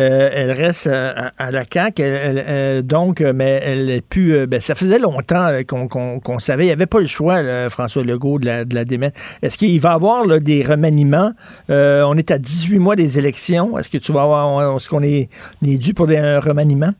[0.00, 2.02] Euh, elle reste à, la CAQ.
[2.02, 4.46] Elle- elle- euh, donc, euh, mais elle est plus.
[4.46, 6.64] ben, ça faisait longtemps qu'on savait.
[6.64, 9.20] Il n'y avait pas le choix, là, François Legault, de la, de démettre.
[9.42, 11.32] Est-ce qu'il va y avoir là, des remaniements?
[11.68, 13.78] On est à 18 mois des élections.
[13.78, 14.76] Est-ce que tu vas avoir.
[14.76, 15.28] Est-ce qu'on est,
[15.62, 16.92] on est dû pour des, un remaniement?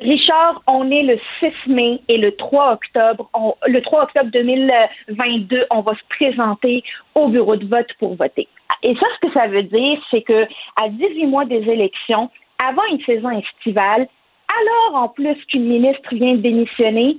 [0.00, 3.30] Richard, on est le 6 mai et le 3 octobre.
[3.66, 6.82] le 3 octobre 2022, on va se présenter
[7.14, 8.48] au bureau de vote pour voter.
[8.82, 10.44] Et ça, ce que ça veut dire, c'est que
[10.80, 12.30] à 18 mois des élections,
[12.64, 14.08] avant une saison estivale,
[14.60, 17.16] alors en plus qu'une ministre vient de démissionner,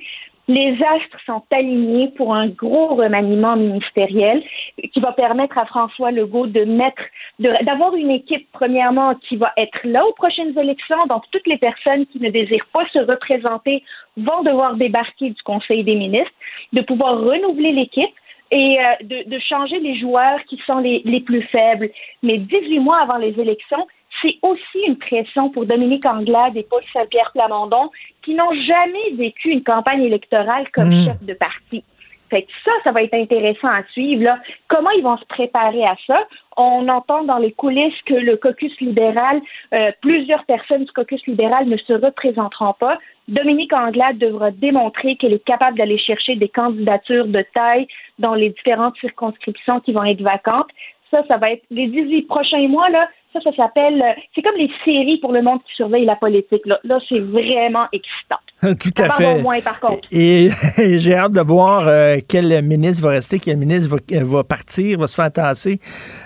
[0.47, 4.43] les astres sont alignés pour un gros remaniement ministériel
[4.91, 7.01] qui va permettre à François Legault de mettre,
[7.39, 11.05] d'avoir une équipe, premièrement, qui va être là aux prochaines élections.
[11.07, 13.83] Donc, toutes les personnes qui ne désirent pas se représenter
[14.17, 16.33] vont devoir débarquer du Conseil des ministres,
[16.73, 18.13] de pouvoir renouveler l'équipe
[18.51, 21.89] et euh, de, de changer les joueurs qui sont les, les plus faibles.
[22.21, 23.87] Mais 18 mois avant les élections,
[24.21, 27.89] c'est aussi une pression pour Dominique Anglade et Paul Saint-Pierre Plamondon
[28.23, 31.05] qui n'ont jamais vécu une campagne électorale comme Mm.
[31.05, 31.83] chef de parti.
[32.29, 34.23] Fait que ça, ça va être intéressant à suivre.
[34.23, 34.39] Là.
[34.67, 36.19] Comment ils vont se préparer à ça?
[36.57, 39.39] On entend dans les coulisses que le caucus libéral,
[39.73, 42.97] euh, plusieurs personnes du caucus libéral ne se représenteront pas.
[43.27, 47.87] Dominique Anglade devra démontrer qu'elle est capable d'aller chercher des candidatures de taille
[48.17, 50.69] dans les différentes circonscriptions qui vont être vacantes.
[51.11, 53.07] Ça, ça va être les 18 prochains mois, là.
[53.33, 54.01] Ça, ça s'appelle.
[54.01, 56.61] euh, C'est comme les séries pour le monde qui surveille la politique.
[56.65, 58.37] Là, là c'est vraiment excitant.
[58.79, 59.41] Tout à fait.
[59.41, 60.07] moins, par contre.
[60.11, 64.23] Et, et j'ai hâte de voir euh, quel ministre va rester, quel ministre va, euh,
[64.23, 65.79] va partir, va se faire tasser.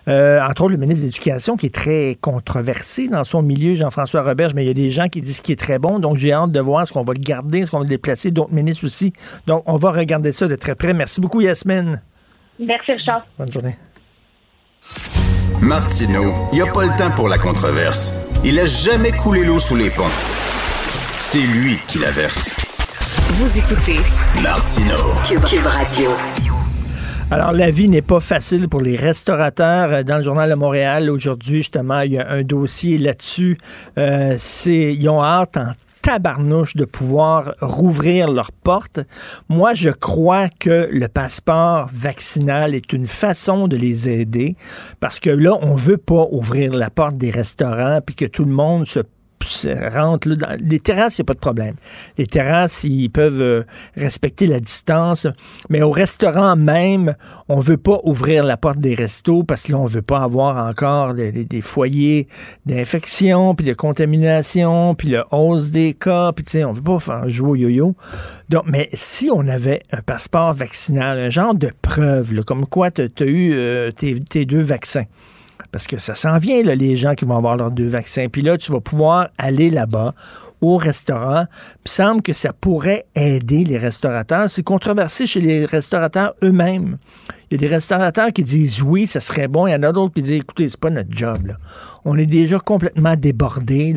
[0.07, 4.21] Euh, entre autres, le ministre de l'Éducation, qui est très controversé dans son milieu, Jean-François
[4.21, 5.99] Roberge, mais il y a des gens qui disent qu'il est très bon.
[5.99, 8.29] Donc, j'ai hâte de voir est-ce qu'on va le garder, est-ce qu'on va le déplacer,
[8.29, 9.13] d'autres ministres aussi.
[9.47, 10.93] Donc, on va regarder ça de très près.
[10.93, 12.01] Merci beaucoup, Yasmine.
[12.59, 13.25] Merci, Richard.
[13.38, 13.75] Bonne journée.
[15.61, 18.14] Martineau, il n'y a pas le temps pour la controverse.
[18.45, 20.03] Il a jamais coulé l'eau sous les ponts.
[21.19, 22.56] C'est lui qui la verse.
[23.32, 23.99] Vous écoutez
[24.41, 25.14] Martineau.
[25.28, 26.11] Cube, Cube Radio.
[27.30, 30.06] Alors, la vie n'est pas facile pour les restaurateurs.
[30.06, 33.57] Dans le journal de Montréal, aujourd'hui, justement, il y a un dossier là-dessus.
[33.98, 35.74] Euh, c'est, ils ont hâte en
[36.07, 39.01] tabarnouche de pouvoir rouvrir leurs portes.
[39.49, 44.55] Moi, je crois que le passeport vaccinal est une façon de les aider
[45.01, 48.53] parce que là, on veut pas ouvrir la porte des restaurants puis que tout le
[48.53, 49.01] monde se
[49.91, 50.27] rentre
[50.59, 51.76] les terrasses, il n'y a pas de problème.
[52.18, 53.64] Les terrasses, ils peuvent euh,
[53.95, 55.27] respecter la distance,
[55.69, 57.15] mais au restaurant même,
[57.47, 60.68] on veut pas ouvrir la porte des restos parce que là, on veut pas avoir
[60.68, 62.27] encore des, des- foyers
[62.65, 66.99] d'infection, puis de contamination, puis le hausse des cas, puis tu sais, on veut pas
[66.99, 67.95] faire jouer au yo-yo.
[68.49, 73.01] Donc, mais si on avait un passeport vaccinal, un genre de preuve, comme quoi tu
[73.01, 75.05] as eu euh, tes deux vaccins,
[75.72, 78.27] parce que ça s'en vient, les gens qui vont avoir leurs deux vaccins.
[78.31, 80.14] Puis là, tu vas pouvoir aller là-bas
[80.61, 81.45] au restaurant.
[81.84, 84.49] Puis semble que ça pourrait aider les restaurateurs.
[84.49, 86.98] C'est controversé chez les restaurateurs eux-mêmes.
[87.49, 89.68] Il y a des restaurateurs qui disent oui, ça serait bon.
[89.68, 91.56] Il y en a d'autres qui disent écoutez, c'est pas notre job.
[92.03, 93.95] On est déjà complètement débordés.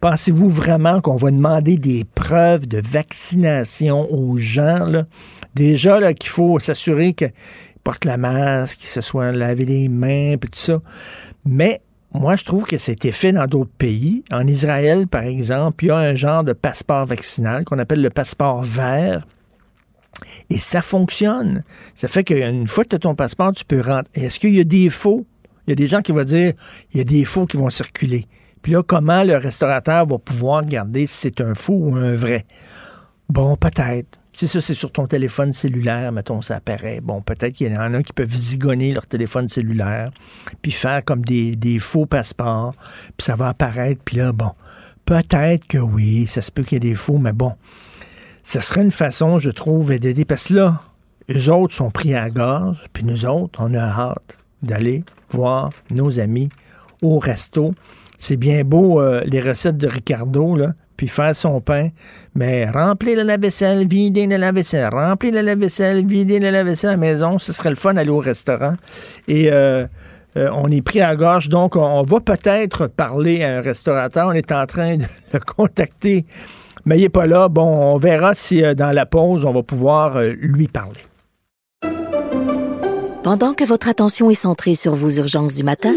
[0.00, 5.04] Pensez-vous vraiment qu'on va demander des preuves de vaccination aux gens?
[5.54, 7.32] Déjà là, qu'il faut s'assurer qu'ils
[7.84, 10.80] portent la masque, qu'ils se soient lavé les mains, puis tout ça.
[11.44, 11.80] Mais
[12.14, 14.22] moi, je trouve que ça a été fait dans d'autres pays.
[14.30, 18.10] En Israël, par exemple, il y a un genre de passeport vaccinal qu'on appelle le
[18.10, 19.26] passeport vert.
[20.50, 21.64] Et ça fonctionne.
[21.94, 24.12] Ça fait qu'une fois que tu as ton passeport, tu peux rentrer.
[24.14, 25.26] Est-ce qu'il y a des faux?
[25.66, 26.52] Il y a des gens qui vont dire
[26.92, 28.26] il y a des faux qui vont circuler.
[28.60, 32.44] Puis là, comment le restaurateur va pouvoir regarder si c'est un faux ou un vrai?
[33.28, 34.21] Bon, peut-être.
[34.42, 37.00] Si ça, c'est sur ton téléphone cellulaire, mettons, ça apparaît.
[37.00, 40.10] Bon, peut-être qu'il y en a qui peuvent zigonner leur téléphone cellulaire,
[40.62, 42.74] puis faire comme des, faux passeports,
[43.16, 44.50] puis ça va apparaître, puis là, bon,
[45.04, 47.52] peut-être que oui, ça se peut qu'il y ait des faux, mais bon,
[48.42, 50.24] ce serait une façon, je trouve, d'aider.
[50.24, 50.80] Parce que là,
[51.30, 55.70] eux autres sont pris à la gorge, puis nous autres, on a hâte d'aller voir
[55.88, 56.48] nos amis
[57.00, 57.76] au resto.
[58.18, 61.88] C'est bien beau, euh, les recettes de Ricardo, là, puis faire son pain,
[62.34, 66.98] mais remplir la lave-vaisselle, vider la lave-vaisselle, remplir la lave-vaisselle, vider la lave-vaisselle à la
[66.98, 68.74] maison, ce serait le fun d'aller au restaurant.
[69.28, 69.86] Et euh,
[70.36, 74.28] euh, on est pris à gorge, donc on va peut-être parler à un restaurateur.
[74.28, 76.24] On est en train de le contacter
[76.84, 77.48] mais il n'est pas là.
[77.48, 81.00] Bon, on verra si euh, dans la pause, on va pouvoir lui parler.
[83.22, 85.94] Pendant que votre attention est centrée sur vos urgences du matin,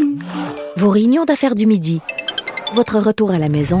[0.76, 2.00] vos réunions d'affaires du midi,
[2.72, 3.80] votre retour à la maison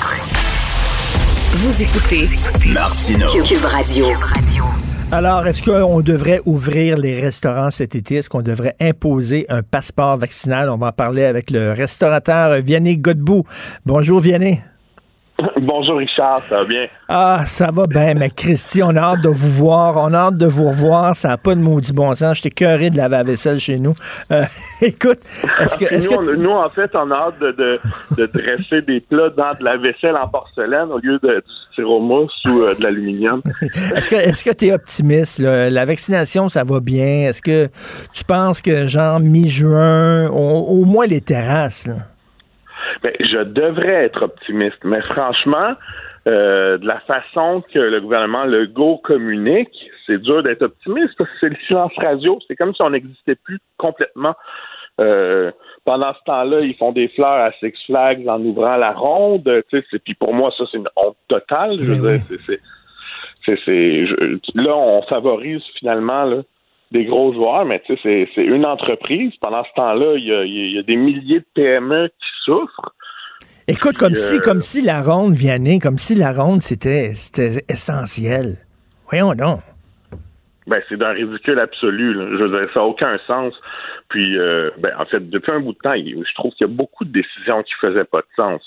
[1.53, 2.29] Vous écoutez
[2.73, 3.27] Martino.
[3.43, 4.05] Cube Radio.
[5.11, 8.15] Alors, est-ce qu'on devrait ouvrir les restaurants cet été?
[8.15, 10.69] Est-ce qu'on devrait imposer un passeport vaccinal?
[10.69, 13.43] On va en parler avec le restaurateur Vianney Godbout.
[13.85, 14.61] Bonjour Vianney.
[15.61, 16.87] Bonjour Richard, ça va bien?
[17.07, 20.37] Ah, ça va bien, mais Christy, on a hâte de vous voir, on a hâte
[20.37, 23.23] de vous revoir, ça n'a pas de maudit bon sens, j'étais curé de laver la
[23.23, 23.93] vaisselle chez nous.
[24.31, 24.43] Euh,
[24.81, 25.19] écoute,
[25.59, 25.85] est-ce que...
[25.85, 27.79] Est nous, que nous, en fait, on a hâte de, de,
[28.17, 32.33] de, dresser des plats dans de la vaisselle en porcelaine au lieu de, du styromousse
[32.45, 33.41] ou euh, de l'aluminium.
[33.95, 35.39] est-ce que est-ce que tu es optimiste?
[35.39, 35.69] Là?
[35.69, 37.27] La vaccination, ça va bien?
[37.27, 37.67] Est-ce que
[38.13, 42.10] tu penses que, genre, mi-juin, au, au moins les terrasses, là?
[43.03, 45.75] Ben, je devrais être optimiste, mais franchement,
[46.27, 51.35] euh, de la façon que le gouvernement Legault communique, c'est dur d'être optimiste parce que
[51.39, 52.39] c'est le silence radio.
[52.47, 54.35] C'est comme si on n'existait plus complètement.
[54.99, 55.51] Euh,
[55.83, 59.49] pendant ce temps-là, ils font des fleurs à Six Flags en ouvrant la ronde.
[59.71, 61.77] Puis pour moi, ça, c'est une honte totale.
[61.79, 62.59] Je veux dire, c'est,
[63.45, 64.15] c'est, c'est, je,
[64.55, 66.43] là, on favorise finalement là,
[66.91, 69.31] des gros joueurs, mais tu sais, c'est une entreprise.
[69.41, 72.93] Pendant ce temps-là, il y a, y a, des milliers de PME qui souffrent.
[73.67, 77.13] Écoute, comme si, comme si la ronde Vianney, comme si la ronde c'était
[77.69, 78.57] essentiel.
[79.09, 79.59] Voyons donc.
[80.67, 82.13] Ben, c'est d'un ridicule absolu.
[82.13, 82.25] Là.
[82.31, 83.53] Je veux dire, ça n'a aucun sens.
[84.09, 86.73] Puis, euh, ben, en fait, depuis un bout de temps, je trouve qu'il y a
[86.73, 88.61] beaucoup de décisions qui faisaient pas de sens.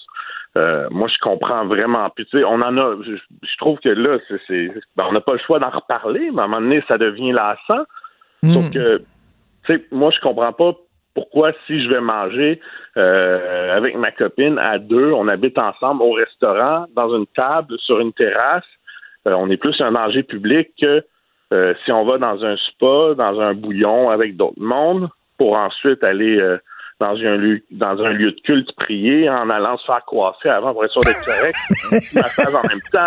[0.56, 2.08] Euh, moi, je comprends vraiment.
[2.10, 2.96] Puis, tu sais, on en a.
[3.02, 4.18] Je, je trouve que là,
[4.48, 6.98] c'est, ben, on n'a pas le choix d'en reparler, mais à un moment donné, ça
[6.98, 7.84] devient lassant.
[8.52, 8.98] Sauf que,
[9.64, 10.72] tu sais, moi, je comprends pas
[11.14, 12.60] pourquoi si je vais manger
[12.96, 18.00] euh, avec ma copine à deux, on habite ensemble au restaurant, dans une table, sur
[18.00, 18.64] une terrasse,
[19.26, 21.04] euh, on est plus un danger public que
[21.52, 25.08] euh, si on va dans un spa, dans un bouillon avec d'autres mondes,
[25.38, 26.40] pour ensuite aller
[27.00, 30.72] dans un lieu dans un lieu de culte prier en allant se faire coiffer avant
[30.72, 31.56] pour être sûr d'être correct.
[32.14, 33.06] massage en même temps.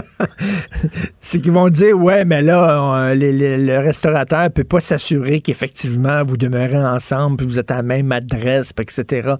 [1.20, 6.22] C'est qu'ils vont dire ouais, mais là, les, les, le restaurateur peut pas s'assurer qu'effectivement
[6.22, 9.34] vous demeurez ensemble, puis vous êtes à la même adresse, etc.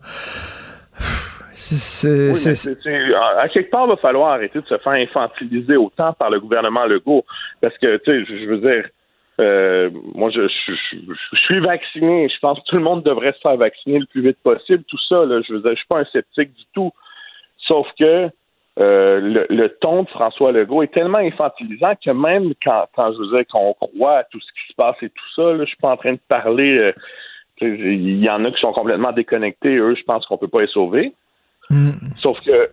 [1.71, 2.71] Oui, c'est,
[3.17, 6.87] à quelque part, il va falloir arrêter de se faire infantiliser autant par le gouvernement
[6.87, 7.25] Legault.
[7.61, 8.89] Parce que, tu sais, je veux dire,
[9.41, 10.73] euh, moi, je, je,
[11.33, 12.29] je, suis vacciné.
[12.29, 14.85] Je pense que tout le monde devrait se faire vacciner le plus vite possible.
[14.85, 16.93] Tout ça, là, je je suis pas un sceptique du tout.
[17.59, 18.29] Sauf que
[18.79, 23.19] euh, le, le, ton de François Legault est tellement infantilisant que même quand, quand je
[23.19, 25.69] veux dire qu'on croit à tout ce qui se passe et tout ça, là, je
[25.69, 26.93] suis pas en train de parler euh,
[27.61, 29.77] Il y en a qui sont complètement déconnectés.
[29.77, 31.15] Eux, je pense qu'on peut pas les sauver.
[31.71, 31.91] Mm.
[32.19, 32.71] Sauf que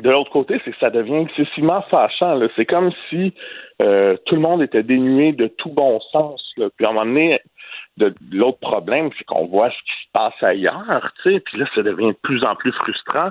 [0.00, 2.40] de l'autre côté, c'est que ça devient excessivement fâchant.
[2.56, 3.32] C'est comme si
[3.80, 6.42] euh, tout le monde était dénué de tout bon sens.
[6.56, 6.66] là.
[6.76, 7.40] Puis à un moment donné,
[8.32, 11.82] l'autre problème, c'est qu'on voit ce qui se passe ailleurs, tu sais, puis là, ça
[11.82, 13.30] devient de plus en plus frustrant.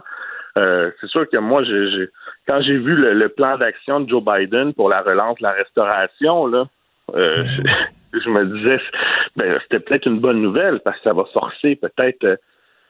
[0.57, 2.09] Euh, c'est sûr que moi, j'ai, j'ai-
[2.47, 6.45] quand j'ai vu le, le plan d'action de Joe Biden pour la relance, la restauration,
[6.47, 6.65] là,
[7.15, 8.79] euh, je, je me disais,
[9.35, 12.39] ben, c'était peut-être une bonne nouvelle parce que ça va forcer peut-être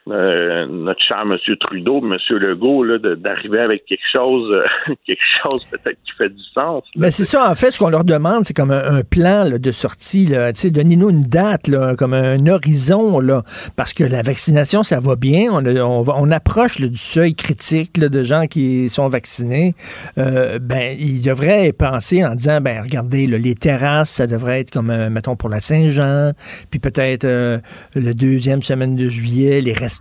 [0.09, 1.37] euh, notre cher M.
[1.59, 2.17] Trudeau, M.
[2.29, 6.83] Legault, là, d'arriver avec quelque chose, euh, quelque chose peut-être qui fait du sens.
[6.95, 9.57] Ben c'est ça, en fait, ce qu'on leur demande, c'est comme un, un plan là,
[9.57, 10.25] de sortie.
[10.25, 10.51] Là.
[10.53, 13.43] Tu sais, Donnez-nous une date, là, comme un horizon, là,
[13.75, 15.51] parce que la vaccination, ça va bien.
[15.51, 19.75] On, on, approche là, du seuil critique là, de gens qui sont vaccinés.
[20.17, 24.71] Euh, ben, ils devraient penser en disant, ben regardez, là, les terrasses, ça devrait être
[24.71, 26.31] comme, mettons, pour la Saint-Jean,
[26.71, 27.59] puis peut-être euh,
[27.95, 29.92] le deuxième semaine de juillet, les restaurants,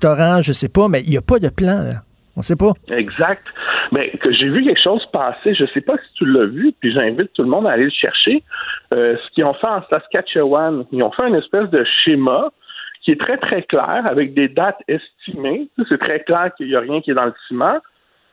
[0.42, 1.82] je sais pas, mais il n'y a pas de plan.
[1.82, 2.02] Là.
[2.36, 2.72] On sait pas.
[2.88, 3.44] Exact.
[3.92, 6.92] Mais que j'ai vu quelque chose passer, je sais pas si tu l'as vu, puis
[6.92, 8.42] j'invite tout le monde à aller le chercher.
[8.94, 12.50] Euh, ce qu'ils ont fait en Saskatchewan, ils ont fait une espèce de schéma
[13.02, 15.68] qui est très très clair avec des dates estimées.
[15.88, 17.78] C'est très clair qu'il n'y a rien qui est dans le ciment.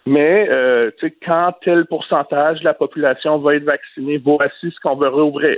[0.06, 0.91] Mais euh,
[1.26, 5.57] quand tel pourcentage de la population va être vaccinée, voici ce qu'on va rouvrir.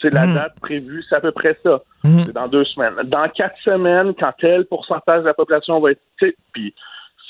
[0.00, 0.34] Sais, la Hmm.
[0.34, 1.80] date prévue, c'est à peu près ça.
[2.04, 2.24] Mhm.
[2.26, 2.94] C'est dans deux semaines.
[3.04, 6.00] Dans quatre semaines, quand tel pourcentage de la population va être.
[6.52, 6.74] Puis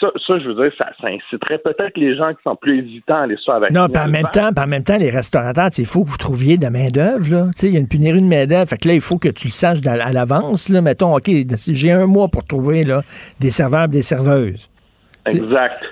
[0.01, 3.17] ça, ça, je veux dire, ça, ça inciterait peut-être les gens qui sont plus hésitants
[3.17, 3.79] à aller se faire vacciner.
[3.81, 6.63] Non, le même temps, en même temps, les restaurateurs, il faut que vous trouviez de
[6.63, 8.69] la main-d'œuvre, il y a une pénurie de main-d'œuvre.
[8.69, 10.81] Fait que là, il faut que tu le saches à l'avance, là.
[10.81, 11.29] Mettons, OK,
[11.69, 13.03] j'ai un mois pour trouver, là,
[13.41, 14.69] des serveurs et des serveuses.
[15.27, 15.83] Exact.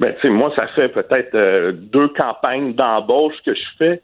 [0.00, 4.02] Ben, tu sais, moi, ça fait peut-être euh, deux campagnes d'embauche que je fais,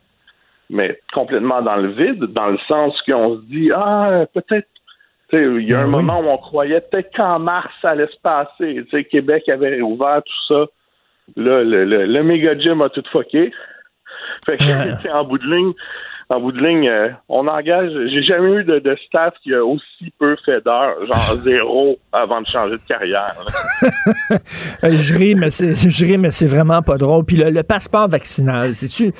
[0.70, 4.69] mais complètement dans le vide, dans le sens qu'on se dit, ah, peut-être,
[5.28, 8.09] tu sais, il y a un moment où on croyait peut-être qu'en mars, ça allait
[8.09, 8.85] se passer.
[8.85, 10.66] Tu sais, Québec avait ouvert tout ça.
[11.36, 13.53] Là, le, le, le méga gym a tout fucké.
[14.47, 14.65] Fait que,
[15.03, 15.73] sais, en bout de ligne,
[16.31, 17.91] en bout de ligne, euh, on engage.
[18.09, 22.41] J'ai jamais eu de, de staff qui a aussi peu fait d'heures, genre zéro avant
[22.41, 23.35] de changer de carrière.
[24.83, 27.25] Euh, je ris, mais c'est, je ris, mais c'est vraiment pas drôle.
[27.25, 29.13] Puis le, le passeport vaccinal, c'est-tu,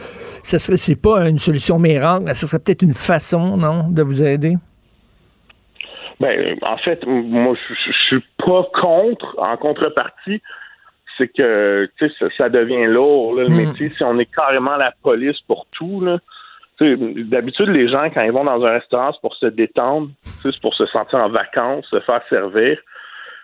[0.43, 4.03] ça serait, c'est pas une solution miracle, mais ce serait peut-être une façon, non, de
[4.03, 4.57] vous aider?
[6.21, 7.55] Ben, en fait, moi,
[7.87, 9.35] je suis pas contre.
[9.39, 10.43] En contrepartie,
[11.17, 13.93] c'est que tu sais, ça, ça devient lourd, là, le métier.
[13.97, 16.19] Si on est carrément la police pour tout, là.
[16.81, 20.75] D'habitude, les gens, quand ils vont dans un restaurant, c'est pour se détendre, c'est pour
[20.75, 22.79] se sentir en vacances, se faire servir.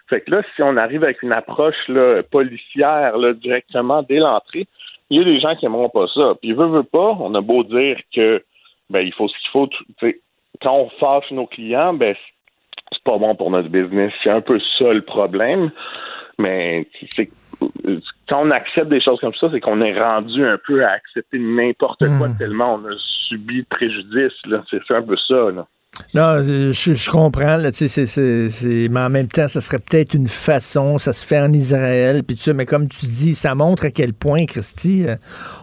[0.08, 1.90] Fait que là, si on arrive avec une approche
[2.32, 4.66] policière directement dès l'entrée,
[5.10, 6.34] il y a des gens qui aimeront pas ça.
[6.40, 8.42] Puis veut, veut pas, on a beau dire que
[8.90, 9.68] ben il faut ce qu'il faut.
[10.62, 12.14] Quand on fâche nos clients, ben
[12.92, 14.12] c'est pas bon pour notre business.
[14.22, 15.70] C'est un peu ça le problème.
[16.38, 17.30] Mais c'est
[18.28, 21.38] quand on accepte des choses comme ça, c'est qu'on est rendu un peu à accepter
[21.38, 22.94] n'importe quoi tellement on a
[23.28, 24.32] subi de préjudice.
[24.46, 24.62] là.
[24.70, 25.50] C'est un peu ça.
[25.54, 25.66] Là.
[26.14, 29.60] Non, je, je comprends, là, tu sais, c'est, c'est, c'est- mais en même temps, ça
[29.60, 33.54] serait peut-être une façon, ça se fait en Israël, puis mais comme tu dis, ça
[33.56, 35.16] montre à quel point, Christy, euh,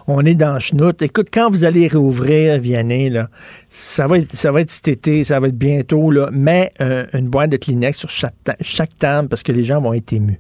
[0.06, 1.02] on est dans chenoute.
[1.02, 3.30] Écoute, quand vous allez réouvrir Vianney, là,
[3.70, 7.06] ça va être, ça va être cet été, ça va être bientôt, là, mais euh,
[7.14, 10.40] une boîte de Kleenex sur chaque, chaque table, parce que les gens vont être émus.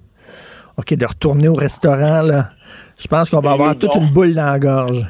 [0.78, 2.52] OK, de retourner au restaurant, là,
[2.99, 5.06] je pense qu'on va Et avoir toute une boule dans la gorge.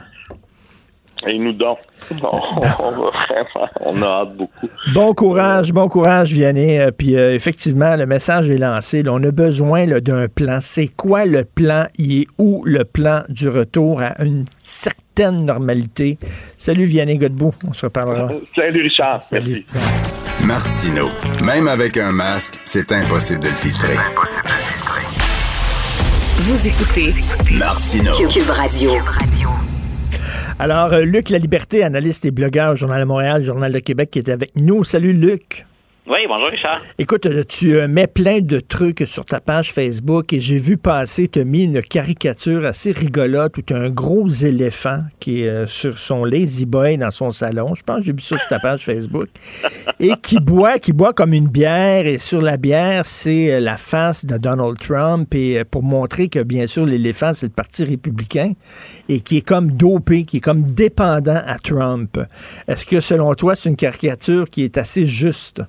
[1.25, 1.79] Et nous donc.
[2.21, 2.25] On,
[2.79, 4.69] on va vraiment, on a hâte beaucoup.
[4.93, 6.79] Bon courage, bon courage, Vianney.
[6.79, 9.01] Euh, Puis euh, effectivement, le message est lancé.
[9.03, 9.11] là.
[9.13, 10.59] on a besoin d'un plan.
[10.61, 11.87] C'est quoi le plan?
[11.97, 16.19] Il est où le plan du retour à une certaine normalité?
[16.55, 17.55] Salut Vianney Godbout.
[17.67, 18.29] On se reparlera.
[18.55, 19.23] Salut Richard.
[19.31, 19.65] Merci.
[20.45, 21.07] Martino.
[21.43, 23.95] Même avec un masque, c'est impossible de le filtrer.
[26.47, 27.13] Vous écoutez
[27.59, 28.13] Martino.
[28.29, 28.91] Cube Radio.
[30.59, 34.11] Alors, euh, Luc La Liberté, analyste et blogueur au Journal de Montréal, Journal de Québec,
[34.11, 34.85] qui est avec nous.
[34.85, 35.65] Salut Luc.
[36.09, 36.79] Oui, bonjour Richard.
[36.97, 40.77] Écoute, euh, tu euh, mets plein de trucs sur ta page Facebook et j'ai vu
[40.77, 45.43] passer, tu as mis une caricature assez rigolote où tu as un gros éléphant qui
[45.43, 47.75] est euh, sur son lazy boy dans son salon.
[47.75, 49.27] Je pense que j'ai vu ça sur ta page Facebook.
[49.99, 54.25] Et qui boit, qui boit comme une bière et sur la bière, c'est la face
[54.25, 58.53] de Donald Trump et pour montrer que bien sûr l'éléphant c'est le parti républicain
[59.09, 62.17] et qui est comme dopé, qui est comme dépendant à Trump.
[62.69, 65.63] Est-ce que selon toi c'est une caricature qui est assez juste?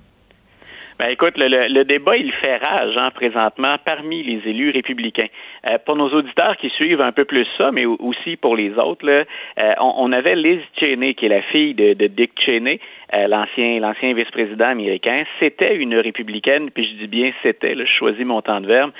[0.99, 5.29] Ben écoute, le, le- débat, il fait rage hein, présentement parmi les élus républicains.
[5.67, 9.05] Euh, pour nos auditeurs qui suivent un peu plus ça, mais aussi pour les autres,
[9.05, 9.23] là,
[9.59, 12.79] euh, on, on, avait Liz Cheney, qui est la fille de, de Dick Cheney,
[13.13, 15.23] euh, l'ancien vice-président américain.
[15.39, 18.91] C'était une républicaine, puis je dis bien c'était, je choisis mon temps de verbe,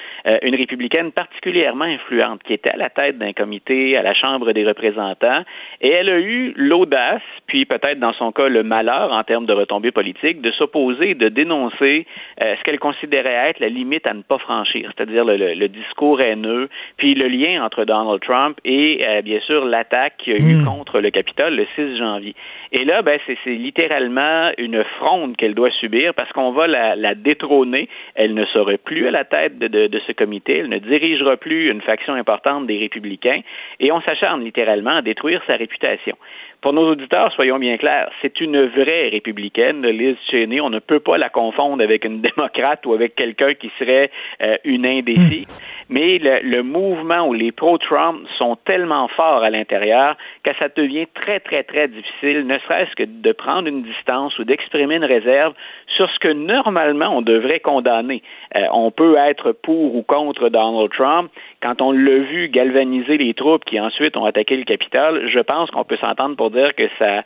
[0.41, 4.65] une républicaine particulièrement influente, qui était à la tête d'un comité à la Chambre des
[4.65, 5.43] représentants,
[5.81, 9.53] et elle a eu l'audace, puis peut-être dans son cas le malheur en termes de
[9.53, 12.05] retombées politiques, de s'opposer, de dénoncer
[12.41, 16.21] ce qu'elle considérait être la limite à ne pas franchir, c'est-à-dire le, le, le discours
[16.21, 16.48] haineux
[16.97, 20.59] puis le lien entre Donald Trump et euh, bien sûr l'attaque qu'il y a eu
[20.59, 20.65] Hmm.
[20.65, 22.35] contre le Capitole le 6 janvier.
[22.71, 27.15] Et là, ben, c'est littéralement une fronde qu'elle doit subir parce qu'on va la, la,
[27.15, 27.89] détrôner.
[28.15, 30.57] Elle ne sera plus à la tête de, de, de, ce comité.
[30.57, 33.41] Elle ne dirigera plus une faction importante des républicains.
[33.79, 36.15] Et on s'acharne littéralement à détruire sa réputation.
[36.61, 40.59] Pour nos auditeurs, soyons bien clairs, c'est une vraie républicaine, Liz Cheney.
[40.59, 44.11] On ne peut pas la confondre avec une démocrate ou avec quelqu'un qui serait
[44.41, 45.47] euh, une indécis.
[45.87, 51.07] Mais le, le, mouvement où les pro-Trump sont tellement forts à l'intérieur que ça devient
[51.15, 55.53] très, très, très difficile, ne serait-ce que de prendre une distance ou d'exprimer une réserve
[55.95, 58.21] sur ce que normalement on devrait condamner.
[58.55, 61.31] Euh, on peut être pour ou contre Donald Trump.
[61.61, 65.69] Quand on l'a vu galvaniser les troupes qui ensuite ont attaqué le Capitole, je pense
[65.71, 67.23] qu'on peut s'entendre pour dire que ça,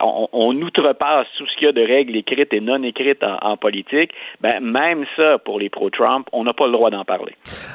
[0.00, 3.36] on, on, outrepasse tout ce qu'il y a de règles écrites et non écrites en,
[3.42, 4.12] en politique.
[4.40, 7.32] Ben, même ça, pour les pro-Trump, on n'a pas le droit d'en parler.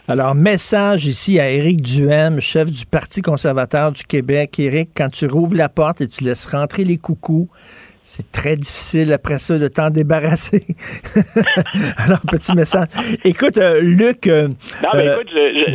[0.07, 4.57] Alors, message ici à Éric Duhem, chef du Parti conservateur du Québec.
[4.57, 7.49] Éric, quand tu rouvres la porte et tu laisses rentrer les coucous,
[8.09, 10.65] c'est très difficile après ça de t'en débarrasser.
[12.03, 12.87] Alors, petit message.
[13.23, 14.25] Écoute, euh, Luc.
[14.25, 14.47] Euh,
[14.81, 15.29] non, mais écoute,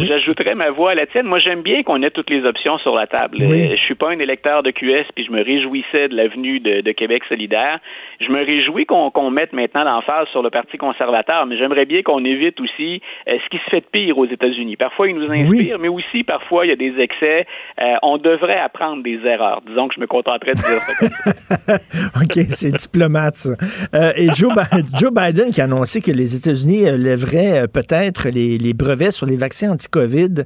[0.09, 1.27] j'ajouterais ma voix à la tienne.
[1.27, 3.37] Moi, j'aime bien qu'on ait toutes les options sur la table.
[3.39, 3.69] Oui.
[3.71, 6.91] Je suis pas un électeur de QS, puis je me réjouissais de l'avenue de, de,
[6.91, 7.79] Québec solidaire.
[8.21, 12.03] Je me réjouis qu'on qu mette maintenant l'emphase sur le Parti conservateur, mais j'aimerais bien
[12.03, 14.75] qu'on évite aussi euh, ce qui se fait de pire aux États-Unis.
[14.77, 15.81] Parfois, ils nous inspirent, oui.
[15.81, 17.47] mais aussi, parfois, il y a des excès.
[17.81, 19.63] Euh, on devrait apprendre des erreurs.
[19.69, 21.79] Disons que je me contenterais de dire ça comme ça.
[22.25, 23.51] OK, c'est diplomate, ça.
[23.95, 24.53] Euh, et Joe,
[24.99, 29.37] Joe, Biden qui a annoncé que les États-Unis lèveraient peut-être les, les, brevets sur les
[29.37, 30.45] vaccins anti-COVID.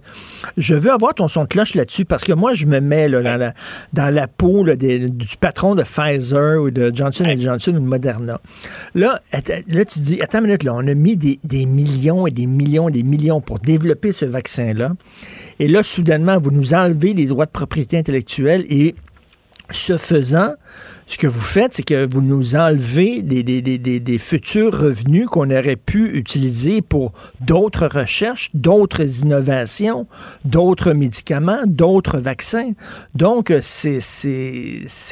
[0.57, 3.23] Je veux avoir ton son de cloche là-dessus parce que moi, je me mets là,
[3.23, 3.55] dans, la,
[3.93, 7.87] dans la peau là, des, du patron de Pfizer ou de Johnson Johnson ou de
[7.87, 8.41] Moderna.
[8.95, 12.31] Là, là, tu dis, attends une minute, là, on a mis des, des millions et
[12.31, 14.93] des millions et des millions pour développer ce vaccin-là.
[15.59, 18.95] Et là, soudainement, vous nous enlevez les droits de propriété intellectuelle et
[19.71, 20.53] ce faisant,
[21.09, 25.26] ce que vous faites, c'est que vous nous enlevez des, des, des, des futurs revenus
[25.26, 30.06] qu'on aurait pu utiliser pour d'autres recherches, d'autres innovations,
[30.44, 32.72] d'autres médicaments, d'autres vaccins.
[33.14, 34.01] Donc, c'est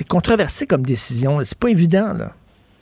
[0.06, 1.40] controversé comme décision.
[1.43, 2.35] C'est pas évident, là.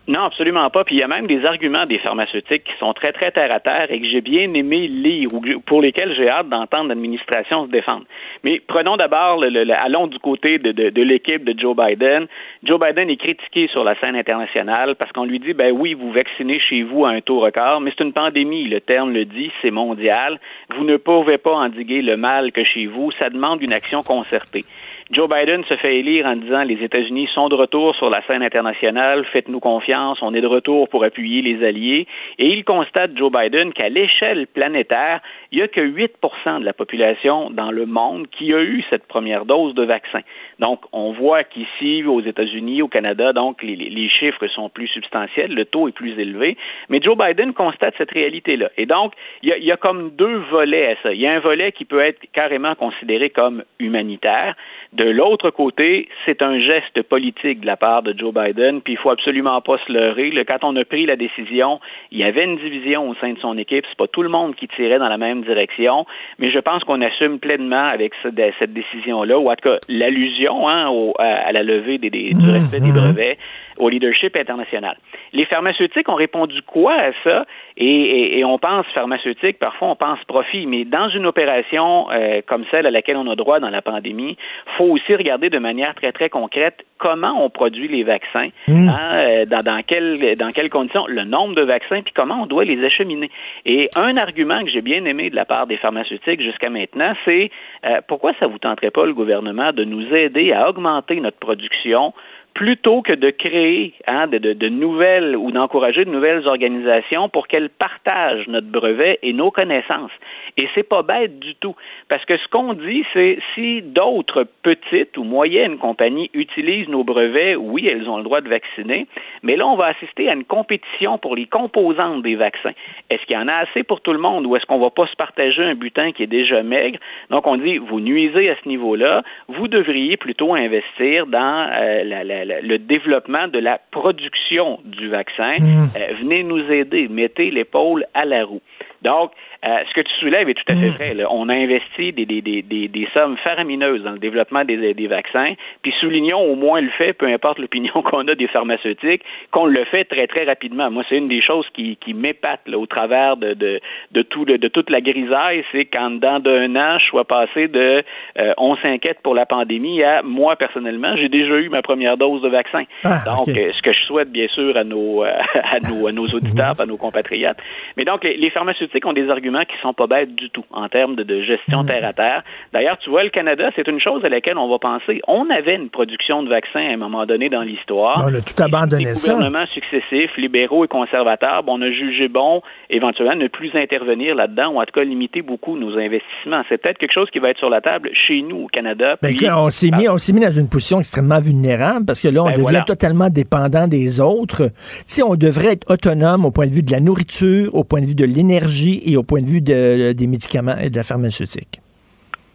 [0.07, 0.85] Non, absolument pas.
[0.85, 3.59] Puis il y a même des arguments des pharmaceutiques qui sont très, très terre à
[3.59, 7.71] terre et que j'ai bien aimé lire ou pour lesquels j'ai hâte d'entendre l'administration se
[7.71, 8.05] défendre.
[8.43, 12.27] Mais prenons d'abord, le, allons du côté de, de, de l'équipe de Joe Biden.
[12.65, 16.13] Joe Biden est critiqué sur la scène internationale parce qu'on lui dit, ben oui, vous
[16.13, 18.65] vaccinez chez vous à un taux record, mais c'est une pandémie.
[18.65, 20.39] Le terme le dit, c'est mondial.
[20.77, 23.11] Vous ne pouvez pas endiguer le mal que chez vous.
[23.19, 24.67] Ça demande une action concertée.
[25.11, 28.43] Joe Biden se fait élire en disant les États-Unis sont de retour sur la scène
[28.43, 32.07] internationale, faites-nous confiance, on est de retour pour appuyer les alliés.
[32.39, 35.21] Et il constate, Joe Biden, qu'à l'échelle planétaire,
[35.53, 39.07] il n'y a que 8% de la population dans le monde qui a eu cette
[39.07, 40.21] première dose de vaccin.
[40.59, 45.67] Donc, on voit qu'ici, aux États-Unis, au Canada, donc, les, chiffres sont plus substantiels, le
[45.67, 46.57] taux est plus élevé.
[46.89, 48.71] Mais Joe Biden constate cette réalité-là.
[48.79, 49.13] Et donc,
[49.43, 51.13] il y, il y a comme deux volets à ça.
[51.13, 54.55] Il y a un volet qui peut être carrément considéré comme humanitaire.
[54.95, 58.97] De l'autre côté, c'est un geste politique de la part de Joe Biden, puis il
[58.97, 60.31] faut absolument pas se leurrer.
[60.47, 61.81] Quand on a pris la décision,
[62.13, 63.85] il y avait une division au sein de son équipe.
[63.89, 66.07] C'est pas tout le monde qui tirait dans la même direction,
[66.39, 70.89] mais je pense qu'on assume pleinement avec cette décision-là, ou en tout cas l'allusion hein,
[70.89, 73.39] au, à la levée des, des, du respect des brevets
[73.79, 74.97] au leadership international.
[75.33, 77.45] Les pharmaceutiques ont répondu quoi à ça?
[77.77, 82.41] Et, et, et, on pense pharmaceutique, parfois on pense profit, mais dans une opération euh,
[82.47, 84.37] comme celle à laquelle on a droit dans la pandémie,
[84.77, 88.89] faut aussi regarder de manière très très concrète comment on produit les vaccins, mmh.
[88.89, 92.47] hein, euh, dans, dans, quelles dans quelles conditions, le nombre de vaccins, puis comment on
[92.47, 93.31] doit les acheminer.
[93.67, 97.51] Et un argument que j'ai bien aimé de la part des pharmaceutiques jusqu'à maintenant, c'est
[97.85, 102.15] euh, pourquoi ça vous tenterait pas le gouvernement de nous aider à augmenter notre production
[102.55, 107.49] plutôt que de créer hein, de, de, de, nouvelles ou d'encourager de nouvelles organisations pour
[107.49, 110.13] qu'elles partagent notre brevet et nos connaissances.
[110.57, 111.75] Et c'est pas bête du tout,
[112.09, 117.57] parce que ce qu'on dit, c'est si d'autres petites ou moyennes compagnies utilisent nos brevets,
[117.57, 119.09] oui, elles ont le droit de vacciner,
[119.43, 122.73] mais là, on va assister à une compétition pour les composantes des vaccins.
[123.11, 125.07] Est-ce qu'il y en a assez pour tout le monde ou est-ce qu'on va pas
[125.09, 127.01] se partager un butin qui est déjà maigre?
[127.31, 132.05] Donc, on dit, vous nuisez à ce niveau-là, vous devriez plutôt investir dans euh,
[132.45, 135.57] la, la, le développement de la production du vaccin.
[135.59, 135.89] Mmh.
[135.97, 138.63] Euh, venez nous aider, mettez l'épaule à la roue.
[139.03, 139.33] Donc,
[139.65, 141.15] euh, ce que tu soulèves est tout à fait vrai.
[141.15, 141.27] Là.
[141.31, 145.55] On a investi des, des, des, des, sommes faramineuses dans le développement des, des vaccins,
[145.81, 149.85] puis soulignons au moins le fait, peu importe l'opinion qu'on a des pharmaceutiques, qu'on le
[149.85, 150.91] fait très, très rapidement.
[150.91, 153.81] Moi, c'est une des choses qui, qui m'épate au travers de, de,
[154.13, 157.69] de, tout, de, de toute la grisaille, c'est qu'en dedans d'un an, je sois passé
[157.69, 158.03] de
[158.39, 162.43] euh, on s'inquiète pour la pandémie à moi, personnellement, j'ai déjà eu ma première dose
[162.43, 162.85] de vaccin.
[163.05, 163.69] Ah, donc, okay.
[163.69, 166.85] euh, ce que je souhaite, bien sûr, à nos, à nos, à nos auditeurs, à
[166.85, 167.57] nos compatriotes.
[167.97, 170.89] Mais donc, les, les pharmaceutiques ont des arguments qui sont pas bêtes du tout en
[170.89, 172.43] termes de, de gestion terre à terre.
[172.73, 175.21] D'ailleurs, tu vois, le Canada, c'est une chose à laquelle on va penser.
[175.29, 178.25] On avait une production de vaccins à un moment donné dans l'histoire.
[178.27, 179.33] On a tout abandonné Les ça.
[179.33, 184.81] gouvernements successifs, libéraux et conservateurs, on a jugé bon éventuellement ne plus intervenir là-dedans ou
[184.81, 186.63] en tout cas limiter beaucoup nos investissements.
[186.69, 189.17] C'est peut-être quelque chose qui va être sur la table chez nous au Canada.
[189.23, 192.29] Ben, puis, on s'est mis, on s'est mis dans une position extrêmement vulnérable parce que
[192.29, 192.81] là, on ben, devient voilà.
[192.83, 194.69] totalement dépendant des autres.
[194.69, 198.01] Tu sais, on devrait être autonome au point de vue de la nourriture, au point
[198.01, 201.03] de vue de l'énergie et au point de vue de, des médicaments et de la
[201.03, 201.81] pharmaceutique.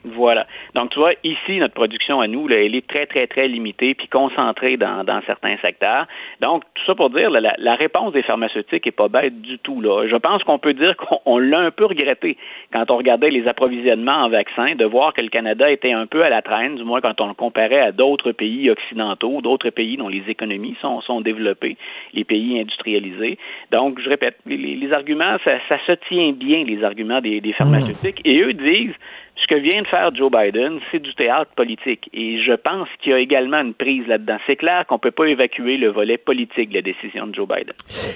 [0.06, 0.48] Voilà.
[0.76, 3.94] Donc, tu vois, ici, notre production à nous, là, elle est très, très, très limitée
[3.96, 6.08] puis concentrée dans, dans certains secteurs.
[6.40, 9.60] Donc, tout ça pour dire, là, la, la, réponse des pharmaceutiques est pas bête du
[9.60, 9.82] tout.
[9.82, 10.08] Là.
[10.08, 10.96] Je pense qu'on peut dire
[11.26, 12.38] qu'on l'a un peu regretté
[12.72, 16.24] quand on regardait les approvisionnements en vaccins, de voir que le Canada était un peu
[16.24, 19.98] à la traîne, du moins quand on le comparait à d'autres pays occidentaux, d'autres pays
[19.98, 21.76] dont les économies sont, sont développées,
[22.14, 23.38] les pays industrialisés.
[23.72, 27.54] Donc, je répète, les, les arguments, ça, ça, se tient bien, les arguments des, des
[27.54, 28.30] pharmaceutiques, mmh.
[28.30, 28.96] et eux disent
[29.41, 32.10] ce que vient de faire Joe Biden, c'est du théâtre politique.
[32.14, 34.38] Et je pense qu'il y a également une prise là-dedans.
[34.48, 37.48] C'est clair qu'on ne peut pas évacuer le volet politique de la décision de Joe
[37.48, 37.74] Biden.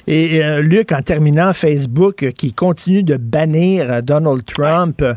[0.08, 5.02] Et euh, Luc, en terminant, Facebook euh, qui continue de bannir euh, Donald Trump.
[5.02, 5.14] Ouais.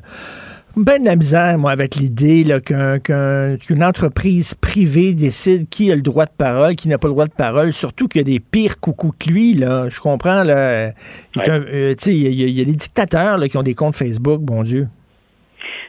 [0.76, 5.94] Ben de la misère, moi, avec l'idée qu'une qu qu entreprise privée décide qui a
[5.94, 8.24] le droit de parole, qui n'a pas le droit de parole, surtout qu'il y a
[8.24, 9.88] des pires coucous que lui, là.
[9.88, 10.90] Je comprends, là.
[11.34, 11.48] Ouais.
[11.48, 14.86] Euh, il y, y, a des dictateurs là, qui ont des comptes Facebook, bon Dieu.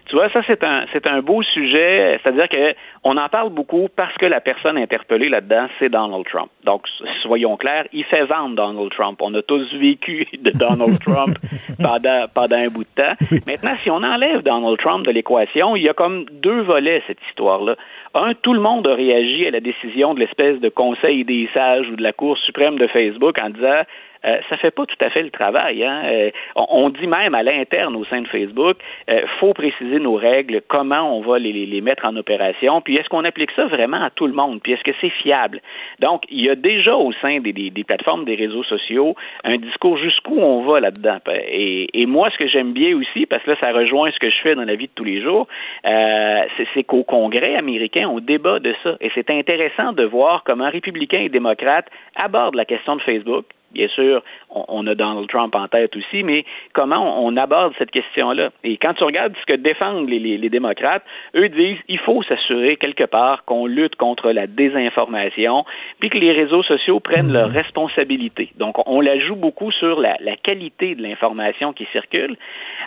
[0.08, 2.20] Tu vois, ça, c'est un, c'est un beau sujet.
[2.24, 6.50] C'est-à-dire que on en parle beaucoup parce que la personne interpellée là-dedans, c'est Donald Trump.
[6.64, 6.84] Donc,
[7.22, 9.20] soyons clairs, il fait vendre Donald Trump.
[9.22, 11.38] On a tous vécu de Donald Trump
[11.82, 13.42] pendant, pendant un bout de temps.
[13.46, 17.22] Maintenant, si on enlève Donald Trump de l'équation, il y a comme deux volets, cette
[17.30, 17.76] histoire-là.
[18.14, 21.88] Un, tout le monde a réagi à la décision de l'espèce de conseil des sages
[21.90, 23.84] ou de la Cour suprême de Facebook en disant
[24.28, 25.84] euh, ça fait pas tout à fait le travail.
[25.84, 26.02] Hein?
[26.06, 28.78] Euh, on, dit même à l'interne au sein de Facebook,
[29.10, 33.08] euh, faut préciser nos règles, comment on va les, les, mettre en opération, puis est-ce
[33.10, 35.62] qu'on applique ça vraiment à tout le monde, puis est-ce que c'est fiable?
[36.00, 37.54] Donc, il y a déjà au sein des,
[37.86, 41.20] plateformes des réseaux sociaux un discours jusqu'où on va là-dedans.
[41.50, 44.30] Et, et, moi, ce que j'aime bien aussi, parce que là, ça rejoint ce que
[44.30, 45.48] je fais dans la vie de tous les jours,
[45.84, 48.98] c'est qu'au Congrès américain, on débat de ça.
[49.00, 53.88] Et c'est intéressant de voir comment républicains et démocrates abordent la question de Facebook, Bien
[53.90, 57.92] sûr, on, on, a Donald Trump en tête aussi, mais comment on, on aborde cette
[57.92, 58.50] question-là?
[58.64, 61.04] Et quand tu regardes ce que défendent les, les, les démocrates,
[61.36, 65.66] eux disent il faut s'assurer quelque part qu'on lutte contre la désinformation,
[66.00, 68.50] puis que les réseaux sociaux prennent leurs responsabilités.
[68.56, 72.38] Donc, on la joue beaucoup sur la, la qualité de l'information qui circule,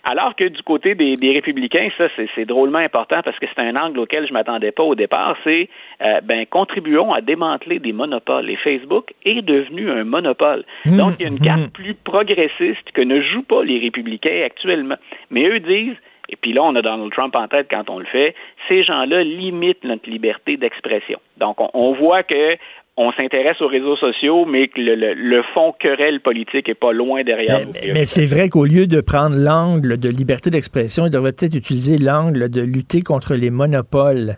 [0.04, 2.04] alors que du côté des, des républicains, ça,
[2.34, 5.68] c'est drôlement important parce que c'est un angle auquel je m'attendais pas au départ, c'est
[6.02, 8.48] euh, ben, contribuons à démanteler des monopoles.
[8.50, 10.64] Et Facebook est devenu un monopole.
[10.84, 11.70] Mmh, Donc, il y a une carte mmh.
[11.70, 14.96] plus progressiste que ne jouent pas les républicains actuellement.
[15.30, 15.96] Mais eux disent,
[16.30, 18.34] et puis là, on a Donald Trump en tête quand on le fait,
[18.68, 21.18] ces gens-là limitent notre liberté d'expression.
[21.38, 22.56] Donc, on, on voit que
[22.96, 26.92] on s'intéresse aux réseaux sociaux, mais que le, le, le fond querelle politique est pas
[26.92, 27.60] loin derrière.
[27.72, 31.54] Mais, mais c'est vrai qu'au lieu de prendre l'angle de liberté d'expression, il devrait peut-être
[31.54, 34.36] utiliser l'angle de lutter contre les monopoles.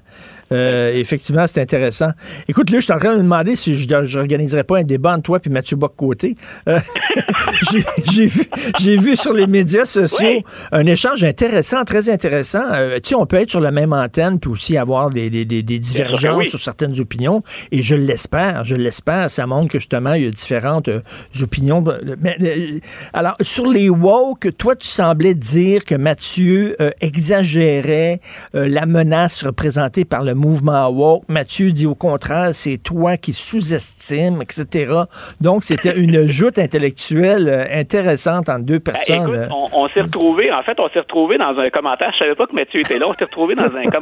[0.53, 2.11] Euh, effectivement, c'est intéressant.
[2.47, 5.15] Écoute, là, je suis en train de me demander si je n'organiserais pas un débat
[5.15, 6.37] entre toi et Mathieu Bock-Côté.
[6.69, 6.79] Euh,
[8.13, 8.27] J'ai
[8.97, 10.45] vu, vu, sur les médias sociaux oui.
[10.71, 12.63] un échange intéressant, très intéressant.
[12.73, 15.45] Euh, tu sais, on peut être sur la même antenne puis aussi avoir des, des,
[15.45, 16.47] des, des divergences oui.
[16.47, 17.43] sur certaines opinions.
[17.71, 19.31] Et je l'espère, je l'espère.
[19.31, 21.01] Ça montre que justement, il y a différentes euh,
[21.43, 21.83] opinions.
[22.21, 22.79] Mais, euh,
[23.13, 28.21] alors, sur les woke, toi, tu semblais dire que Mathieu euh, exagérait
[28.53, 31.29] la menace représentée par le mouvement woke.
[31.29, 34.95] Mathieu dit au contraire, c'est toi qui sous-estime, etc.
[35.41, 39.35] Donc, c'était une joute intellectuelle intéressante entre deux Ben, personnes.
[39.35, 42.11] écoute, on, on s'est retrouvé, en fait, on s'est retrouvé dans un commentaire.
[42.13, 43.07] Je savais pas que Mathieu était là.
[43.09, 44.02] On s'est retrouvé dans un commentaire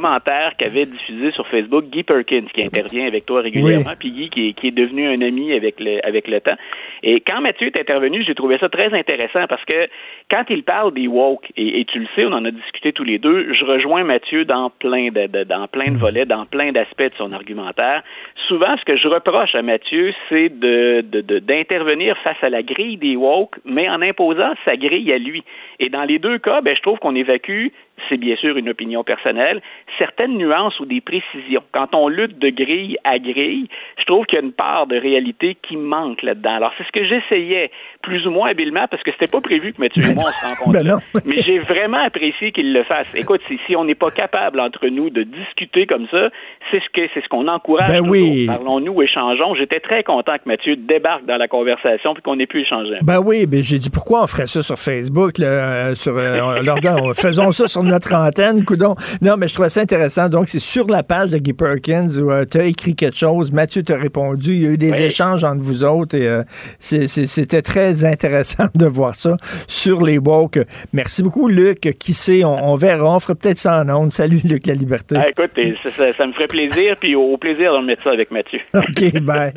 [0.57, 3.95] qu'avait diffusé sur Facebook Guy Perkins, qui intervient avec toi régulièrement, Oui.
[3.99, 6.55] puis Guy qui est, qui est devenu un ami avec le avec le temps.
[7.03, 9.87] Et quand Mathieu est intervenu, j'ai trouvé ça très intéressant parce que
[10.29, 13.03] quand il parle des woke, et, et tu le sais, on en a discuté tous
[13.03, 16.71] les deux, je rejoins Mathieu dans plein de, de- dans plein de volets, dans plein
[16.71, 18.03] d'aspects de son argumentaire.
[18.47, 21.01] Souvent, ce que je reproche à Mathieu, c'est de-
[21.39, 25.43] d'intervenir face à la grille des woke, mais en imposant sa grille à lui.
[25.79, 27.67] Et dans les deux cas, ben, je trouve qu'on évacue,
[28.09, 29.61] c'est bien sûr une opinion personnelle,
[29.97, 31.63] certaines nuances ou des précisions.
[31.71, 33.67] Quand on lutte de grille à grille,
[33.97, 36.55] je trouve qu'il y a une part de réalité qui manque là-dedans.
[36.55, 37.71] Alors, c'est ce que j'essayais
[38.01, 40.45] plus ou moins habilement parce que c'était pas prévu que Mathieu et moi on se
[40.45, 40.71] rencontre.
[40.81, 40.97] Ben non.
[41.25, 43.13] Mais j'ai vraiment apprécié qu'il le fasse.
[43.15, 46.29] Écoute, si, si on n'est pas capable entre nous de discuter comme ça,
[46.71, 47.89] c'est ce que c'est ce qu'on encourage.
[47.89, 48.45] Ben oui.
[48.47, 49.53] Parlons-nous, échangeons.
[49.55, 52.97] J'étais très content que Mathieu débarque dans la conversation puis qu'on ait pu échanger.
[53.01, 56.39] Ben oui, ben j'ai dit pourquoi on ferait ça sur Facebook, là, euh, sur euh,
[56.41, 58.95] on faisons ça sur notre antenne, coudon.
[59.21, 60.29] Non, mais je trouvais ça intéressant.
[60.29, 63.83] Donc c'est sur la page de Guy Perkins où tu as écrit quelque chose, Mathieu
[63.83, 65.03] t'a répondu, il y a eu des Oui.
[65.03, 66.43] échanges entre vous autres et euh,
[66.79, 69.37] c'était très intéressant de voir ça
[69.67, 70.59] sur les woke.
[70.93, 71.79] Merci beaucoup Luc.
[71.99, 74.11] Qui sait, on, on verra, on fera peut-être ça en ondes.
[74.11, 75.15] Salut Luc la liberté.
[75.17, 78.11] Ah, écoute, et ça, ça- ça me ferait plaisir, puis au plaisir de mettre ça
[78.11, 78.59] avec Mathieu.
[78.73, 79.53] OK, bye.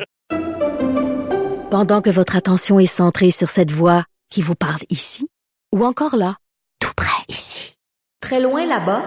[1.71, 5.27] Pendant que votre attention est centrée sur cette voix qui vous parle ici,
[5.73, 6.35] ou encore là,
[6.79, 7.75] tout près ici,
[8.21, 9.01] très loin là-bas,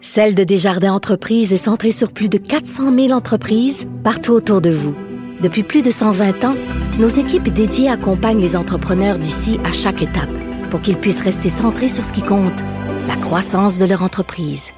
[0.00, 4.70] Celle de Desjardins Entreprises est centrée sur plus de 400 000 entreprises partout autour de
[4.70, 4.94] vous.
[5.40, 6.56] Depuis plus de 120 ans,
[6.98, 10.30] nos équipes dédiées accompagnent les entrepreneurs d'ici à chaque étape
[10.70, 12.60] pour qu'ils puissent rester centrés sur ce qui compte,
[13.06, 14.72] la croissance de leur entreprise.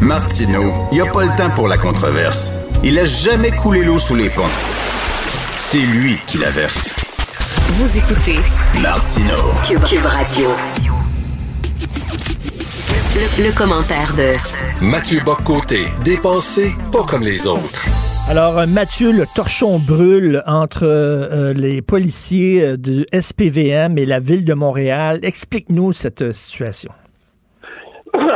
[0.00, 2.52] Martineau, il n'y a pas le temps pour la controverse.
[2.82, 4.42] Il a jamais coulé l'eau sous les ponts.
[5.58, 6.94] C'est lui qui la verse.
[7.72, 8.38] Vous écoutez
[8.80, 9.52] Martineau.
[9.66, 10.48] Cube, Cube Radio.
[13.18, 17.86] Le, le commentaire de Mathieu Boccoté, dépensé pas comme les autres.
[18.28, 24.20] Alors, euh, Mathieu, le torchon brûle entre euh, les policiers euh, du SPVM et la
[24.20, 25.18] ville de Montréal.
[25.24, 26.32] Explique-nous cette euh,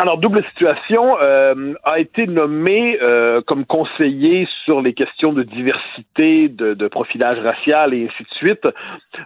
[0.02, 6.48] Alors, double situation, euh, a été nommé euh, comme conseiller sur les questions de diversité,
[6.48, 8.66] de, profilage racial et ainsi de suite,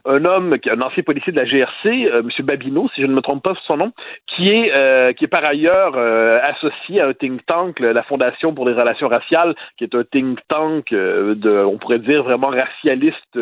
[0.05, 2.45] un homme, un ancien policier de la GRC, euh, M.
[2.45, 3.93] Babineau, si je ne me trompe pas sur son nom,
[4.27, 5.97] qui est, euh, qui est par ailleurs
[6.45, 10.39] associé à un think tank, la Fondation pour les relations raciales, qui est un think
[10.49, 13.39] tank on pourrait dire, vraiment racialiste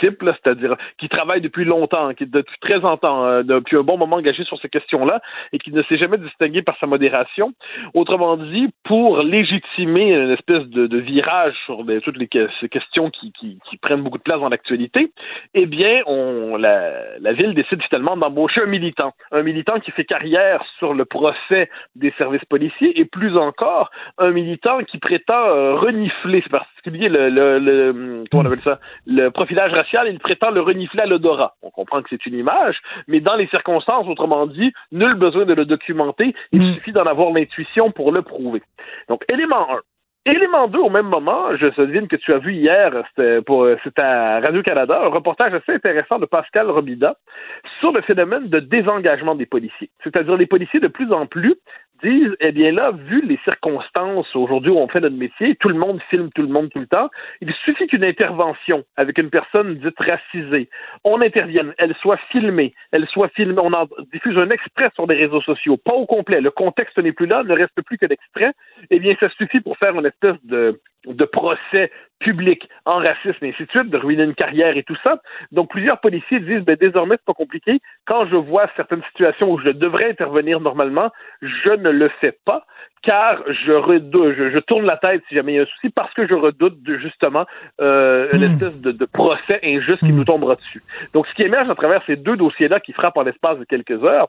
[0.00, 4.16] type, c'est-à-dire qui travaille depuis longtemps, qui est depuis très longtemps, depuis un bon moment
[4.16, 5.22] engagé sur ces questions-là,
[5.52, 7.52] et qui ne s'est jamais distingué par sa modération.
[7.94, 12.28] Autrement dit, pour légitimer une espèce de, virage sur les- toutes les
[12.60, 13.32] ces questions qui,
[13.80, 15.12] prennent beaucoup de place dans l'actualité,
[15.54, 16.02] eh bien,
[16.58, 19.12] la, ville décide finalement d'embaucher un militant.
[19.32, 24.30] Un militant qui fait carrière sur le procès des services policiers et plus encore, un
[24.30, 30.50] militant qui prétend euh, renifler, c'est particulier le, appelle ça, le profilage racial, il prétend
[30.50, 31.54] le renifler à l'odorat.
[31.62, 32.76] On comprend que c'est une image,
[33.08, 37.32] mais dans les circonstances, autrement dit, nul besoin de le documenter, il suffit d'en avoir
[37.32, 38.62] l'intuition pour le prouver.
[39.08, 39.80] Donc, élément 1.
[40.24, 45.02] Élément 2, au même moment, je devine que tu as vu hier, c'était à Radio-Canada,
[45.02, 47.16] un reportage assez intéressant de Pascal Robida
[47.80, 49.90] sur le phénomène de désengagement des policiers.
[50.04, 51.56] C'est-à-dire les policiers de plus en plus
[52.02, 55.74] disent, eh bien là, vu les circonstances aujourd'hui où on fait notre métier, tout le
[55.74, 57.10] monde filme tout le monde tout le temps,
[57.40, 60.68] il suffit qu'une intervention avec une personne dite racisée,
[61.04, 65.16] on intervienne, elle soit filmée, elle soit filmée, on en diffuse un extrait sur les
[65.16, 68.52] réseaux sociaux, pas au complet, le contexte n'est plus là, ne reste plus que l'extrait,
[68.90, 73.50] eh bien ça suffit pour faire une espèce de, de procès public en racisme et
[73.50, 75.20] ainsi de suite, de ruiner une carrière et tout ça.
[75.50, 77.80] Donc plusieurs policiers disent ben, désormais c'est pas compliqué.
[78.06, 81.10] Quand je vois certaines situations où je devrais intervenir normalement,
[81.42, 82.64] je ne le fais pas
[83.02, 85.90] car je, redoute, je, je tourne la tête si jamais il y a un souci
[85.90, 87.46] parce que je redoute de, justement
[87.80, 90.82] euh, une espèce de, de procès injuste qui nous tombera dessus.
[91.12, 94.04] Donc ce qui émerge à travers ces deux dossiers-là qui frappent en l'espace de quelques
[94.04, 94.28] heures,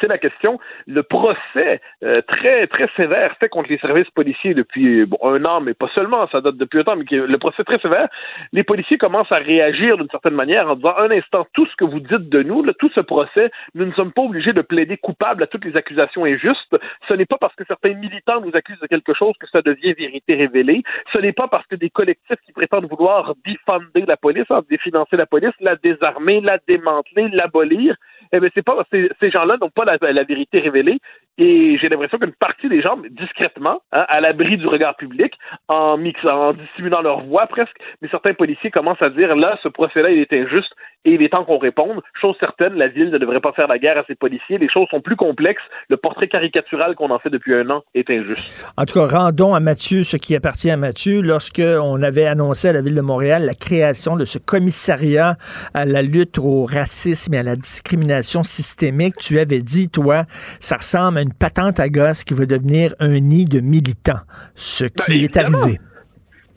[0.00, 0.58] c'est la question.
[0.86, 5.74] Le procès euh, très très sévère fait contre les services policiers depuis un an, mais
[5.74, 8.08] pas seulement, ça date depuis un temps, mais le procès très sévère.
[8.52, 11.84] Les policiers commencent à réagir d'une certaine manière en disant un instant, tout ce que
[11.84, 14.96] vous dites de nous, là, tout ce procès, nous ne sommes pas obligés de plaider
[14.96, 16.76] coupable à toutes les accusations injustes.
[17.08, 19.92] Ce n'est pas parce que certains militants nous accusent de quelque chose que ça devient
[19.92, 20.82] vérité révélée.
[21.12, 25.16] Ce n'est pas parce que des collectifs qui prétendent vouloir défender la police, hein, définancer
[25.16, 27.96] la police, la désarmer, la démanteler, l'abolir.
[28.32, 30.98] Eh bien, c'est pas ces, ces gens-là n'ont pas la, vérité révélée.
[31.36, 35.32] Et j'ai l'impression qu'une partie des gens, discrètement, hein, à l'abri du regard public,
[35.66, 39.68] en mixant, en dissimulant leur voix presque, mais certains policiers commencent à dire là, ce
[39.68, 40.72] procès-là, il est injuste
[41.04, 42.00] et il est temps qu'on réponde.
[42.20, 44.58] Chose certaine, la ville ne devrait pas faire la guerre à ses policiers.
[44.58, 45.62] Les choses sont plus complexes.
[45.88, 48.72] Le portrait caricatural qu'on en fait depuis un an est injuste.
[48.76, 51.20] En tout cas, rendons à Mathieu ce qui appartient à Mathieu.
[51.20, 55.36] Lorsqu'on avait annoncé à la ville de Montréal la création de ce commissariat
[55.74, 60.24] à la lutte au racisme et à la discrimination systémique, tu avais dit, toi,
[60.60, 64.20] ça ressemble à une patente à gosse qui va devenir un nid de militants.
[64.54, 65.80] Ce qui Ben, est arrivé.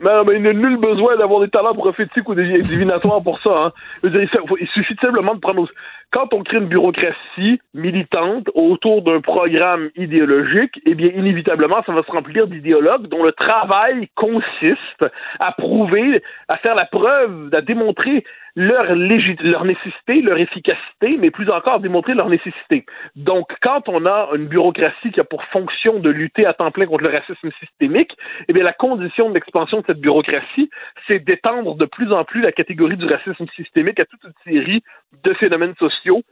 [0.00, 3.38] Mais, mais il n'y a nul besoin d'avoir des talents prophétiques ou des divinatoires pour
[3.42, 3.50] ça.
[3.58, 3.72] Hein.
[4.08, 4.28] Dire,
[4.60, 5.66] il suffit simplement de prendre...
[6.10, 12.02] Quand on crée une bureaucratie militante autour d'un programme idéologique, eh bien, inévitablement, ça va
[12.02, 15.04] se remplir d'idéologues dont le travail consiste
[15.38, 18.24] à prouver, à faire la preuve, à démontrer
[18.56, 22.86] leur, leur nécessité, leur efficacité, mais plus encore démontrer leur nécessité.
[23.14, 26.86] Donc, quand on a une bureaucratie qui a pour fonction de lutter à temps plein
[26.86, 28.16] contre le racisme systémique,
[28.48, 30.70] eh bien, la condition de l'expansion de cette bureaucratie,
[31.06, 34.82] c'est d'étendre de plus en plus la catégorie du racisme systémique à toute une série
[35.22, 36.22] de phénomènes sociaux sociaux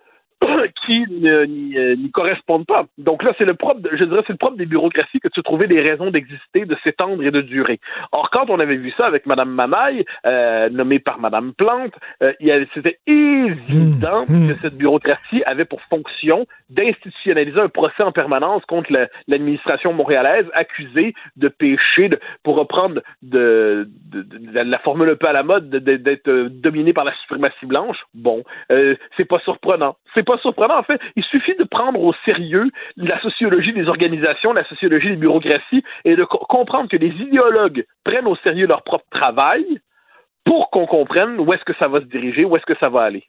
[0.86, 2.84] qui n'y euh, n'y correspondent pas.
[2.98, 5.40] Donc là, c'est le propre, je dirais, c'est le propre des bureaucraties que de se
[5.40, 7.80] trouver des raisons d'exister, de s'étendre et de durer.
[8.12, 12.32] Or, quand on avait vu ça avec Madame Mamaille, euh, nommée par Madame Plante, euh,
[12.74, 19.08] c'était évident que cette bureaucratie avait pour fonction d'institutionnaliser un procès en permanence contre la-
[19.28, 25.16] l'administration montréalaise accusée de péché, de, pour reprendre de, de- de- de la formule un
[25.16, 27.98] peu à la mode, de- de- d'être euh, dominée par la suprématie blanche.
[28.14, 29.96] Bon, euh, c'est pas surprenant.
[30.14, 30.78] C'est pas surprenant.
[30.78, 35.16] En fait, il suffit de prendre au sérieux la sociologie des organisations, la sociologie des
[35.16, 39.65] bureaucraties et de co- comprendre que les idéologues prennent au sérieux leur propre travail
[40.44, 43.03] pour qu'on comprenne où est-ce que ça va se diriger, où est-ce que ça va
[43.03, 43.24] aller.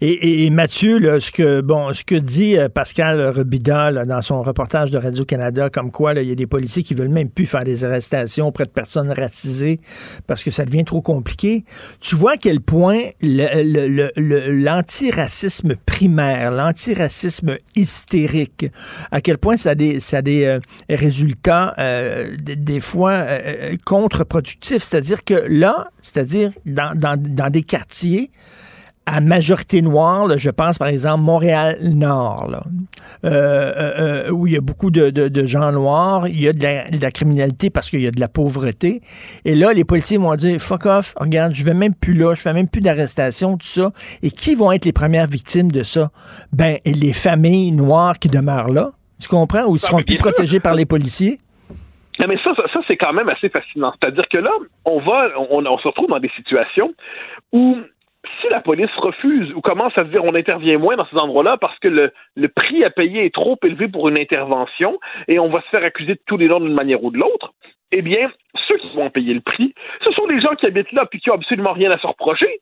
[0.00, 4.90] Et, Mathieu, ce que bon, ce que dit euh, Pascal Robida là, dans son reportage
[4.90, 7.64] de Radio Canada, comme quoi il y a des policiers qui veulent même plus faire
[7.64, 9.80] des arrestations auprès de personnes racisées
[10.26, 11.64] parce que ça devient trop compliqué.
[12.00, 18.66] Tu vois à quel point l'antiracisme primaire, l'antiracisme hystérique,
[19.10, 20.60] à quel point ça a des, ça a des euh,
[20.90, 24.82] résultats euh, des, fois euh, contre-productifs.
[24.82, 28.30] C'est-à-dire que là, c'est-à-dire dans des quartiers
[29.06, 32.62] à majorité noire, là, je pense par exemple Montréal-Nord, là,
[33.24, 36.48] euh, euh, euh, où il y a beaucoup de, de- de gens noirs, il y
[36.48, 39.00] a de la, de la criminalité parce qu'il y a de la pauvreté.
[39.44, 42.40] Et là, les policiers vont dire, fuck off, regarde, je vais même plus là, je
[42.42, 43.90] fais même plus d'arrestation, tout ça.
[44.22, 46.10] Et qui vont être les premières victimes de ça?
[46.52, 48.92] Ben, les familles noires qui demeurent là.
[49.20, 49.64] Tu comprends?
[49.66, 51.38] Ou ils Ah, seront plus protégés par les policiers?
[52.20, 53.92] Non, mais ça, ça, ça, c'est quand même assez fascinant.
[54.00, 54.50] C'est-à-dire que là,
[54.84, 56.92] on va, on, on se retrouve dans des situations
[57.52, 57.76] où
[58.44, 61.56] si la police refuse ou commence à se dire on intervient moins dans ces endroits-là
[61.56, 64.98] parce que le, le prix à payer est trop élevé pour une intervention
[65.28, 67.52] et on va se faire accuser de tous les noms d'une manière ou de l'autre,
[67.92, 68.30] eh bien,
[68.66, 71.30] ceux qui vont payer le prix, ce sont les gens qui habitent là puis qui
[71.30, 72.60] ont absolument rien à se reprocher,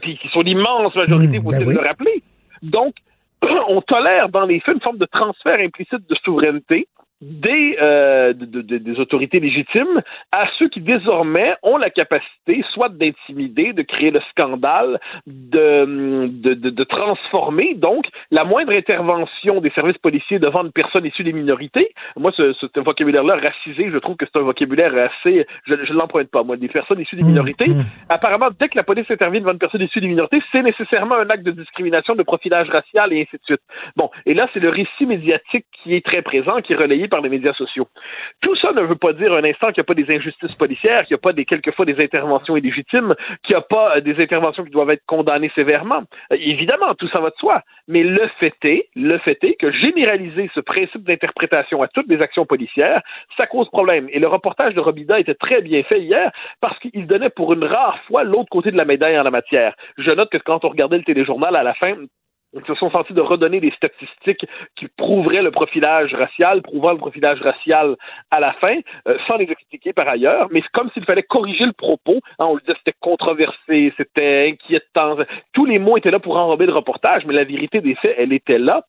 [0.00, 2.22] puis qui sont l'immense majorité, il faut ben aussi le rappeler.
[2.62, 2.94] Donc,
[3.68, 6.88] on tolère dans les faits une forme de transfert implicite de souveraineté
[7.22, 12.64] des, euh, de- de- de- des autorités légitimes à ceux qui désormais ont la capacité
[12.72, 19.60] soit d'intimider, de créer le scandale, de, de, de- de transformer donc la moindre intervention
[19.60, 21.94] des services policiers devant une personne issue des minorités.
[22.16, 26.28] Moi, ce, ce vocabulaire-là racisé, je trouve que c'est un vocabulaire assez, je ne l'emprunte
[26.28, 27.66] pas, moi, des personnes issues des minorités.
[28.08, 31.30] Apparemment, dès que la police intervient devant une personne issue des minorités, c'est nécessairement un
[31.30, 33.60] acte de discrimination, de profilage racial et ainsi de suite.
[33.96, 37.20] Bon, et là, c'est le récit médiatique qui est très présent, qui est relayé par
[37.20, 37.86] les médias sociaux.
[38.40, 41.04] Tout ça ne veut pas dire un instant qu'il n'y a pas des injustices policières,
[41.04, 44.16] qu'il n'y a pas des, quelquefois des interventions illégitimes, qu'il n'y a pas euh, des
[44.18, 46.04] interventions qui doivent être condamnées sévèrement.
[46.32, 47.60] Euh, évidemment, tout ça va de soi.
[47.86, 52.22] Mais le fait est, le fait est que généraliser ce principe d'interprétation à toutes les
[52.22, 53.02] actions policières,
[53.36, 54.08] ça cause problème.
[54.10, 56.32] Et le reportage de Robida était très bien fait hier
[56.62, 59.74] parce qu'il donnait pour une rare fois l'autre côté de la médaille en la matière.
[59.98, 61.94] Je note que quand on regardait le téléjournal à la fin,
[62.66, 64.46] se sont sentis de redonner des statistiques
[64.76, 67.96] qui prouveraient le profilage racial, prouvant le profilage racial
[68.30, 68.76] à la fin,
[69.08, 72.20] euh, sans les expliquer par ailleurs, mais c'est comme s'il fallait corriger le propos.
[72.38, 75.16] Hein, on lui disait c'était controversé, c'était inquiétant.
[75.52, 78.32] Tous les mots étaient là pour enrober le reportage, mais la vérité des faits, elle
[78.32, 78.84] était là.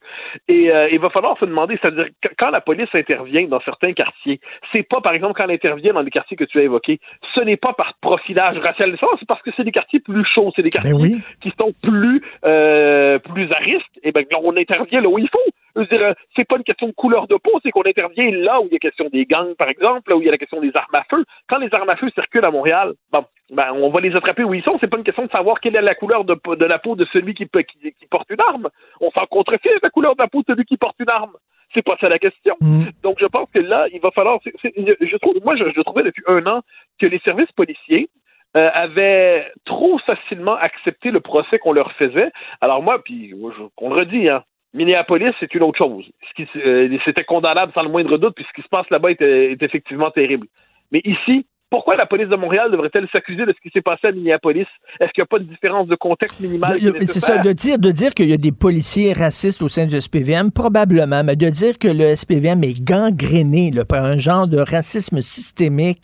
[0.48, 2.07] Et euh, il va falloir se demander, c'est-à-dire
[2.38, 4.40] quand la police intervient dans certains quartiers,
[4.72, 6.99] c'est pas par exemple quand elle intervient dans les quartiers que tu as évoqués,
[7.34, 10.64] ce n'est pas par profilage racial, c'est parce que c'est des quartiers plus chauds, c'est
[10.64, 10.94] des quartiers
[11.41, 13.99] qui sont plus euh, plus risque.
[14.03, 15.39] Et ben on intervient là où il faut.
[15.75, 18.61] Je veux dire, c'est pas une question de couleur de peau, c'est qu'on intervient là
[18.61, 20.38] où il y a question des gangs, par exemple, là où il y a la
[20.38, 21.25] question des armes à feu.
[21.49, 24.53] Quand les armes à feu circulent à Montréal, bon, ben, on va les attraper où
[24.53, 24.77] ils sont.
[24.80, 27.05] C'est pas une question de savoir quelle est la couleur de, de la peau de
[27.11, 28.69] celui qui, qui, qui porte une arme.
[29.01, 31.34] On s'en contrefait la couleur de la peau de celui qui porte une arme.
[31.73, 32.55] C'est pas ça la question.
[33.01, 34.39] Donc, je pense que là, il va falloir.
[34.43, 36.61] je trouve, moi, je, je trouvais depuis un an
[36.99, 38.09] que les services policiers
[38.55, 42.31] euh, avaient trop facilement accepté le procès qu'on leur faisait.
[42.61, 43.34] Alors moi, puis
[43.77, 44.43] on le redit, hein,
[44.73, 46.05] Minneapolis, c'est une autre chose.
[46.30, 49.11] Ce qui, euh, c'était condamnable sans le moindre doute, puis ce qui se passe là-bas
[49.11, 50.47] est, est effectivement terrible.
[50.91, 54.11] Mais ici, pourquoi la police de Montréal devrait-elle s'accuser de ce qui s'est passé à
[54.11, 54.67] Minneapolis?
[54.99, 56.80] Est-ce qu'il n'y a pas de différence de contexte minimale?
[57.07, 59.99] C'est ça, de dire, de dire qu'il y a des policiers racistes au sein du
[59.99, 64.59] SPVM, probablement, mais de dire que le SPVM est gangréné là, par un genre de
[64.59, 66.03] racisme systémique,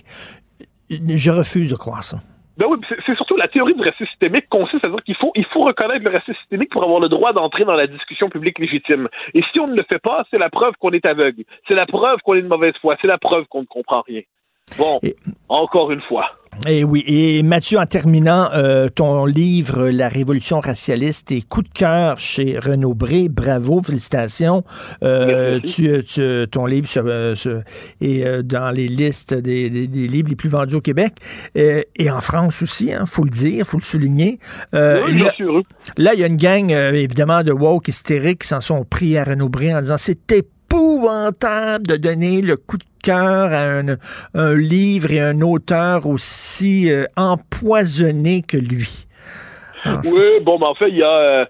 [0.89, 2.17] je refuse de croire ça.
[2.59, 5.45] Ben oui, c'est surtout la théorie du racisme systémique consiste à dire qu'il faut, il
[5.45, 9.07] faut reconnaître le racisme systémique pour avoir le droit d'entrer dans la discussion publique légitime.
[9.33, 11.45] Et si on ne le fait pas, c'est la preuve qu'on est aveugle.
[11.69, 12.97] C'est la preuve qu'on est de mauvaise foi.
[12.99, 14.23] C'est la preuve qu'on ne comprend rien.
[14.77, 14.99] Bon,
[15.47, 16.31] encore une fois.
[16.67, 21.69] Et oui, et Mathieu, en terminant, euh, ton livre La Révolution racialiste et coup de
[21.69, 24.63] cœur chez Renaud Bré, bravo, félicitations.
[25.01, 27.61] Euh, tu, tu- ton livre sur- euh, sur-
[28.01, 31.13] est euh, dans les listes des, des- des livres les plus vendus au Québec
[31.55, 34.37] euh, et en France aussi, hein, faut le dire, faut le souligner.
[34.73, 35.25] Euh, Oui, j'en
[35.97, 39.17] là- il y a une gang, euh, évidemment, de woke hystériques qui s'en sont pris
[39.17, 40.19] à Renaud Bré en disant c'est
[40.69, 43.97] épouvantable de donner le coup de cœur à un,
[44.33, 49.05] un livre et un auteur aussi euh, empoisonné que lui.
[49.85, 51.09] Oui, bon, ben en fait, il y a.
[51.09, 51.45] Euh,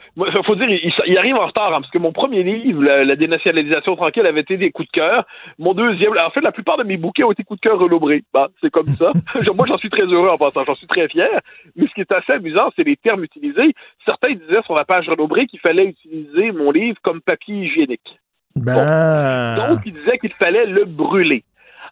[0.46, 3.16] faut dire, il, il arrive en retard, hein, parce que mon premier livre, la, la
[3.16, 5.26] dénationalisation tranquille, avait été des coups de cœur.
[5.58, 8.24] Mon deuxième, en fait, la plupart de mes bouquets ont été coups de cœur relobrés.
[8.32, 9.12] Ben, c'est comme ça.
[9.56, 11.42] Moi, j'en suis très heureux en passant, j'en suis très fier.
[11.76, 13.74] Mais ce qui est assez amusant, c'est les termes utilisés.
[14.06, 18.20] Certains disaient sur la page relobrée qu'il fallait utiliser mon livre comme papier hygiénique.
[18.64, 21.44] Ben, Donc, il disait qu'il fallait le brûler.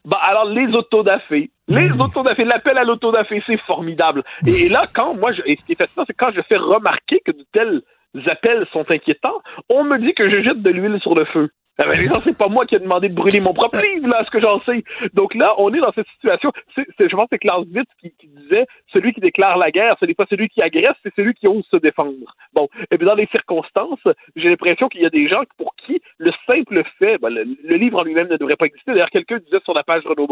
[0.05, 1.51] Bah, alors, les autodafés.
[1.67, 4.23] Les autodafés, l'appel à l'autodafé, c'est formidable.
[4.45, 6.55] Et, et là, quand moi, je, et ce qui est fascinant, c'est quand je fais
[6.55, 7.81] remarquer que de tels
[8.27, 11.49] appels sont inquiétants, on me dit que je jette de l'huile sur le feu.
[11.79, 14.07] Ah ben, les gens, c'est pas moi qui ai demandé de brûler mon propre livre,
[14.07, 14.83] là, ce que j'en sais.
[15.13, 16.51] Donc là, on est dans cette situation.
[16.75, 20.15] Je pense que c'est Clausewitz qui, qui disait celui qui déclare la guerre, ce n'est
[20.15, 22.35] pas celui qui agresse, c'est celui qui ose se défendre.
[22.53, 23.99] Bon, et bien dans les circonstances,
[24.35, 25.75] j'ai l'impression qu'il y a des gens pour
[26.17, 28.91] le simple fait, ben, le, livre en lui-même ne devrait pas exister.
[28.91, 30.27] D'ailleurs, quelqu'un disait sur la page Renaud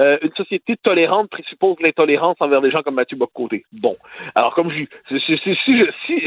[0.00, 3.64] euh, une société tolérante présuppose l'intolérance envers des gens comme Mathieu Boccoté.
[3.80, 3.96] Bon,
[4.34, 4.84] alors comme je,
[5.18, 6.20] si, si, je, si,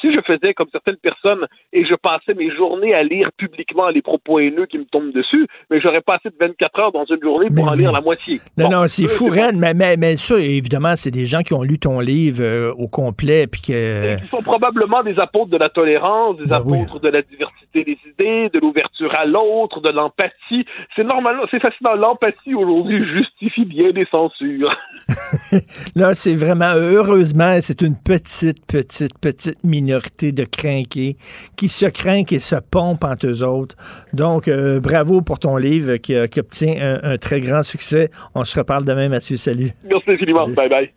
[0.00, 4.02] si je faisais comme certaines personnes et je passais mes journées à lire publiquement les
[4.02, 7.48] propos haineux qui me tombent dessus, mais j'aurais passé de 24 heures dans une journée
[7.50, 8.40] pour en lire la moitié.
[8.56, 11.40] non, Bon, non, c'est eux, fou, raide, mais, mais, mais ça, évidemment, c'est des gens
[11.40, 14.16] qui ont lu ton livre euh, au complet, puis que...
[14.20, 18.50] qui sont probablement des apôtres de la tolérance, des apôtres de la diversité des idées,
[18.50, 20.64] de l'ouverture à l'autre, de l'empathie.
[20.94, 21.94] C'est normalement, c'est fascinant.
[21.94, 24.74] L'empathie aujourd'hui justifie bien des censures.
[25.94, 31.16] Là, c'est vraiment, heureusement, c'est une petite, petite, petite minorité de crinqués
[31.56, 33.76] qui se craint et se pompent entre eux autres.
[34.12, 38.10] Donc, euh, bravo pour ton livre qui, euh, qui obtient un, un très grand succès.
[38.34, 39.36] On se reparle demain, Mathieu.
[39.36, 39.72] Salut.
[39.84, 40.48] Merci infiniment.
[40.48, 40.90] Bye bye.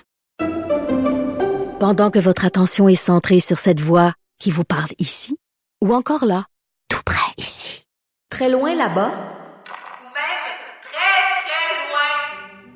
[1.79, 5.37] Pendant que votre attention est centrée sur cette voix qui vous parle ici,
[5.83, 6.45] ou encore là,
[6.89, 7.85] tout près ici,
[8.31, 9.36] très loin là-bas,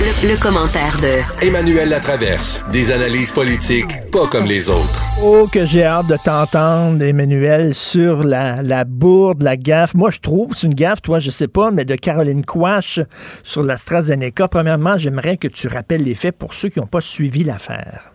[0.00, 2.62] Le, le commentaire de Emmanuel Latraverse.
[2.72, 5.04] Des analyses politiques pas comme les autres.
[5.20, 9.94] Oh, que j'ai hâte de t'entendre, Emmanuel, sur la, la bourde, la gaffe.
[9.94, 13.00] Moi, je trouve, c'est une gaffe, toi, je sais pas, mais de Caroline Quash
[13.42, 14.46] sur l'AstraZeneca.
[14.46, 18.13] Premièrement, j'aimerais que tu rappelles les faits pour ceux qui n'ont pas suivi l'affaire.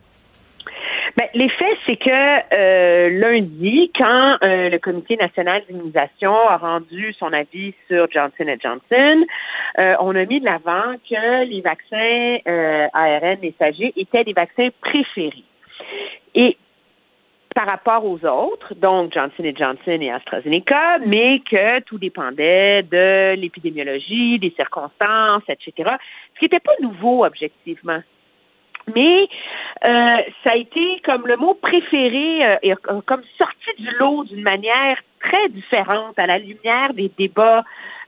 [1.33, 7.13] Ben, les faits, c'est que euh, lundi, quand euh, le Comité national d'immunisation a rendu
[7.13, 9.25] son avis sur Johnson Johnson,
[9.79, 12.37] euh, on a mis de l'avant que les vaccins
[12.93, 15.43] ARN messagers étaient des vaccins préférés.
[16.35, 16.57] Et
[17.55, 24.39] par rapport aux autres, donc Johnson Johnson et AstraZeneca, mais que tout dépendait de l'épidémiologie,
[24.39, 25.95] des circonstances, etc.
[26.35, 28.01] Ce qui n'était pas nouveau objectivement.
[28.95, 29.27] Mais
[29.85, 34.23] euh, ça a été comme le mot préféré, euh, et, euh, comme sorti du lot
[34.25, 37.63] d'une manière très différente à la lumière des débats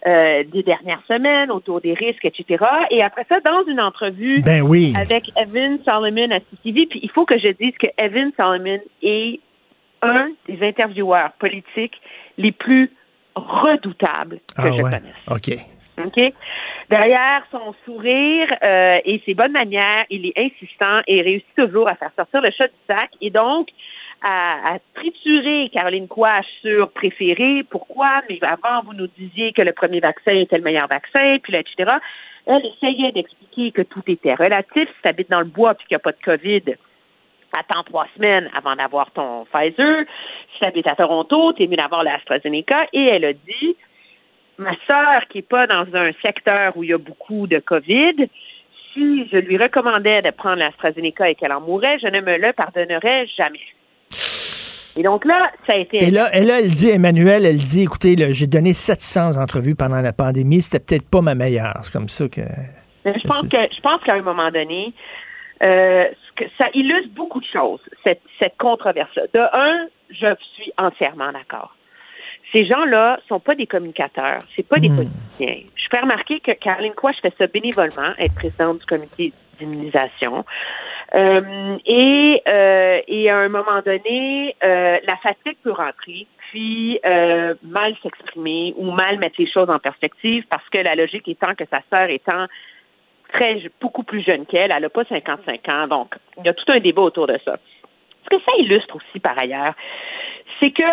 [0.08, 2.66] euh, des dernières semaines autour des risques, etc.
[2.90, 4.94] Et après ça, dans une entrevue Ben oui.
[4.98, 9.40] avec Evan Solomon à CTV, puis il faut que je dise que Evan Solomon est
[10.02, 12.02] un des intervieweurs politiques
[12.40, 12.90] les plus
[13.36, 14.82] redoutables que Ah je ouais.
[14.82, 15.16] connaisse.
[15.28, 15.52] OK.
[16.04, 16.34] OK?
[16.90, 21.96] Derrière son sourire euh, et ses bonnes manières, il est insistant et réussit toujours à
[21.96, 23.70] faire sortir le chat du sac et donc
[24.22, 27.64] à, à triturer Caroline Quash sur préféré.
[27.70, 28.22] Pourquoi?
[28.30, 31.60] Mais avant, vous nous disiez que le premier vaccin était le meilleur vaccin, puis là,
[31.60, 31.92] etc.
[32.46, 34.88] Elle essayait d'expliquer que tout était relatif.
[34.88, 36.76] Si tu habites dans le bois puis qu'il n'y a pas de COVID,
[37.58, 40.06] attends trois semaines avant d'avoir ton Pfizer.
[40.54, 42.88] Si tu habites à Toronto, tu es mieux d'avoir l'AstraZeneca.
[42.94, 43.76] Et elle a dit,
[44.62, 48.28] ma sœur qui n'est pas dans un secteur où il y a beaucoup de COVID,
[48.94, 52.54] si je lui recommandais de prendre l'AstraZeneca et qu'elle en mourait, je ne me le
[52.54, 53.60] pardonnerais jamais.
[54.98, 56.04] Et donc là, ça a été...
[56.04, 60.02] Et là, et là, elle dit, Emmanuel, elle dit, écoutez, j'ai donné 700 entrevues pendant
[60.02, 61.80] la pandémie, c'était peut-être pas ma meilleure.
[61.84, 62.42] C'est comme ça que...
[63.06, 64.94] Mais je pense que je pense qu'à un moment donné,
[65.64, 66.06] euh,
[66.36, 69.24] que ça illustre beaucoup de choses, cette, cette controverse-là.
[69.34, 71.76] De un, je suis entièrement d'accord.
[72.52, 75.70] Ces gens-là sont pas des communicateurs, c'est pas des politiciens.
[75.76, 80.44] Je fais remarquer que Caroline Quash fait ça bénévolement, être présidente du comité d'immunisation.
[81.14, 87.54] Euh, et, euh, et à un moment donné, euh, la fatigue peut rentrer, puis euh,
[87.64, 91.66] mal s'exprimer ou mal mettre les choses en perspective parce que la logique étant que
[91.70, 92.48] sa sœur étant
[93.34, 96.70] très beaucoup plus jeune qu'elle, elle n'a pas 55 ans, donc il y a tout
[96.70, 97.58] un débat autour de ça.
[98.26, 99.74] Ce que ça illustre aussi par ailleurs,
[100.60, 100.84] c'est que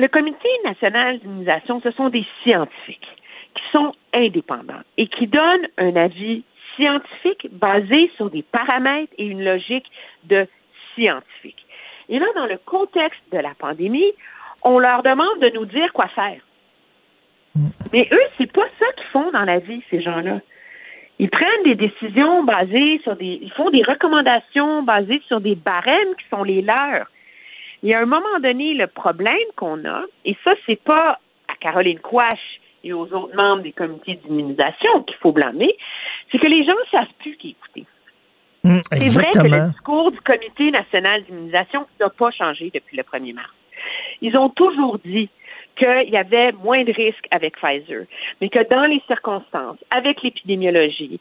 [0.00, 3.16] le Comité national d'immunisation, ce sont des scientifiques
[3.54, 6.42] qui sont indépendants et qui donnent un avis
[6.74, 9.86] scientifique basé sur des paramètres et une logique
[10.24, 10.46] de
[10.94, 11.66] scientifique.
[12.08, 14.12] Et là, dans le contexte de la pandémie,
[14.62, 16.40] on leur demande de nous dire quoi faire.
[17.92, 20.40] Mais eux, c'est pas ça qu'ils font dans la vie, ces gens-là.
[21.18, 23.38] Ils prennent des décisions basées sur des.
[23.42, 27.06] Ils font des recommandations basées sur des barèmes qui sont les leurs.
[27.82, 31.54] Il y a un moment donné, le problème qu'on a, et ça, c'est pas à
[31.60, 35.74] Caroline Quash et aux autres membres des comités d'immunisation qu'il faut blâmer,
[36.30, 37.86] c'est que les gens ne savent plus qui écouter.
[38.64, 43.02] Hum, C'est vrai que le discours du Comité national d'immunisation n'a pas changé depuis le
[43.02, 43.54] 1er mars.
[44.20, 45.30] Ils ont toujours dit
[45.76, 48.04] qu'il y avait moins de risques avec Pfizer,
[48.40, 51.18] mais que dans les circonstances, avec l'épidémiologie,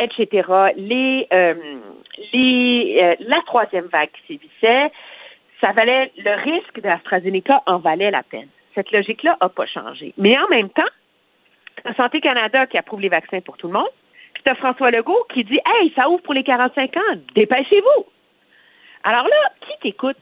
[0.00, 1.54] etc., les, euh,
[2.32, 4.92] les, euh, la troisième vague qui sévissait,
[5.62, 8.48] ça valait le risque de l'AstraZeneca en valait la peine.
[8.74, 10.12] Cette logique-là n'a pas changé.
[10.18, 10.90] Mais en même temps,
[11.82, 13.90] t'as Santé Canada qui approuve les vaccins pour tout le monde,
[14.34, 17.00] puis t'as François Legault qui dit Hey, ça ouvre pour les 45 ans,
[17.34, 18.06] dépêchez-vous.
[19.04, 20.18] Alors là, qui t'écoute?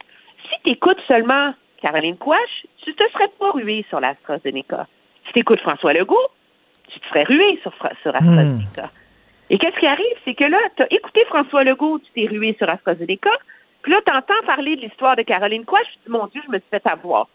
[0.48, 4.86] Si t'écoutes seulement Caroline Quash, tu te serais pas rué sur l'AstraZeneca.
[5.26, 6.28] Si t'écoutes François Legault,
[6.88, 7.72] tu te serais rué sur,
[8.02, 8.90] sur AstraZeneca.
[9.48, 10.16] Et qu'est-ce qui arrive?
[10.24, 13.30] C'est que là, tu as écouté François Legault, tu t'es rué sur AstraZeneca,
[13.82, 15.72] puis là, tu entends parler de l'histoire de Caroline tu
[16.06, 17.28] dis, mon Dieu, je me suis fait avoir.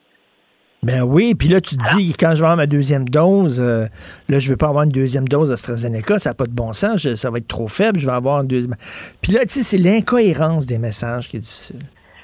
[0.84, 3.86] Ben oui, puis là, tu te dis, quand je vais avoir ma deuxième dose, euh,
[4.30, 7.02] là, je veux pas avoir une deuxième dose d'AstraZeneca, ça n'a pas de bon sens,
[7.02, 8.76] je- ça va être trop faible, je vais avoir une deuxième.
[9.22, 11.80] Puis là, tu sais, c'est l'incohérence des messages qui est difficile.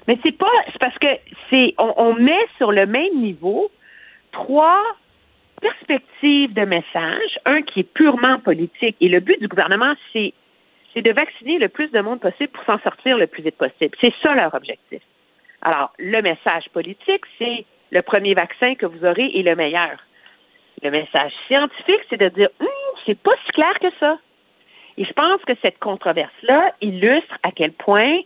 [0.07, 1.07] Mais c'est pas, c'est parce que
[1.49, 3.71] c'est, on, on met sur le même niveau
[4.31, 4.79] trois
[5.59, 7.39] perspectives de message.
[7.45, 10.33] Un qui est purement politique et le but du gouvernement, c'est,
[10.93, 13.95] c'est de vacciner le plus de monde possible pour s'en sortir le plus vite possible.
[14.01, 15.01] C'est ça leur objectif.
[15.61, 19.97] Alors, le message politique, c'est le premier vaccin que vous aurez est le meilleur.
[20.81, 22.67] Le message scientifique, c'est de dire, Hum,
[23.05, 24.17] c'est pas si clair que ça.
[24.97, 28.19] Et je pense que cette controverse-là illustre à quel point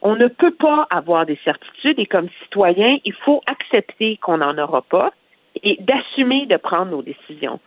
[0.00, 4.58] on ne peut pas avoir des certitudes et comme citoyen, il faut accepter qu'on n'en
[4.58, 5.12] aura pas
[5.62, 7.60] et d'assumer de prendre nos décisions.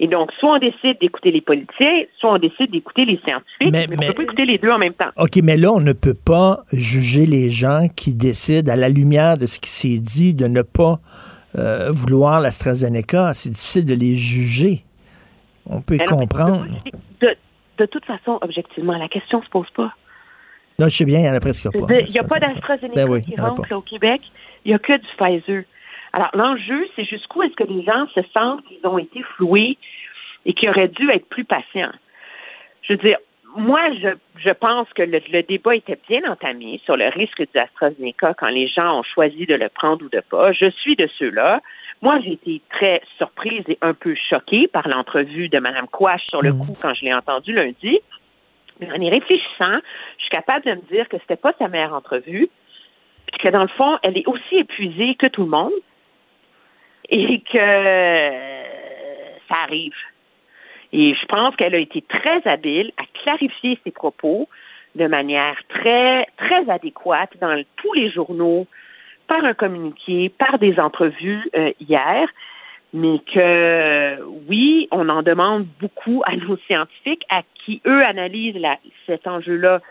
[0.00, 3.86] Et donc, soit on décide d'écouter les politiciens, soit on décide d'écouter les scientifiques, mais,
[3.88, 5.10] on ne peut pas écouter les deux en même temps.
[5.16, 9.38] OK, mais là, on ne peut pas juger les gens qui décident, à la lumière
[9.38, 11.00] de ce qui s'est dit, de ne pas
[11.56, 13.34] euh, vouloir l'AstraZeneca.
[13.34, 14.84] C'est difficile de les juger.
[15.66, 16.66] On peut Alors, comprendre.
[17.20, 17.36] De,
[17.78, 19.92] de toute façon, objectivement, la question se pose pas.
[20.78, 21.94] Non, je sais bien, il n'y en a presque pas.
[21.98, 24.20] Il n'y a pas d'AstraZeneca Ben oui, qui rentre là, au Québec.
[24.64, 25.64] Il n'y a que du Pfizer.
[26.18, 29.78] Alors, l'enjeu, c'est jusqu'où est-ce que les gens se sentent qu'ils ont été floués
[30.46, 31.92] et qu'ils auraient dû être plus patients.
[32.82, 33.18] Je veux dire,
[33.56, 37.56] moi, je, je pense que le, le débat était bien entamé sur le risque du
[37.56, 40.50] AstraZeneca quand les gens ont choisi de le prendre ou de pas.
[40.50, 41.60] Je suis de ceux-là.
[42.02, 46.42] Moi, j'ai été très surprise et un peu choquée par l'entrevue de Mme Quash sur
[46.42, 48.00] le coup quand je l'ai entendue lundi.
[48.80, 49.78] Mais en y réfléchissant,
[50.16, 52.48] je suis capable de me dire que c'était pas sa meilleure entrevue,
[53.30, 55.70] puis que dans le fond, elle est aussi épuisée que tout le monde,
[57.08, 58.62] et que euh,
[59.48, 59.94] ça arrive.
[60.92, 64.48] Et je pense qu'elle a été très habile à clarifier ses propos
[64.94, 68.66] de manière très, très adéquate dans tous les journaux,
[69.26, 72.26] par un communiqué, par des entrevues euh, hier,
[72.94, 78.78] mais que oui, on en demande beaucoup à nos scientifiques, à qui eux analysent la-
[79.06, 79.82] cet enjeu-là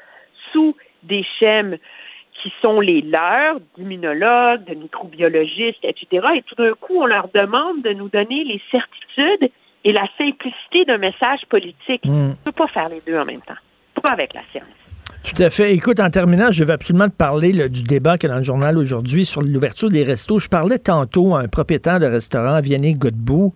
[0.51, 1.77] sous des schèmes
[2.41, 6.27] qui sont les leurs, d'immunologues, de microbiologistes, etc.
[6.35, 9.49] Et tout d'un coup, on leur demande de nous donner les certitudes
[9.83, 12.05] et la simplicité d'un message politique.
[12.05, 12.11] Mm.
[12.11, 13.55] On ne peut pas faire les deux en même temps.
[14.03, 14.86] Pas avec la science.
[15.23, 15.73] Tout à fait.
[15.73, 18.39] Écoute, en terminant, je veux absolument te parler là, du débat qu'il y a dans
[18.39, 20.39] le journal aujourd'hui sur l'ouverture des restos.
[20.39, 23.53] Je parlais tantôt à un propriétaire de restaurant, Vianney Godbout,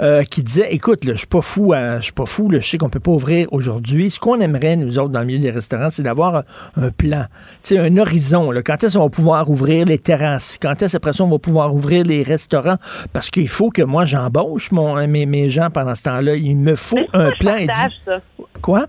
[0.00, 2.60] euh, qui disait, écoute, là, je suis pas fou, à- je suis pas fou, là,
[2.60, 4.10] je sais qu'on peut pas ouvrir aujourd'hui.
[4.10, 6.44] Ce qu'on aimerait, nous autres, dans le milieu des restaurants, c'est d'avoir un,
[6.76, 7.24] un plan,
[7.64, 8.52] tu sais, un horizon.
[8.52, 8.62] Là.
[8.62, 10.56] Quand est-ce qu'on va pouvoir ouvrir les terrasses?
[10.62, 12.76] Quand est-ce après ça, on va pouvoir ouvrir les restaurants?
[13.12, 16.36] Parce qu'il faut que moi, j'embauche mon, mes, mes gens pendant ce temps-là.
[16.36, 17.56] Il me faut un plan.
[17.56, 18.20] Il dit- Partage ça.
[18.62, 18.86] Quoi?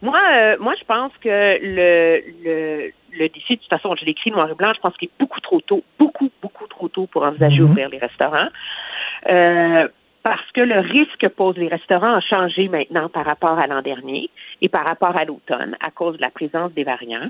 [0.00, 4.30] Moi, euh, moi, je pense que le, le, le défi, de toute façon, je l'écris
[4.30, 7.22] noir et blanc, je pense qu'il est beaucoup trop tôt, beaucoup, beaucoup trop tôt pour
[7.24, 7.66] envisager Mhm.
[7.66, 8.48] d'ouvrir les restaurants.
[9.28, 9.88] Euh,
[10.22, 13.82] parce que le risque que posent les restaurants a changé maintenant par rapport à l'an
[13.82, 14.28] dernier
[14.60, 17.28] et par rapport à l'automne à cause de la présence des variants.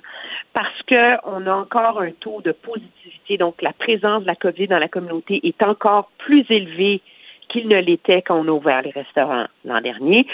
[0.53, 4.69] Parce que on a encore un taux de positivité, donc la présence de la COVID
[4.69, 7.01] dans la communauté est encore plus élevée
[7.49, 10.27] qu'il ne l'était quand on a ouvert les restaurants l'an dernier.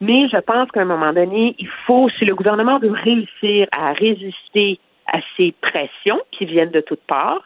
[0.00, 3.92] Mais je pense qu'à un moment donné, il faut, si le gouvernement veut réussir à
[3.92, 4.78] résister
[5.12, 7.42] à ces pressions qui viennent de toutes parts,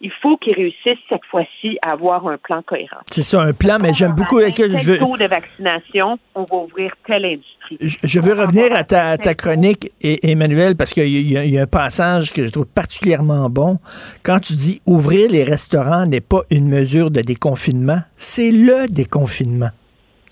[0.00, 3.00] il faut qu'il réussisse cette fois-ci à avoir un plan cohérent.
[3.10, 4.38] C'est ça, un plan, mais j'aime beaucoup.
[4.40, 7.76] écoute, je veux, taux de vaccination, on va ouvrir telle industrie.
[7.80, 11.62] Je je veux revenir à ta, chronique, Emmanuel, parce qu'il y, a- il y a
[11.62, 13.78] un passage que je trouve particulièrement bon.
[14.22, 19.70] Quand tu dis ouvrir les restaurants n'est pas une mesure de déconfinement, c'est le déconfinement.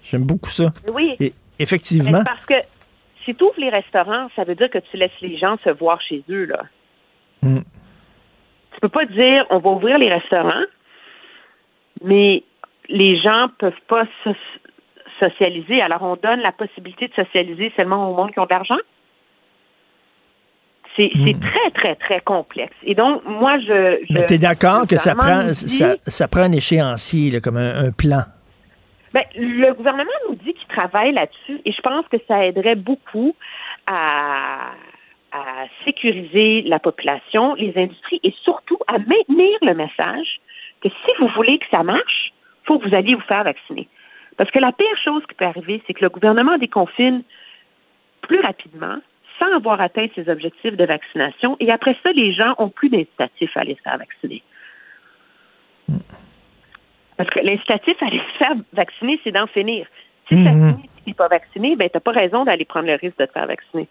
[0.04, 0.72] J'aime beaucoup ça.
[0.94, 1.16] Oui.
[1.20, 2.22] Et effectivement.
[2.24, 2.54] Parce que
[3.28, 6.00] si tu ouvres les restaurants, ça veut dire que tu laisses les gens se voir
[6.00, 6.62] chez eux, là.
[7.42, 7.58] Mm.
[8.72, 10.64] Tu peux pas dire on va ouvrir les restaurants,
[12.02, 12.42] mais
[12.88, 14.34] les gens peuvent pas so-
[15.20, 15.82] socialiser.
[15.82, 18.78] Alors on donne la possibilité de socialiser seulement au monde qui ont de l'argent?
[20.96, 22.74] C'est c'est très, très, très complexe.
[22.82, 23.98] Et donc, moi, je.
[24.08, 27.56] je Mais tu es d'accord que ça prend, ça, ça prend un échéancier, là, comme
[27.56, 28.24] un, un plan?
[29.14, 33.34] Ben, le gouvernement nous dit qu'il travaille là-dessus et je pense que ça aiderait beaucoup
[33.86, 34.72] à,
[35.84, 40.40] sécuriser la population, les industries et surtout à maintenir le message
[40.80, 42.32] que si vous voulez que ça marche,
[42.64, 43.88] faut que vous alliez vous faire vacciner.
[44.38, 47.22] Parce que la pire chose qui peut arriver, c'est que le gouvernement déconfine
[48.22, 48.96] plus rapidement
[49.38, 53.54] sans avoir atteint ses objectifs de vaccination et après ça, les gens ont plus d'incitatif
[53.56, 54.42] à aller se faire vacciner.
[57.18, 59.86] Parce que l'incitatif à aller se faire vacciner, c'est d'en finir.
[60.28, 62.94] Si finit, si tu n'es pas vacciné, ben, tu n'as pas raison d'aller prendre le
[62.94, 63.88] risque de te faire vacciner.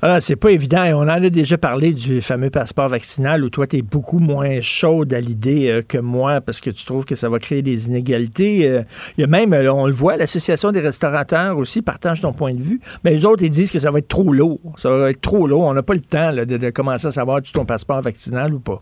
[0.00, 0.84] Alors, c'est pas évident.
[0.84, 4.20] Et on en a déjà parlé du fameux passeport vaccinal où toi, tu es beaucoup
[4.20, 7.62] moins chaude à l'idée euh, que moi parce que tu trouves que ça va créer
[7.62, 8.68] des inégalités.
[8.68, 8.82] Euh,
[9.16, 12.54] Il y a même, euh, on le voit, l'Association des restaurateurs aussi partage ton point
[12.54, 12.80] de vue.
[13.02, 14.60] Mais les autres, ils disent que ça va être trop lourd.
[14.76, 15.62] Ça va être trop lourd.
[15.62, 18.54] On n'a pas le temps là, de, de commencer à savoir tu ton passeport vaccinal
[18.54, 18.80] ou pas.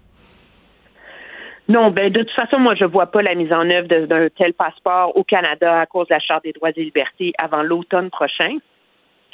[1.69, 4.55] Non, ben de toute façon, moi, je vois pas la mise en œuvre d'un tel
[4.55, 8.59] passeport au Canada à cause de la Charte des droits et libertés avant l'automne prochain.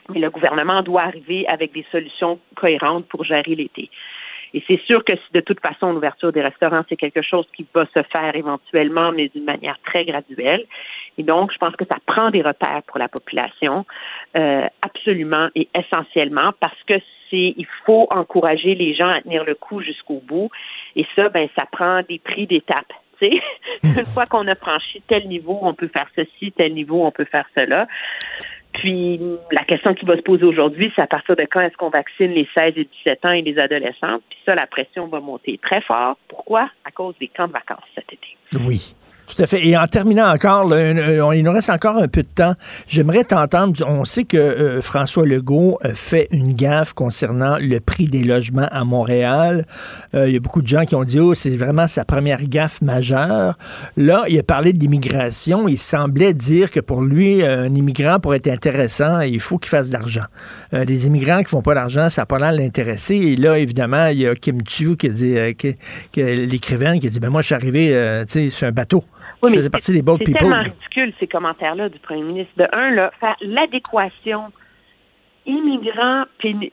[0.09, 3.91] Mais le gouvernement doit arriver avec des solutions cohérentes pour gérer l'été.
[4.55, 7.87] Et c'est sûr que de toute façon, l'ouverture des restaurants, c'est quelque chose qui va
[7.95, 10.65] se faire éventuellement, mais d'une manière très graduelle.
[11.19, 13.87] Et donc, je pense que ça prend des repères pour la population,
[14.37, 16.95] euh, absolument et essentiellement, parce que
[17.33, 20.51] c'est, il faut encourager les gens à tenir le coup jusqu'au bout.
[20.95, 22.93] Et ça, ben, ça prend des prix d'étape.
[23.85, 27.25] Une fois qu'on a franchi tel niveau, on peut faire ceci, tel niveau, on peut
[27.25, 27.87] faire cela.
[28.73, 31.91] Puis la question qui va se poser aujourd'hui, c'est à partir de quand est-ce qu'on
[31.91, 34.19] vaccine les 16 et 17 ans et les adolescents?
[34.29, 36.17] Puis ça, la pression va monter très fort.
[36.29, 36.71] Pourquoi?
[36.85, 38.37] À cause des camps de vacances cet été.
[38.67, 38.95] Oui,
[39.29, 39.67] Tout à fait.
[39.67, 42.55] Et en terminant encore, un- il nous reste encore un peu de temps.
[42.87, 43.73] J'aimerais t'entendre.
[43.89, 48.69] On sait que euh, François Legault euh, fait une gaffe concernant le prix des logements
[48.71, 49.65] à Montréal.
[50.15, 52.45] Euh, il y a beaucoup de gens qui ont dit, oh, c'est vraiment sa première
[52.45, 53.57] gaffe majeure.
[53.97, 55.67] Là, il a parlé de l'immigration.
[55.67, 59.71] Il semblait dire que pour lui, euh, un immigrant, pour être intéressant, il faut qu'il
[59.71, 60.25] fasse de l'argent.
[60.75, 63.15] Euh, les immigrants qui font pas d'argent, ça n'a pas l'air l'intéresser.
[63.17, 65.53] Et là, évidemment, il y a Kim Chiu qui dit, euh,
[66.17, 69.03] l'écrivaine qui a dit, ben moi, je suis arrivé, euh, tu sais, sur un bateau.
[69.43, 72.53] Oui, mais partie des C'est tellement ridicule, ces commentaires-là du premier ministre.
[72.57, 74.53] De un, là, faire l'adéquation
[75.47, 76.73] immigrants, péni-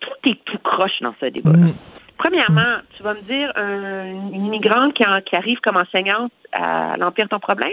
[0.00, 1.50] tout est tout croche dans ce débat.
[1.52, 1.74] Mm.
[2.18, 6.96] Premièrement, tu vas me dire, un- une immigrante qui, en- qui arrive comme enseignante à
[6.96, 7.72] l'Empire ton problème?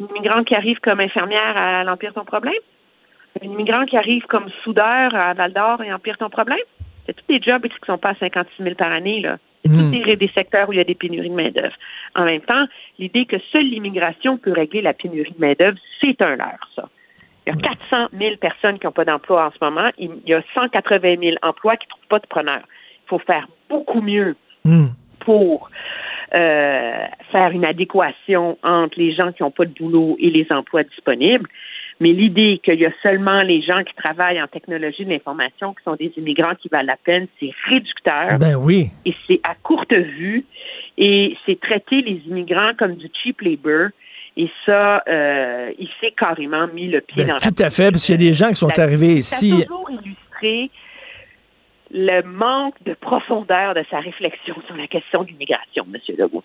[0.00, 2.54] Une immigrante qui arrive comme infirmière à l'Empire ton problème?
[3.42, 6.58] Une immigrante qui arrive comme soudeur à Val d'Or et Empire ton problème?
[7.06, 9.36] C'est tous des jobs qui ne sont pas à 56 000 par année, là.
[9.64, 11.74] C'est tous des, des secteurs où il y a des pénuries de main-d'œuvre.
[12.14, 12.64] En même temps,
[12.98, 16.88] l'idée que seule l'immigration peut régler la pénurie de main-d'œuvre, c'est un leurre, ça.
[17.46, 19.90] Il y a 400 000 personnes qui n'ont pas d'emploi en ce moment.
[19.98, 22.62] Il y a 180 000 emplois qui ne trouvent pas de preneurs.
[23.06, 24.36] Il faut faire beaucoup mieux
[25.20, 25.70] pour
[26.34, 30.82] euh, faire une adéquation entre les gens qui n'ont pas de boulot et les emplois
[30.82, 31.48] disponibles.
[32.00, 35.84] Mais l'idée qu'il y a seulement les gens qui travaillent en technologie de l'information qui
[35.84, 38.38] sont des immigrants qui valent la peine, c'est réducteur.
[38.38, 38.88] Ben oui.
[39.04, 40.46] Et c'est à courte vue.
[40.96, 43.88] Et c'est traiter les immigrants comme du cheap labor.
[44.36, 47.90] Et ça, euh, il s'est carrément mis le pied dans la Ben, Tout à fait,
[47.90, 49.52] parce qu'il y a des gens qui sont ça- arrivés Ça ici.
[49.62, 50.70] a toujours illustré
[51.92, 56.00] le manque de profondeur de sa réflexion sur la question de l'immigration, M.
[56.16, 56.44] Legault.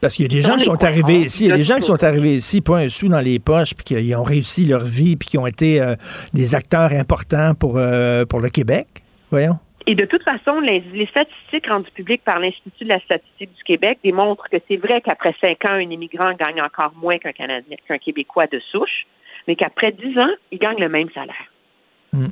[0.00, 1.64] Parce qu'il y a des gens qui sont arrivés ici, il y a de des
[1.64, 4.64] gens qui sont arrivés ici, pas un sou dans les poches, puis qui ont réussi
[4.64, 5.96] leur vie, puis qui ont été euh,
[6.32, 8.86] des acteurs importants pour, euh, pour le Québec.
[9.30, 9.58] Voyons.
[9.86, 13.62] Et de toute façon, les, les statistiques rendues publiques par l'Institut de la statistique du
[13.64, 17.76] Québec démontrent que c'est vrai qu'après cinq ans, un immigrant gagne encore moins qu'un Canadien,
[17.88, 19.06] qu'un Québécois de souche,
[19.48, 21.34] mais qu'après dix ans, il gagne le même salaire.
[22.12, 22.26] Mm.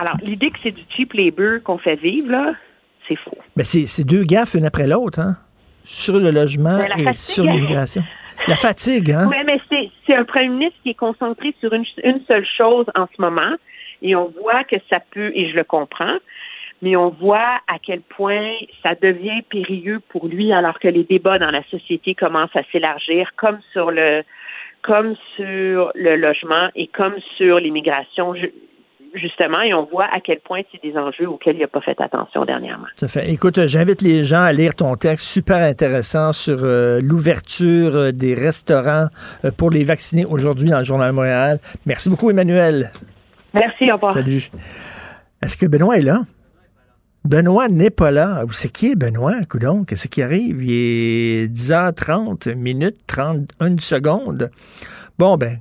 [0.00, 2.54] Alors, l'idée que c'est du cheap labor qu'on fait vivre, là,
[3.08, 3.36] c'est faux.
[3.56, 5.36] Ben c'est c'est deux gaffes une après l'autre, hein?
[5.92, 7.14] Sur le logement et fatigue.
[7.14, 8.02] sur l'immigration.
[8.46, 9.28] La fatigue, hein?
[9.28, 9.60] Oui, mais
[10.06, 13.54] c'est, un premier ministre qui est concentré sur une, une seule chose en ce moment,
[14.02, 16.16] et on voit que ça peut, et je le comprends,
[16.82, 18.52] mais on voit à quel point
[18.82, 23.32] ça devient périlleux pour lui alors que les débats dans la société commencent à s'élargir,
[23.36, 24.22] comme sur le
[24.82, 28.34] comme sur le logement et comme sur l'immigration,
[29.14, 32.00] justement, et on voit à quel point c'est des enjeux auxquels il n'a pas fait
[32.00, 32.86] attention dernièrement.
[32.96, 33.30] Tout à fait.
[33.30, 38.12] Écoute, euh, j'invite les gens à lire ton texte super intéressant sur euh, l'ouverture euh,
[38.12, 39.08] des restaurants
[39.44, 41.58] euh, pour les vacciner aujourd'hui dans le Journal de Montréal.
[41.86, 42.90] Merci beaucoup, Emmanuel.
[43.54, 44.14] Merci, au revoir.
[44.14, 44.50] Salut.
[45.42, 46.22] Est-ce que Benoît est là?
[47.24, 48.44] Benoît n'est pas là.
[48.46, 49.34] Vous savez qui est Benoît?
[49.48, 50.62] Coudon, qu'est-ce qui arrive?
[50.62, 54.50] Il est 10h30 minutes 31 secondes.
[55.18, 55.58] Bon, ben.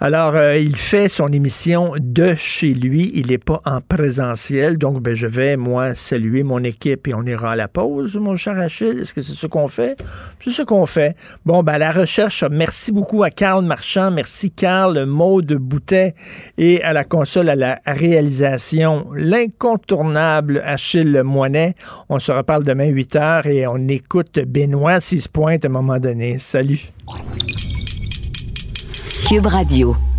[0.00, 3.10] Alors, euh, il fait son émission de chez lui.
[3.14, 4.78] Il n'est pas en présentiel.
[4.78, 8.36] Donc, ben, je vais, moi, saluer mon équipe et on ira à la pause, mon
[8.36, 9.00] cher Achille.
[9.00, 9.96] Est-ce que c'est ce qu'on fait?
[10.42, 11.16] C'est ce qu'on fait.
[11.44, 14.10] Bon, ben, à la recherche, merci beaucoup à Carl Marchand.
[14.10, 16.14] Merci, Carl, Maude Boutet
[16.58, 21.74] et à la console, à la réalisation, l'incontournable Achille Moinet.
[22.08, 25.98] On se reparle demain 8 h et on écoute Benoît s'il se à un moment
[25.98, 26.38] donné.
[26.38, 26.90] Salut.
[29.26, 30.13] Cube Radio.